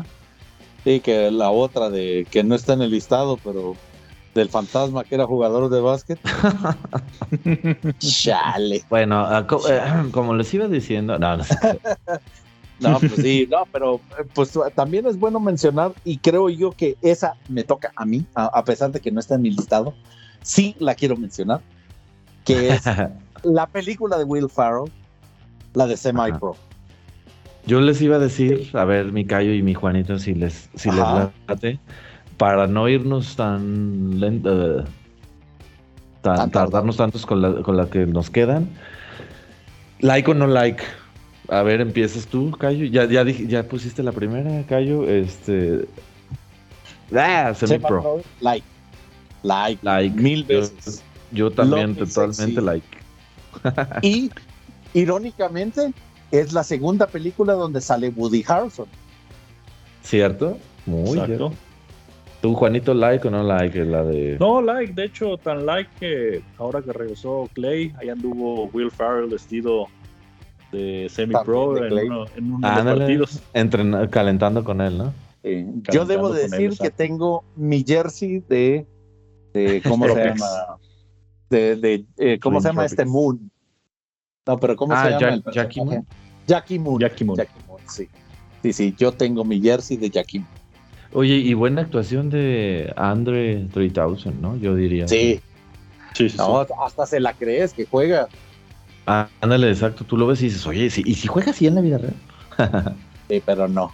Sí, 0.84 1.00
que 1.00 1.32
la 1.32 1.52
otra 1.52 1.90
de 1.90 2.28
que 2.30 2.44
no 2.44 2.56
está 2.56 2.74
en 2.74 2.82
el 2.82 2.92
listado, 2.92 3.38
pero 3.42 3.76
del 4.34 4.50
fantasma 4.50 5.04
que 5.04 5.16
era 5.16 5.26
jugador 5.26 5.70
de 5.70 5.80
básquet. 5.80 6.20
Chale. 8.00 8.84
Bueno, 8.90 9.26
eh, 9.40 9.46
como 10.12 10.34
les 10.34 10.54
iba 10.54 10.68
diciendo, 10.68 11.18
no, 11.20 11.38
no 11.38 11.44
sé. 11.44 11.56
No, 12.82 13.00
pues 13.00 13.14
sí, 13.16 13.48
no, 13.50 13.64
pero 13.72 14.02
pues 14.34 14.58
también 14.76 15.06
es 15.06 15.18
bueno 15.18 15.40
mencionar 15.40 15.94
y 16.04 16.18
creo 16.18 16.50
yo 16.50 16.72
que 16.72 16.98
esa 17.02 17.36
me 17.48 17.64
toca 17.64 17.92
a 17.96 18.06
mí, 18.06 18.26
a, 18.36 18.64
pesar 18.66 18.92
de 18.92 19.00
que 19.00 19.12
no 19.12 19.20
está 19.20 19.36
en 19.36 19.44
mi 19.44 19.52
listado, 19.52 19.94
sí 20.42 20.76
la 20.80 20.96
quiero 20.96 21.16
mencionar, 21.16 21.62
que 22.44 22.70
es 22.70 22.84
la 23.44 23.68
película 23.68 24.18
de 24.18 24.24
Will 24.24 24.50
Farrell, 24.50 24.92
la 25.74 25.88
de 25.88 25.96
Semi 25.96 26.32
Pro. 26.40 26.56
Yo 27.68 27.80
les 27.80 28.02
iba 28.02 28.16
a 28.16 28.20
decir, 28.20 28.70
a 28.74 28.86
ver, 28.86 29.12
mi 29.12 29.26
Cayo 29.26 29.54
y 29.54 29.62
mi 29.62 29.76
Juanito, 29.76 30.18
si 30.18 30.34
les, 30.34 30.70
si 30.74 30.90
les 30.90 31.04
late, 31.48 31.80
para 32.38 32.66
no 32.66 32.90
irnos 32.90 33.36
tan 33.36 34.20
lento, 34.20 34.84
tan, 36.22 36.50
tardarnos 36.50 36.98
tantos 36.98 37.28
con 37.28 37.42
la, 37.42 37.62
con 37.62 37.78
la 37.78 37.86
que 37.86 38.08
nos 38.08 38.32
quedan. 38.32 38.68
Like 40.00 40.32
o 40.32 40.34
no 40.34 40.48
like, 40.48 40.84
a 41.52 41.64
ver, 41.64 41.82
empiezas 41.82 42.26
tú, 42.28 42.50
Cayo. 42.52 42.86
Ya, 42.86 43.04
ya, 43.04 43.24
ya 43.26 43.64
pusiste 43.64 44.02
la 44.02 44.14
primera, 44.14 44.66
Cayo. 44.68 45.06
Este. 45.06 45.86
Ah, 47.14 47.54
semi 47.54 47.78
pro. 47.78 48.22
Like. 48.40 48.66
Like. 49.44 49.80
Like. 49.84 50.16
Mil 50.16 50.46
veces. 50.46 51.04
Yo, 51.32 51.52
también, 51.52 51.94
totalmente 51.94 52.62
like. 52.62 52.88
y, 54.02 54.32
irónicamente, 54.94 55.92
es 56.32 56.54
la 56.54 56.64
segunda 56.64 57.06
película 57.06 57.52
donde 57.52 57.82
sale 57.82 58.14
Woody 58.16 58.46
Harrelson. 58.48 58.88
¿Cierto? 60.04 60.58
Muy 60.86 61.20
bien. 61.20 61.52
¿Tú, 62.42 62.56
Juanito, 62.56 62.94
like 62.94 63.28
o 63.28 63.30
no 63.30 63.44
like? 63.44 63.78
La 63.84 64.04
de... 64.06 64.38
No, 64.40 64.62
like. 64.62 64.94
De 64.94 65.04
hecho, 65.04 65.38
tan 65.38 65.66
like 65.66 65.90
que 66.00 66.42
ahora 66.58 66.82
que 66.82 66.94
regresó 66.94 67.50
Clay, 67.54 67.94
ahí 68.00 68.08
anduvo 68.08 68.70
Will 68.72 68.90
Farrell 68.90 69.28
vestido 69.28 69.90
de 70.72 71.08
semi-pro 71.10 71.86
en, 71.86 71.94
uno, 71.94 72.26
en 72.36 72.54
uno 72.54 72.68
de 72.68 73.16
los 73.16 73.40
partidos. 73.42 74.10
calentando 74.10 74.64
con 74.64 74.82
él, 74.82 74.98
¿no? 74.98 75.14
Yo 75.92 76.06
debo 76.06 76.32
decir 76.32 76.78
que 76.78 76.90
tengo 76.92 77.44
mi 77.56 77.84
jersey 77.84 78.44
de, 78.48 78.86
de 79.54 79.82
¿cómo 79.88 80.08
se 80.08 80.24
llama? 80.24 80.78
De, 81.50 81.76
de 81.76 82.06
eh, 82.18 82.40
¿cómo 82.40 82.62
se 82.62 82.70
llama 82.70 82.86
este 82.86 83.06
Moon? 83.06 83.52
No, 84.48 84.60
pero 84.60 84.76
¿cómo 84.76 84.94
ah, 84.94 85.04
se 85.04 85.12
llama? 85.12 85.44
Jackie 85.52 85.82
Moon. 85.82 86.06
Jackie 86.48 86.80
Moon. 86.80 87.00
Jackie 87.00 87.26
Moon. 87.26 87.38
Jackie 87.38 87.64
Moon, 87.68 87.82
sí. 87.88 88.08
Sí, 88.62 88.74
sí, 88.74 88.96
yo 88.98 89.12
tengo 89.12 89.44
mi 89.44 89.60
jersey 89.60 89.98
de 89.98 90.10
Jackie 90.10 90.40
Moon. 90.40 90.62
Oye, 91.14 91.36
y 91.36 91.54
buena 91.54 91.82
actuación 91.82 92.30
de 92.30 92.94
Andre 92.96 93.68
3000, 93.74 94.42
¿no? 94.42 94.56
Yo 94.58 94.76
diría. 94.76 95.08
Sí. 95.08 95.42
Sí, 96.14 96.30
sí, 96.30 96.38
no, 96.38 96.60
hasta 96.60 97.06
se 97.06 97.20
la 97.20 97.34
crees 97.34 97.74
que 97.74 97.86
juega. 97.86 98.28
Ah, 99.06 99.28
ándale, 99.42 99.70
exacto. 99.70 100.04
Tú 100.04 100.18
lo 100.18 100.28
ves 100.28 100.42
y 100.42 100.46
dices, 100.46 100.66
oye, 100.66 100.86
¿y 100.86 101.16
si 101.16 101.28
juega 101.28 101.52
así 101.52 101.68
en 101.68 101.76
la 101.76 101.82
vida 101.82 101.98
real? 101.98 102.16
sí, 103.30 103.42
pero 103.46 103.68
no. 103.68 103.92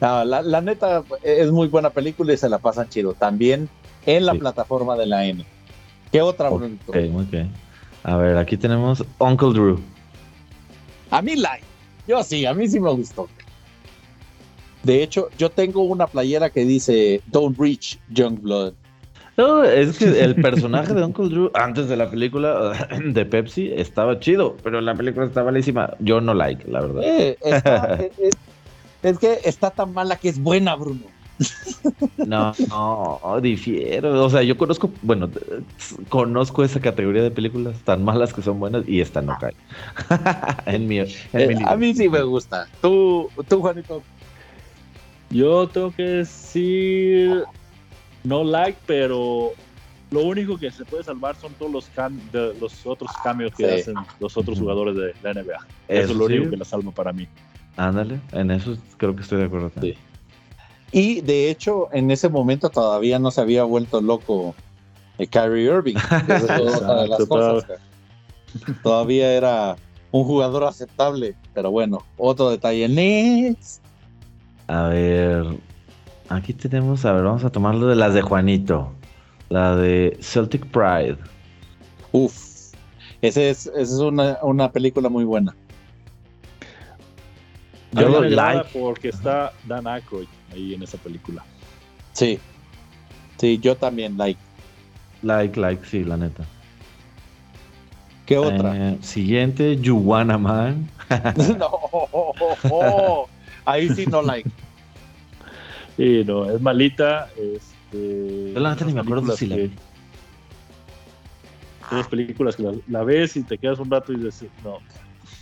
la, 0.00 0.60
neta 0.60 1.02
es 1.22 1.50
muy 1.50 1.68
buena 1.68 1.90
película 1.90 2.32
y 2.32 2.36
se 2.36 2.48
la 2.48 2.58
pasan 2.58 2.88
chido. 2.88 3.14
También 3.14 3.68
en 4.06 4.26
la 4.26 4.34
plataforma 4.34 4.96
de 4.96 5.06
la 5.06 5.24
N. 5.26 5.44
¿Qué 6.10 6.20
otra? 6.20 6.50
Ok, 6.50 6.64
ok. 6.88 7.34
A 8.04 8.16
ver, 8.16 8.36
aquí 8.36 8.56
tenemos 8.56 9.04
Uncle 9.18 9.52
Drew. 9.52 9.80
A 11.10 11.22
mí 11.22 11.36
like. 11.36 11.64
Yo 12.06 12.22
sí, 12.24 12.44
a 12.46 12.52
mí 12.52 12.68
sí 12.68 12.80
me 12.80 12.90
gustó. 12.90 13.28
De 14.82 15.02
hecho, 15.02 15.28
yo 15.38 15.50
tengo 15.50 15.82
una 15.82 16.06
playera 16.06 16.50
que 16.50 16.64
dice 16.64 17.22
Don't 17.26 17.56
Reach 17.58 17.98
Youngblood. 18.08 18.74
No, 19.36 19.64
es 19.64 19.98
que 19.98 20.22
el 20.22 20.34
personaje 20.34 20.92
de 20.92 21.04
Uncle 21.04 21.28
Drew 21.28 21.50
antes 21.54 21.88
de 21.88 21.96
la 21.96 22.10
película 22.10 22.86
de 23.04 23.24
Pepsi 23.24 23.72
estaba 23.74 24.20
chido, 24.20 24.56
pero 24.62 24.80
la 24.80 24.94
película 24.94 25.26
está 25.26 25.42
malísima. 25.42 25.90
Yo 26.00 26.20
no 26.20 26.34
like, 26.34 26.70
la 26.70 26.80
verdad. 26.80 27.02
Eh, 27.02 27.38
está- 27.42 27.98
es, 29.02 29.18
que 29.18 29.38
está 29.44 29.70
tan 29.70 29.92
mala 29.94 30.16
que 30.16 30.28
es 30.28 30.38
buena, 30.38 30.74
Bruno. 30.74 31.00
No, 32.18 32.54
no, 32.68 33.40
difiero. 33.40 34.22
O 34.22 34.30
sea, 34.30 34.42
yo 34.42 34.56
conozco, 34.56 34.90
bueno, 35.00 35.30
eh, 35.50 35.62
conozco 36.08 36.62
esa 36.62 36.80
categoría 36.80 37.22
de 37.22 37.30
películas 37.30 37.80
tan 37.84 38.04
malas 38.04 38.32
que 38.32 38.42
son 38.42 38.60
buenas 38.60 38.86
y 38.86 39.00
esta 39.00 39.22
no 39.22 39.36
cae. 39.40 39.54
en 40.66 40.86
mi, 40.86 40.98
en 40.98 41.08
Eh, 41.32 41.56
mi 41.56 41.64
a 41.66 41.74
mí 41.76 41.94
sí 41.94 42.08
me 42.08 42.22
gusta. 42.22 42.66
Tú, 42.80 43.28
tú 43.48 43.60
Juanito. 43.60 44.02
Yo 45.30 45.66
tengo 45.68 45.90
que 45.90 46.02
decir 46.02 47.44
no 48.24 48.44
like, 48.44 48.78
pero 48.86 49.50
lo 50.10 50.22
único 50.22 50.58
que 50.58 50.70
se 50.70 50.84
puede 50.84 51.02
salvar 51.04 51.36
son 51.36 51.52
todos 51.54 51.72
los, 51.72 51.90
cam- 51.94 52.18
de- 52.30 52.54
los 52.60 52.84
otros 52.86 53.10
cambios 53.22 53.52
que 53.54 53.66
Sí. 53.66 53.80
hacen 53.90 53.94
los 54.20 54.36
otros 54.36 54.58
jugadores 54.58 54.94
de 54.96 55.14
la 55.22 55.30
NBA. 55.32 55.56
Eso, 55.88 56.02
Eso 56.02 56.12
es 56.12 56.16
lo 56.18 56.26
sí. 56.26 56.32
único 56.34 56.50
que 56.50 56.56
la 56.56 56.64
salva 56.64 56.90
para 56.92 57.12
mí. 57.12 57.26
Ándale, 57.76 58.20
en 58.32 58.50
eso 58.50 58.76
creo 58.98 59.16
que 59.16 59.22
estoy 59.22 59.38
de 59.38 59.44
acuerdo. 59.46 59.70
también. 59.70 59.96
Y 60.92 61.22
de 61.22 61.50
hecho, 61.50 61.88
en 61.92 62.10
ese 62.10 62.28
momento 62.28 62.68
todavía 62.68 63.18
no 63.18 63.30
se 63.30 63.40
había 63.40 63.64
vuelto 63.64 64.02
loco 64.02 64.54
eh, 65.18 65.26
Kyrie 65.26 65.64
Irving. 65.64 65.96
Esa 66.28 66.36
es 66.36 66.42
otra 66.60 67.02
de 67.02 67.08
las 67.08 67.20
Exacto, 67.20 67.28
cosas. 67.28 67.80
Todavía 68.82 69.32
era 69.32 69.76
un 70.10 70.24
jugador 70.24 70.64
aceptable. 70.64 71.34
Pero 71.54 71.70
bueno, 71.70 72.04
otro 72.18 72.50
detalle. 72.50 72.86
Next. 72.88 73.82
A 74.68 74.88
ver, 74.88 75.44
aquí 76.36 76.52
tenemos, 76.52 77.04
a 77.04 77.12
ver, 77.12 77.24
vamos 77.24 77.44
a 77.44 77.50
tomarlo 77.50 77.86
de 77.86 77.96
las 77.96 78.14
de 78.14 78.22
Juanito. 78.22 78.92
La 79.48 79.76
de 79.76 80.16
Celtic 80.20 80.66
Pride. 80.66 81.18
Uf. 82.12 82.72
Es, 83.20 83.36
esa 83.36 83.70
es 83.78 83.92
una, 83.92 84.38
una 84.42 84.72
película 84.72 85.08
muy 85.08 85.24
buena. 85.24 85.54
Yo 87.92 88.08
lo 88.08 88.22
like. 88.22 88.68
porque 88.72 89.08
está 89.08 89.52
Dan 89.66 89.86
Aykroyd 89.86 90.26
ahí 90.52 90.74
en 90.74 90.82
esa 90.82 90.98
película. 90.98 91.44
Sí. 92.12 92.38
Sí, 93.38 93.58
yo 93.58 93.76
también, 93.76 94.16
like. 94.16 94.40
Like, 95.22 95.60
like, 95.60 95.84
sí, 95.86 96.04
la 96.04 96.16
neta. 96.16 96.44
¿Qué 98.26 98.38
otra? 98.38 98.92
Eh, 98.92 98.98
siguiente, 99.02 99.76
You 99.76 99.96
Wanna 99.98 100.38
Man. 100.38 100.88
no. 101.58 103.26
Ahí 103.64 103.88
sí 103.90 104.06
no 104.06 104.22
like. 104.22 104.48
Sí, 105.96 106.24
no, 106.24 106.50
es 106.50 106.60
malita. 106.60 107.28
Este, 107.36 108.52
Yo 108.54 108.60
la 108.60 108.70
neta 108.70 108.84
ni 108.84 108.92
me 108.94 109.00
acuerdo 109.00 109.22
películas 109.34 109.38
si 109.38 109.46
la 109.46 109.56
que- 109.56 109.62
vi. 109.68 109.74
Esas 111.90 112.08
películas 112.08 112.56
que 112.56 112.62
la, 112.62 112.72
la 112.88 113.04
ves 113.04 113.36
y 113.36 113.42
te 113.42 113.58
quedas 113.58 113.78
un 113.78 113.90
rato 113.90 114.12
y 114.12 114.16
dices, 114.16 114.48
no. 114.64 114.78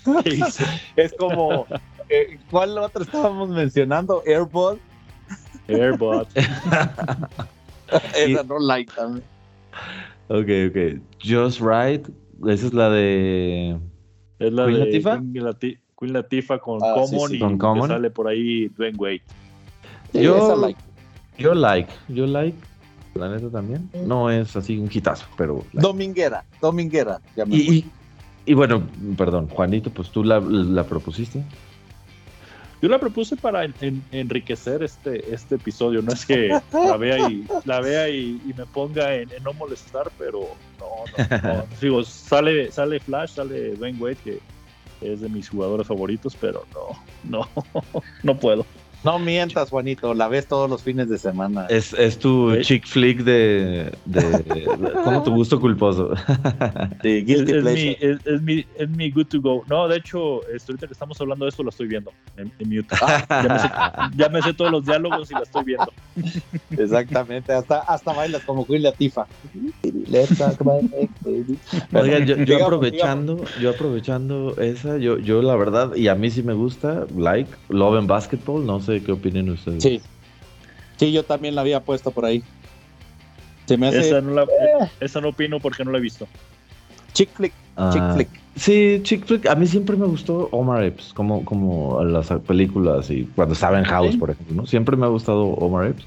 Es 0.96 1.12
como. 1.18 1.66
eh, 2.08 2.38
¿Cuál 2.50 2.76
otro 2.78 3.02
estábamos 3.02 3.50
mencionando? 3.50 4.22
Airbud. 4.26 4.78
Airbot. 5.68 6.28
Esa 8.16 8.42
no 8.44 8.58
like 8.58 8.92
también. 8.94 9.24
Ok, 10.28 10.48
ok. 10.70 11.02
Just 11.22 11.60
Right. 11.60 12.08
Esa 12.48 12.66
es 12.66 12.74
la 12.74 12.90
de. 12.90 13.78
Es 14.38 14.52
la 14.52 14.64
¿Queen 14.66 14.78
de 14.78 14.84
Latifah? 14.86 15.18
Queen, 15.18 15.34
Lati- 15.44 15.78
Queen 15.98 16.12
Latifah 16.14 16.58
con 16.58 16.78
Ah, 16.82 16.94
Common 16.94 17.30
sí. 17.30 17.36
y 17.36 17.38
Con 17.40 17.58
Common. 17.58 17.88
sale 17.88 18.10
por 18.10 18.26
ahí 18.28 18.68
Dwayne 18.68 18.96
Wade. 18.96 19.22
Sí, 20.12 20.22
Yo- 20.22 20.36
esa 20.36 20.56
like. 20.56 20.80
Yo 21.38 21.54
like. 21.54 21.90
Yo 22.08 22.26
like. 22.26 22.56
La 23.14 23.28
neta 23.28 23.50
también. 23.50 23.90
No 24.06 24.30
es 24.30 24.54
así 24.56 24.78
un 24.78 24.88
hitazo, 24.92 25.26
pero. 25.36 25.64
like. 25.72 25.80
Dominguera. 25.86 26.44
Dominguera. 26.60 27.20
ya 27.36 27.44
me 27.44 27.56
Y, 27.56 27.60
y, 27.78 27.90
y 28.46 28.54
bueno, 28.54 28.82
perdón, 29.16 29.48
Juanito, 29.48 29.90
pues 29.90 30.10
tú 30.10 30.22
la, 30.24 30.40
la 30.40 30.84
propusiste. 30.84 31.42
Yo 32.82 32.88
la 32.88 32.98
propuse 32.98 33.36
para 33.36 33.64
en- 33.64 33.74
en- 33.82 34.02
enriquecer 34.10 34.82
este, 34.82 35.34
este 35.34 35.56
episodio. 35.56 36.00
No 36.00 36.12
es 36.12 36.24
que 36.24 36.48
la 36.72 36.96
vea 36.96 37.28
y, 37.28 37.46
la 37.66 37.80
vea 37.80 38.08
y, 38.08 38.40
y 38.46 38.54
me 38.56 38.64
ponga 38.64 39.14
en, 39.14 39.30
en 39.32 39.42
no 39.42 39.52
molestar, 39.52 40.10
pero 40.18 40.40
no, 40.78 40.86
no, 41.42 41.54
no. 41.56 41.64
Digo, 41.80 42.02
sale, 42.04 42.72
sale 42.72 42.98
Flash, 43.00 43.32
sale 43.34 43.74
Dwayne 43.74 43.98
Wade, 43.98 44.16
que 44.24 44.40
es 45.02 45.20
de 45.20 45.28
mis 45.28 45.50
jugadores 45.50 45.86
favoritos, 45.86 46.34
pero 46.40 46.64
no, 46.72 47.38
no, 47.38 47.48
no 48.22 48.38
puedo. 48.38 48.64
No 49.02 49.18
mientas, 49.18 49.70
Juanito. 49.70 50.12
La 50.14 50.28
ves 50.28 50.46
todos 50.46 50.68
los 50.68 50.82
fines 50.82 51.08
de 51.08 51.16
semana. 51.18 51.66
Es, 51.70 51.92
es 51.94 52.18
tu 52.18 52.54
¿Sí? 52.56 52.60
chick 52.62 52.86
flick 52.86 53.22
de, 53.22 53.90
de, 54.04 54.66
como 55.04 55.22
tu 55.22 55.32
gusto 55.32 55.58
culposo. 55.60 56.10
Sí, 57.02 57.18
Es, 57.18 57.24
Guilty 57.26 57.52
es 57.52 57.56
mi, 57.56 57.60
Pleasure. 57.62 57.96
es, 58.00 58.26
es 58.26 58.42
mi, 58.42 58.66
es 58.76 58.88
mi 58.90 59.10
good 59.10 59.26
to 59.26 59.40
go. 59.40 59.64
No, 59.68 59.88
de 59.88 59.96
hecho, 59.96 60.46
este, 60.48 60.72
ahorita 60.72 60.86
que 60.86 60.92
estamos 60.92 61.18
hablando 61.20 61.46
de 61.46 61.48
esto, 61.48 61.62
lo 61.62 61.70
estoy 61.70 61.86
viendo 61.88 62.12
en, 62.36 62.52
en 62.58 62.68
mute. 62.68 62.94
Ya 63.30 63.42
me, 63.48 63.58
sé, 63.58 63.70
ya 64.16 64.28
me 64.28 64.42
sé 64.42 64.52
todos 64.54 64.70
los 64.70 64.84
diálogos 64.84 65.30
y 65.30 65.34
la 65.34 65.40
estoy 65.42 65.64
viendo. 65.64 65.90
Exactamente. 66.70 67.52
Hasta, 67.52 67.80
hasta 67.80 68.12
bailas 68.12 68.42
como 68.44 68.66
Queen 68.66 68.82
Latifah. 68.82 69.26
Let's 70.08 70.36
talk 70.36 70.60
about 70.60 70.84
it, 71.00 71.10
baby. 71.22 71.58
Oigan, 71.94 72.26
yo, 72.26 72.36
yo 72.36 72.64
aprovechando, 72.64 73.44
yo 73.60 73.70
aprovechando 73.70 74.56
esa, 74.58 74.98
yo, 74.98 75.18
yo 75.18 75.40
la 75.42 75.56
verdad, 75.56 75.94
y 75.94 76.08
a 76.08 76.14
mí 76.14 76.30
sí 76.30 76.42
me 76.42 76.52
gusta, 76.54 77.06
like, 77.16 77.50
Love 77.68 77.98
and 77.98 78.08
Basketball, 78.08 78.64
no 78.66 78.80
sé 78.80 78.89
qué 78.98 79.12
opinen 79.12 79.48
ustedes. 79.50 79.82
Sí. 79.82 80.00
Sí, 80.96 81.12
yo 81.12 81.22
también 81.24 81.54
la 81.54 81.60
había 81.60 81.80
puesto 81.80 82.10
por 82.10 82.24
ahí. 82.24 82.42
Se 83.66 83.76
me 83.76 83.86
hace 83.88 84.00
Esa 84.08 84.20
no, 84.20 84.32
la, 84.34 84.46
esa 85.00 85.20
no 85.20 85.28
opino 85.28 85.60
porque 85.60 85.84
no 85.84 85.92
la 85.92 85.98
he 85.98 86.00
visto. 86.00 86.26
chick 87.12 87.30
flick. 87.34 87.52
Ah, 87.76 87.90
Chick 87.92 88.14
flick. 88.14 88.28
Sí, 88.56 89.00
chick 89.04 89.24
flick. 89.24 89.46
A 89.46 89.54
mí 89.54 89.66
siempre 89.66 89.96
me 89.96 90.06
gustó 90.06 90.48
Omar 90.50 90.82
Epps, 90.82 91.12
como, 91.14 91.44
como 91.44 92.02
las 92.04 92.28
películas 92.46 93.08
y 93.10 93.24
cuando 93.36 93.54
estaba 93.54 93.78
en 93.78 93.84
House, 93.84 94.16
por 94.16 94.30
ejemplo, 94.30 94.56
¿no? 94.56 94.66
Siempre 94.66 94.96
me 94.96 95.06
ha 95.06 95.08
gustado 95.08 95.44
Omar 95.44 95.86
Epps. 95.86 96.04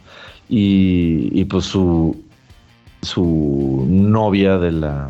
Y, 0.49 1.29
y 1.31 1.45
pues 1.45 1.63
su, 1.65 2.21
su 3.01 3.85
novia 3.89 4.57
de 4.57 4.71
la, 4.73 5.07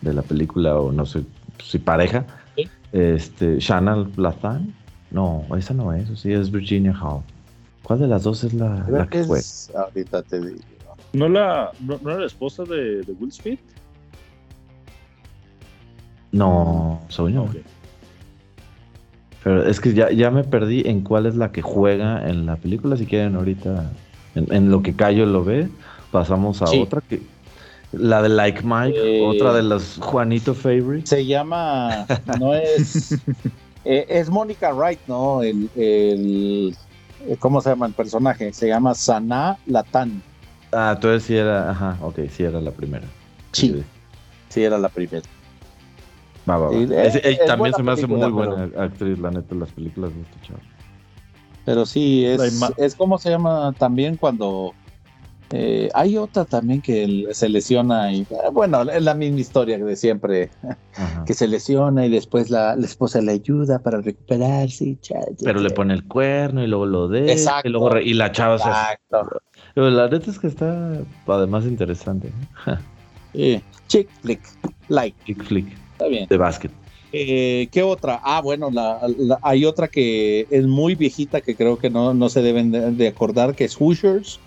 de 0.00 0.12
la 0.12 0.22
película, 0.22 0.76
o 0.78 0.90
no 0.92 1.06
sé 1.06 1.22
si 1.62 1.78
pareja, 1.78 2.26
Sí. 2.56 2.68
este, 2.92 3.58
Shanna 3.60 4.06
Lathan. 4.16 4.74
No, 5.10 5.44
esa 5.56 5.72
no 5.74 5.92
es, 5.92 6.08
sí, 6.18 6.32
es 6.32 6.50
Virginia 6.50 6.92
Hall. 7.00 7.22
¿Cuál 7.82 8.00
de 8.00 8.08
las 8.08 8.24
dos 8.24 8.42
es 8.44 8.52
la, 8.54 8.84
la 8.88 9.06
que 9.06 9.22
fue? 9.24 9.38
Es- 9.38 9.70
ahorita 9.74 10.22
te 10.22 10.40
digo. 10.40 10.58
¿No, 11.12 11.28
la, 11.28 11.70
no, 11.80 11.98
no 12.02 12.10
era 12.10 12.20
la 12.20 12.26
esposa 12.26 12.64
de, 12.64 13.02
de 13.02 13.12
Will 13.18 13.32
Smith? 13.32 13.60
No, 16.32 17.00
soy 17.08 17.34
yo. 17.34 17.46
Pero 19.44 19.64
es 19.66 19.80
que 19.80 19.94
ya, 19.94 20.10
ya 20.10 20.30
me 20.30 20.42
perdí 20.44 20.82
en 20.86 21.02
cuál 21.02 21.26
es 21.26 21.36
la 21.36 21.52
que 21.52 21.62
juega 21.62 22.28
en 22.28 22.46
la 22.46 22.56
película. 22.56 22.96
Si 22.96 23.06
quieren, 23.06 23.36
ahorita 23.36 23.90
en, 24.34 24.52
en 24.52 24.70
lo 24.70 24.82
que 24.82 24.94
Cayo 24.94 25.24
lo 25.24 25.44
ve, 25.44 25.68
pasamos 26.10 26.62
a 26.62 26.66
Sí. 26.66 26.80
otra 26.80 27.00
que. 27.00 27.22
La 27.92 28.20
de 28.20 28.28
Like 28.28 28.62
Mike, 28.64 28.98
Eh, 29.20 29.24
otra 29.24 29.54
de 29.54 29.62
las 29.62 29.96
Juanito 30.00 30.52
Favorites. 30.54 31.08
Se 31.08 31.24
llama, 31.24 32.04
no 32.38 32.52
es, 32.52 33.16
eh, 33.86 34.06
es 34.08 34.28
Mónica 34.30 34.72
Wright, 34.74 35.00
¿no? 35.06 35.42
El, 35.42 35.70
el, 35.76 36.76
eh, 37.26 37.36
¿cómo 37.38 37.60
se 37.60 37.70
llama 37.70 37.86
el 37.86 37.92
personaje? 37.94 38.52
Se 38.52 38.68
llama 38.68 38.94
Sana 38.94 39.58
Latán. 39.66 40.22
Ah, 40.72 40.92
entonces 40.94 41.22
sí 41.24 41.36
era, 41.36 41.70
ajá, 41.70 41.98
ok, 42.02 42.18
sí 42.30 42.42
era 42.42 42.60
la 42.60 42.70
primera. 42.72 43.06
Sí, 43.52 43.82
sí 44.48 44.62
era 44.64 44.76
la 44.78 44.88
primera. 44.88 45.22
Va, 46.48 46.58
va, 46.58 46.66
va. 46.66 46.72
Sí, 46.72 46.82
Ese- 46.84 47.06
es- 47.06 47.14
ella 47.24 47.36
es 47.42 47.46
también 47.46 47.74
se 47.74 47.82
me 47.82 47.92
hace 47.92 48.06
muy 48.06 48.30
buena 48.30 48.64
actriz, 48.76 49.18
la 49.18 49.30
neta, 49.30 49.54
las 49.54 49.70
películas 49.72 50.14
de 50.14 50.22
este 50.22 50.40
chavo. 50.46 50.60
Pero 51.64 51.84
sí, 51.86 52.24
es, 52.24 52.62
es 52.76 52.94
como 52.94 53.18
se 53.18 53.30
llama 53.30 53.74
también 53.78 54.16
cuando 54.16 54.74
eh, 55.52 55.88
hay 55.94 56.16
otra 56.16 56.44
también 56.44 56.82
que 56.82 57.26
se 57.32 57.48
lesiona 57.48 58.12
y 58.12 58.22
eh, 58.22 58.26
bueno, 58.52 58.82
es 58.82 59.02
la 59.02 59.14
misma 59.14 59.38
historia 59.40 59.78
de 59.78 59.96
siempre, 59.96 60.50
Ajá. 60.96 61.24
que 61.24 61.34
se 61.34 61.46
lesiona 61.46 62.04
y 62.04 62.10
después 62.10 62.50
la, 62.50 62.74
la 62.76 62.84
esposa 62.84 63.20
le 63.20 63.32
ayuda 63.32 63.78
para 63.78 64.00
recuperarse. 64.00 64.84
y 64.84 64.96
cha, 64.96 65.20
cha, 65.20 65.44
Pero 65.44 65.60
le 65.60 65.70
pone 65.70 65.94
el 65.94 66.04
cuerno 66.04 66.62
y 66.64 66.66
luego 66.66 66.86
lo 66.86 67.08
deja. 67.08 67.32
Exacto. 67.32 67.68
Y, 67.68 67.70
luego 67.72 67.88
re- 67.90 68.04
y 68.04 68.14
la 68.14 68.32
chava 68.32 68.58
se 68.58 68.68
Exacto. 68.68 69.40
Pero 69.74 69.90
la 69.90 70.08
neta 70.08 70.30
es 70.30 70.38
que 70.38 70.46
está 70.48 70.98
además 71.26 71.64
interesante. 71.64 72.30
Sí. 73.32 73.60
Chick 73.86 74.08
flick, 74.22 74.40
like, 74.88 75.14
Chick 75.26 75.44
flick 75.44 75.66
está 75.92 76.06
bien. 76.08 76.26
de 76.26 76.36
básquet. 76.38 76.70
Eh, 77.12 77.68
¿Qué 77.70 77.82
otra? 77.82 78.18
Ah, 78.24 78.40
bueno, 78.40 78.70
la, 78.70 78.98
la- 79.18 79.38
hay 79.42 79.64
otra 79.66 79.88
que 79.88 80.46
es 80.50 80.66
muy 80.66 80.94
viejita 80.94 81.40
que 81.42 81.54
creo 81.54 81.78
que 81.78 81.90
no, 81.90 82.14
no 82.14 82.28
se 82.30 82.40
deben 82.40 82.70
de, 82.72 82.90
de 82.92 83.08
acordar, 83.08 83.54
que 83.54 83.64
es 83.64 83.76
Hoosiers. 83.78 84.40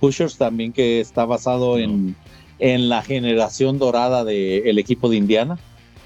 Hoosiers 0.00 0.36
también 0.36 0.72
que 0.72 1.00
está 1.00 1.24
basado 1.24 1.78
en, 1.78 2.14
en 2.58 2.88
la 2.88 3.02
generación 3.02 3.78
dorada 3.78 4.24
del 4.24 4.78
equipo 4.78 5.08
de 5.08 5.16
Indiana. 5.16 5.58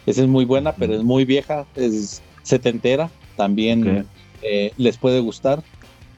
Esa 0.07 0.23
es 0.23 0.29
muy 0.29 0.45
buena, 0.45 0.73
pero 0.73 0.95
es 0.95 1.03
muy 1.03 1.25
vieja, 1.25 1.65
es 1.77 2.23
setentera, 2.43 3.11
también 3.37 4.07
eh, 4.43 4.73
les 4.77 4.97
puede 4.97 5.21
gustar. 5.21 5.63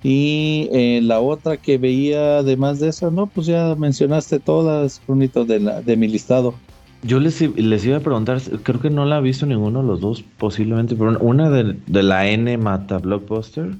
Y 0.02 0.68
eh, 0.72 1.00
la 1.02 1.20
otra 1.20 1.56
que 1.56 1.78
veía, 1.78 2.38
además 2.38 2.78
de 2.78 2.88
esa, 2.88 3.10
no, 3.10 3.26
pues 3.26 3.46
ya 3.46 3.74
mencionaste 3.74 4.38
todas, 4.38 5.00
de, 5.06 5.60
la, 5.60 5.80
de 5.80 5.96
mi 5.96 6.08
listado. 6.08 6.54
Yo 7.02 7.20
les, 7.20 7.40
les 7.40 7.84
iba 7.84 7.98
a 7.98 8.00
preguntar, 8.00 8.40
creo 8.62 8.80
que 8.80 8.90
no 8.90 9.04
la 9.04 9.16
ha 9.16 9.20
visto 9.20 9.44
ninguno 9.46 9.82
de 9.82 9.88
los 9.88 10.00
dos, 10.00 10.24
posiblemente, 10.38 10.94
pero 10.94 11.18
una 11.20 11.50
de, 11.50 11.76
de 11.86 12.02
la 12.02 12.26
N 12.28 12.56
Mata 12.58 12.98
Blockbuster, 12.98 13.72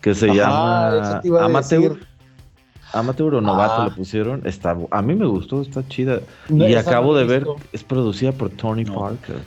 que 0.00 0.14
se 0.14 0.28
llama 0.28 1.20
Amateur. 1.40 1.98
Amateur 2.94 3.34
o 3.34 3.40
Novato 3.40 3.82
ah. 3.82 3.84
le 3.86 3.90
pusieron. 3.90 4.42
Está, 4.44 4.76
a 4.90 5.02
mí 5.02 5.14
me 5.14 5.26
gustó, 5.26 5.62
está 5.62 5.86
chida. 5.88 6.20
y 6.48 6.74
acabo 6.74 7.14
de 7.16 7.24
ver, 7.24 7.46
es 7.72 7.84
producida 7.84 8.32
por 8.32 8.50
Tony 8.50 8.84
Parker. 8.84 9.38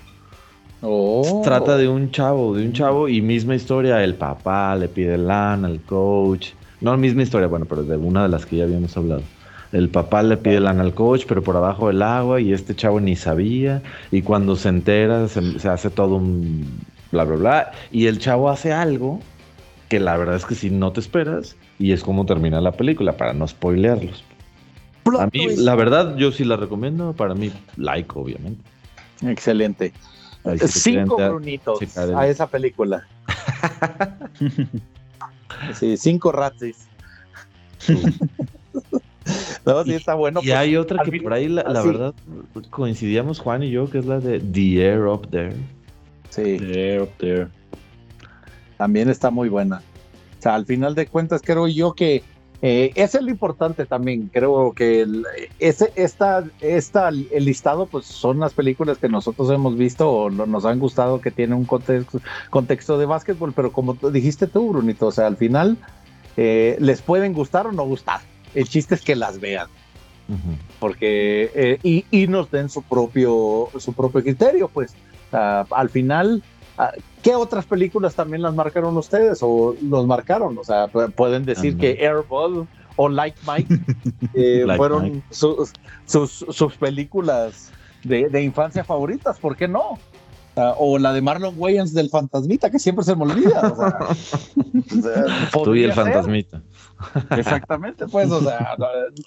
Oh. 0.82 1.42
Trata 1.44 1.78
de 1.78 1.88
un 1.88 2.12
chavo, 2.12 2.56
de 2.56 2.66
un 2.66 2.74
chavo 2.74 3.08
y 3.08 3.22
misma 3.22 3.56
historia. 3.56 4.04
El 4.04 4.16
papá 4.16 4.76
le 4.76 4.88
pide 4.88 5.18
lana 5.18 5.68
al 5.68 5.82
coach. 5.82 6.50
No 6.82 6.96
misma 6.98 7.24
historia, 7.24 7.48
bueno, 7.48 7.66
pero 7.66 7.84
de 7.84 7.98
una 7.98 8.24
de 8.24 8.30
las 8.30 8.46
que 8.46 8.58
ya 8.58 8.66
habíamos 8.66 8.96
hablado. 8.96 9.24
El 9.72 9.90
papá 9.90 10.24
le 10.24 10.38
pide 10.38 10.60
lana 10.60 10.84
al 10.84 10.94
coach, 10.94 11.26
pero 11.28 11.42
por 11.42 11.56
abajo 11.58 11.88
del 11.88 12.02
agua 12.02 12.40
y 12.40 12.54
este 12.54 12.76
chavo 12.76 13.00
ni 13.00 13.16
sabía. 13.16 13.82
Y 14.12 14.22
cuando 14.22 14.56
se 14.56 14.70
entera, 14.70 15.28
se, 15.28 15.60
se 15.60 15.68
hace 15.68 15.90
todo 15.90 16.16
un 16.18 16.66
bla, 17.12 17.24
bla, 17.24 17.36
bla. 17.36 17.72
Y 17.92 18.06
el 18.06 18.20
chavo 18.20 18.50
hace 18.50 18.72
algo 18.72 19.20
que 19.90 20.00
la 20.00 20.18
verdad 20.18 20.36
es 20.36 20.46
que 20.46 20.56
si 20.56 20.70
no 20.70 20.92
te 20.92 21.00
esperas 21.00 21.56
y 21.80 21.92
es 21.92 22.04
como 22.04 22.26
termina 22.26 22.62
la 22.62 22.72
película 22.72 23.18
para 23.18 23.34
no 23.34 23.48
spoilearlos. 23.48 24.24
A 25.20 25.30
mí, 25.32 25.56
la 25.56 25.76
verdad, 25.76 26.18
yo 26.18 26.32
sí 26.32 26.44
la 26.44 26.58
recomiendo. 26.58 27.14
Para 27.14 27.34
mí, 27.34 27.52
like, 27.78 28.12
obviamente. 28.14 28.62
Excelente. 29.22 29.94
cinco 30.68 31.16
brunitos 31.16 31.98
a 31.98 32.28
esa 32.28 32.48
película. 32.48 33.08
sí, 35.74 35.98
cinco 35.98 36.32
ratis. 36.32 36.88
no, 39.66 39.84
sí 39.86 39.94
está 39.94 40.16
bueno. 40.16 40.42
Y 40.44 40.52
hay 40.52 40.76
otra 40.76 41.04
que 41.04 41.22
por 41.22 41.34
ahí, 41.34 41.48
la, 41.48 41.62
ah, 41.62 41.84
verdad, 41.84 42.14
coincidíamos 42.70 43.40
Juan 43.40 43.64
y 43.64 43.72
yo, 43.72 43.90
que 43.90 44.00
es 44.00 44.06
la 44.06 44.20
de 44.20 44.40
The 44.40 44.86
Air 44.86 45.06
Up 45.06 45.30
There. 45.30 45.56
Sí. 46.30 46.58
The 46.58 46.94
Air 46.94 47.02
Up 47.04 47.12
There. 47.18 47.48
También 48.78 49.10
está 49.10 49.32
muy 49.32 49.50
buena. 49.50 49.82
Sea, 50.48 50.56
al 50.56 50.66
final 50.66 50.96
de 50.96 51.08
cuentas 51.08 51.42
creo 51.44 51.68
yo 51.68 51.94
que 51.94 52.24
eh, 52.62 52.92
ese 52.96 53.18
es 53.18 53.24
lo 53.24 53.30
importante 53.30 53.86
también. 53.86 54.30
Creo 54.32 54.72
que 54.72 55.02
el, 55.02 55.26
ese, 55.60 55.92
esta, 55.96 56.46
esta, 56.62 57.10
el 57.10 57.44
listado, 57.44 57.86
pues 57.86 58.06
son 58.06 58.40
las 58.40 58.54
películas 58.54 58.98
que 58.98 59.10
nosotros 59.10 59.52
hemos 59.52 59.78
visto 59.78 60.10
o 60.10 60.30
nos 60.30 60.64
han 60.64 60.80
gustado 60.80 61.20
que 61.20 61.32
tienen 61.32 61.58
un 61.58 61.66
contexto, 61.66 62.22
contexto 62.50 62.98
de 62.98 63.06
básquetbol, 63.06 63.52
pero 63.52 63.74
como 63.74 63.96
dijiste 63.96 64.48
tú, 64.48 64.70
Brunito, 64.70 65.08
o 65.08 65.12
sea, 65.12 65.28
al 65.28 65.36
final 65.36 65.78
eh, 66.38 66.78
les 66.80 67.02
pueden 67.02 67.34
gustar 67.34 67.68
o 67.68 67.74
no 67.74 67.84
gustar. 67.84 68.22
El 68.56 68.70
chiste 68.70 68.96
es 68.96 69.02
que 69.02 69.18
las 69.18 69.42
vean. 69.42 69.68
Porque, 70.80 71.52
eh, 71.56 71.80
y, 71.84 72.06
y, 72.10 72.28
nos 72.28 72.50
den 72.52 72.70
su 72.70 72.82
propio, 72.84 73.70
su 73.78 73.94
propio 73.94 74.24
criterio, 74.24 74.70
pues. 74.70 74.96
al 75.32 75.90
final, 75.90 76.42
Ah, 76.42 76.57
¿Qué 77.24 77.36
otras 77.36 77.66
películas 77.66 78.16
también 78.16 78.42
las 78.42 78.54
marcaron 78.54 78.96
ustedes 78.98 79.40
o 79.42 79.76
los 79.82 80.06
marcaron? 80.06 80.58
O 80.58 80.64
sea, 80.64 80.88
pueden 80.88 81.46
decir 81.46 81.78
que 81.78 81.98
Airball 82.06 82.68
o 82.96 83.10
Like 83.10 83.38
Mike 83.48 83.80
eh, 84.34 84.66
fueron 84.76 85.24
sus, 85.30 85.74
sus, 86.06 86.76
películas 86.78 87.72
de, 88.04 88.42
infancia 88.42 88.84
favoritas, 88.84 89.40
¿por 89.40 89.56
qué 89.56 89.68
no? 89.68 89.98
Ah, 90.56 90.74
o 90.78 90.98
la 90.98 91.14
de 91.14 91.22
Marlon 91.22 91.54
Wayans 91.56 91.94
del 91.94 92.10
Fantasmita, 92.10 92.72
que 92.72 92.80
siempre 92.80 93.06
se 93.06 93.16
me 93.16 93.24
olvida. 93.24 93.76
Tú 95.64 95.76
y 95.76 95.84
el 95.84 95.94
Fantasmita. 95.94 96.64
Exactamente, 97.30 98.08
pues, 98.08 98.32
o 98.32 98.42
sea, 98.42 98.76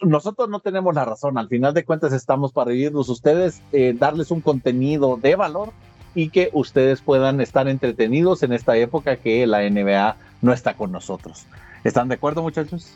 nosotros 0.02 0.48
no 0.48 0.58
tenemos 0.58 0.92
la 0.92 1.04
razón. 1.04 1.38
Al 1.38 1.46
final 1.46 1.72
de 1.72 1.84
cuentas, 1.84 2.12
estamos 2.12 2.52
para 2.52 2.72
vivirnos 2.72 3.08
ustedes, 3.08 3.62
eh, 3.70 3.94
darles 3.96 4.32
un 4.32 4.40
contenido 4.40 5.18
de 5.22 5.36
valor 5.36 5.72
y 6.14 6.30
que 6.30 6.50
ustedes 6.52 7.00
puedan 7.00 7.40
estar 7.40 7.68
entretenidos 7.68 8.42
en 8.42 8.52
esta 8.52 8.76
época 8.76 9.16
que 9.16 9.46
la 9.46 9.68
NBA 9.68 10.16
no 10.42 10.52
está 10.52 10.74
con 10.74 10.92
nosotros. 10.92 11.46
¿Están 11.84 12.08
de 12.08 12.14
acuerdo, 12.14 12.42
muchachos? 12.42 12.92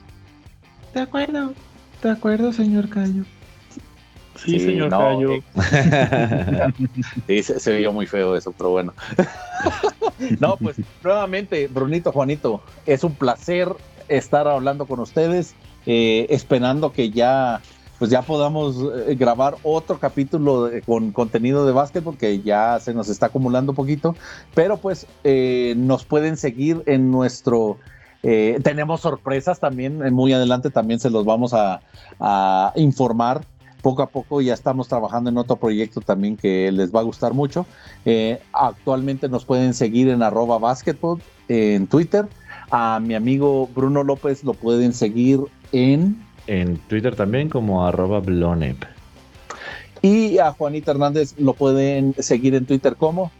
De 0.93 1.01
acuerdo, 1.01 1.53
de 2.03 2.11
acuerdo, 2.11 2.53
señor 2.53 2.89
Cayo. 2.89 3.25
Sí, 4.37 4.59
señor 4.59 4.91
Cayo. 4.91 5.43
sí, 7.27 7.43
se, 7.43 7.61
se, 7.61 7.77
vio 7.79 7.93
muy 7.93 8.07
feo 8.07 8.37
eso, 8.37 8.53
pero 8.53 8.71
bueno. 8.71 8.93
no, 10.41 10.57
pues 10.57 10.77
nuevamente, 11.03 11.69
Brunito, 11.69 12.13
Juanito, 12.13 12.63
es 12.85 13.05
un 13.05 13.15
placer 13.15 13.69
estar 14.09 14.47
hablando 14.49 14.87
con 14.87 15.01
ustedes, 15.01 15.55
eh, 15.87 16.27
esperando 16.31 16.93
que 16.93 17.11
ya 17.11 17.61
pues 18.05 18.11
ya 18.11 18.21
podamos 18.21 18.77
eh, 19.07 19.15
grabar 19.15 19.57
otro 19.63 19.99
capítulo 19.99 20.69
con 20.85 21.11
contenido 21.11 21.65
de 21.65 21.73
básquet 21.73 22.05
porque 22.05 22.43
ya 22.43 22.79
se 22.79 22.93
nos 22.93 23.09
está 23.09 23.27
acumulando 23.27 23.73
un 23.73 23.77
poquito, 23.77 24.15
pero 24.55 24.77
pues 24.77 25.07
eh, 25.25 25.73
nos 25.79 26.05
pueden 26.05 26.37
seguir 26.37 26.83
en 26.85 27.11
nuestro... 27.11 27.79
Eh, 28.23 28.61
tenemos 28.63 29.01
sorpresas 29.01 29.59
también, 29.59 30.01
muy 30.13 30.35
adelante 30.35 30.69
también 30.69 31.01
se 31.01 31.09
los 31.09 31.25
vamos 31.25 31.55
a, 31.55 31.81
informar 32.77 33.47
poco 33.81 34.03
a 34.03 34.11
poco 34.11 34.43
ya 34.43 34.53
estamos 34.53 34.87
trabajando 34.87 35.31
en 35.31 35.39
otro 35.39 35.57
proyecto 35.57 36.03
también 36.03 36.37
que 36.37 36.71
les 36.73 36.95
va 36.95 37.01
a 37.01 37.05
gustar 37.05 37.33
mucho. 37.33 37.65
actualmente 38.53 39.31
nos 39.31 39.47
pueden 39.47 39.73
seguir 39.73 40.11
en 40.11 40.23
arroba 40.23 40.59
basketball 40.59 41.23
en 41.49 41.87
Twitter. 41.87 42.27
A 42.71 43.01
mi 43.01 43.15
amigo 43.15 43.67
Bruno 43.75 44.05
López 44.05 44.45
lo 44.45 44.53
pueden 44.53 44.93
seguir 44.93 45.41
en 45.73 46.24
en 46.47 46.77
Twitter 46.89 47.17
también 47.17 47.49
como 47.49 47.87
arroba 47.87 48.21
blonep. 48.21 48.85
Y 50.03 50.37
a 50.39 50.53
Juanita 50.53 50.91
Hernández 50.91 51.35
lo 51.39 51.55
pueden 51.55 52.15
seguir 52.19 52.55
en 52.55 52.67
Twitter 52.67 52.97
como 52.97 53.33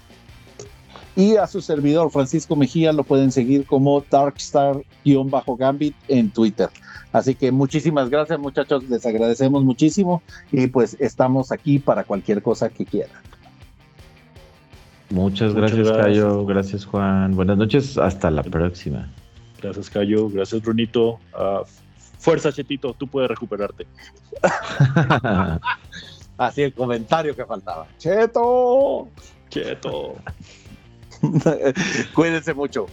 Y 1.16 1.36
a 1.36 1.46
su 1.48 1.62
servidor 1.62 2.12
Francisco 2.12 2.56
Mejía 2.56 2.94
lo 2.94 3.04
pueden 3.04 3.32
seguir 3.32 3.66
como 3.66 4.04
Darkstar-Gambit 4.10 5.96
en 6.08 6.32
Twitter. 6.32 6.70
Así 7.12 7.36
que 7.36 7.52
muchísimas 7.52 8.10
gracias 8.10 8.40
muchachos, 8.40 8.90
les 8.90 9.06
agradecemos 9.06 9.64
muchísimo 9.64 10.24
y 10.52 10.68
pues 10.68 10.98
estamos 11.00 11.52
aquí 11.52 11.80
para 11.80 12.04
cualquier 12.04 12.42
cosa 12.42 12.70
que 12.70 12.86
quieran. 12.86 13.29
Muchas 15.10 15.54
gracias, 15.54 15.92
Cayo. 15.92 16.46
Gracias, 16.46 16.86
Juan. 16.86 17.36
Buenas 17.36 17.58
noches. 17.58 17.98
Hasta 17.98 18.30
la 18.30 18.44
próxima. 18.44 19.10
Gracias, 19.62 19.90
Cayo. 19.90 20.30
Gracias, 20.30 20.62
Brunito. 20.62 21.20
Ah, 21.34 21.64
fuerza, 22.20 22.52
Chetito. 22.52 22.94
Tú 22.94 23.08
puedes 23.08 23.30
recuperarte. 23.30 23.88
Así 26.38 26.62
el 26.62 26.74
comentario 26.74 27.36
que 27.36 27.46
faltaba. 27.46 27.88
Cheto. 27.98 29.10
Cheto. 29.50 30.16
Cuídense 32.14 32.54
mucho. 32.54 32.86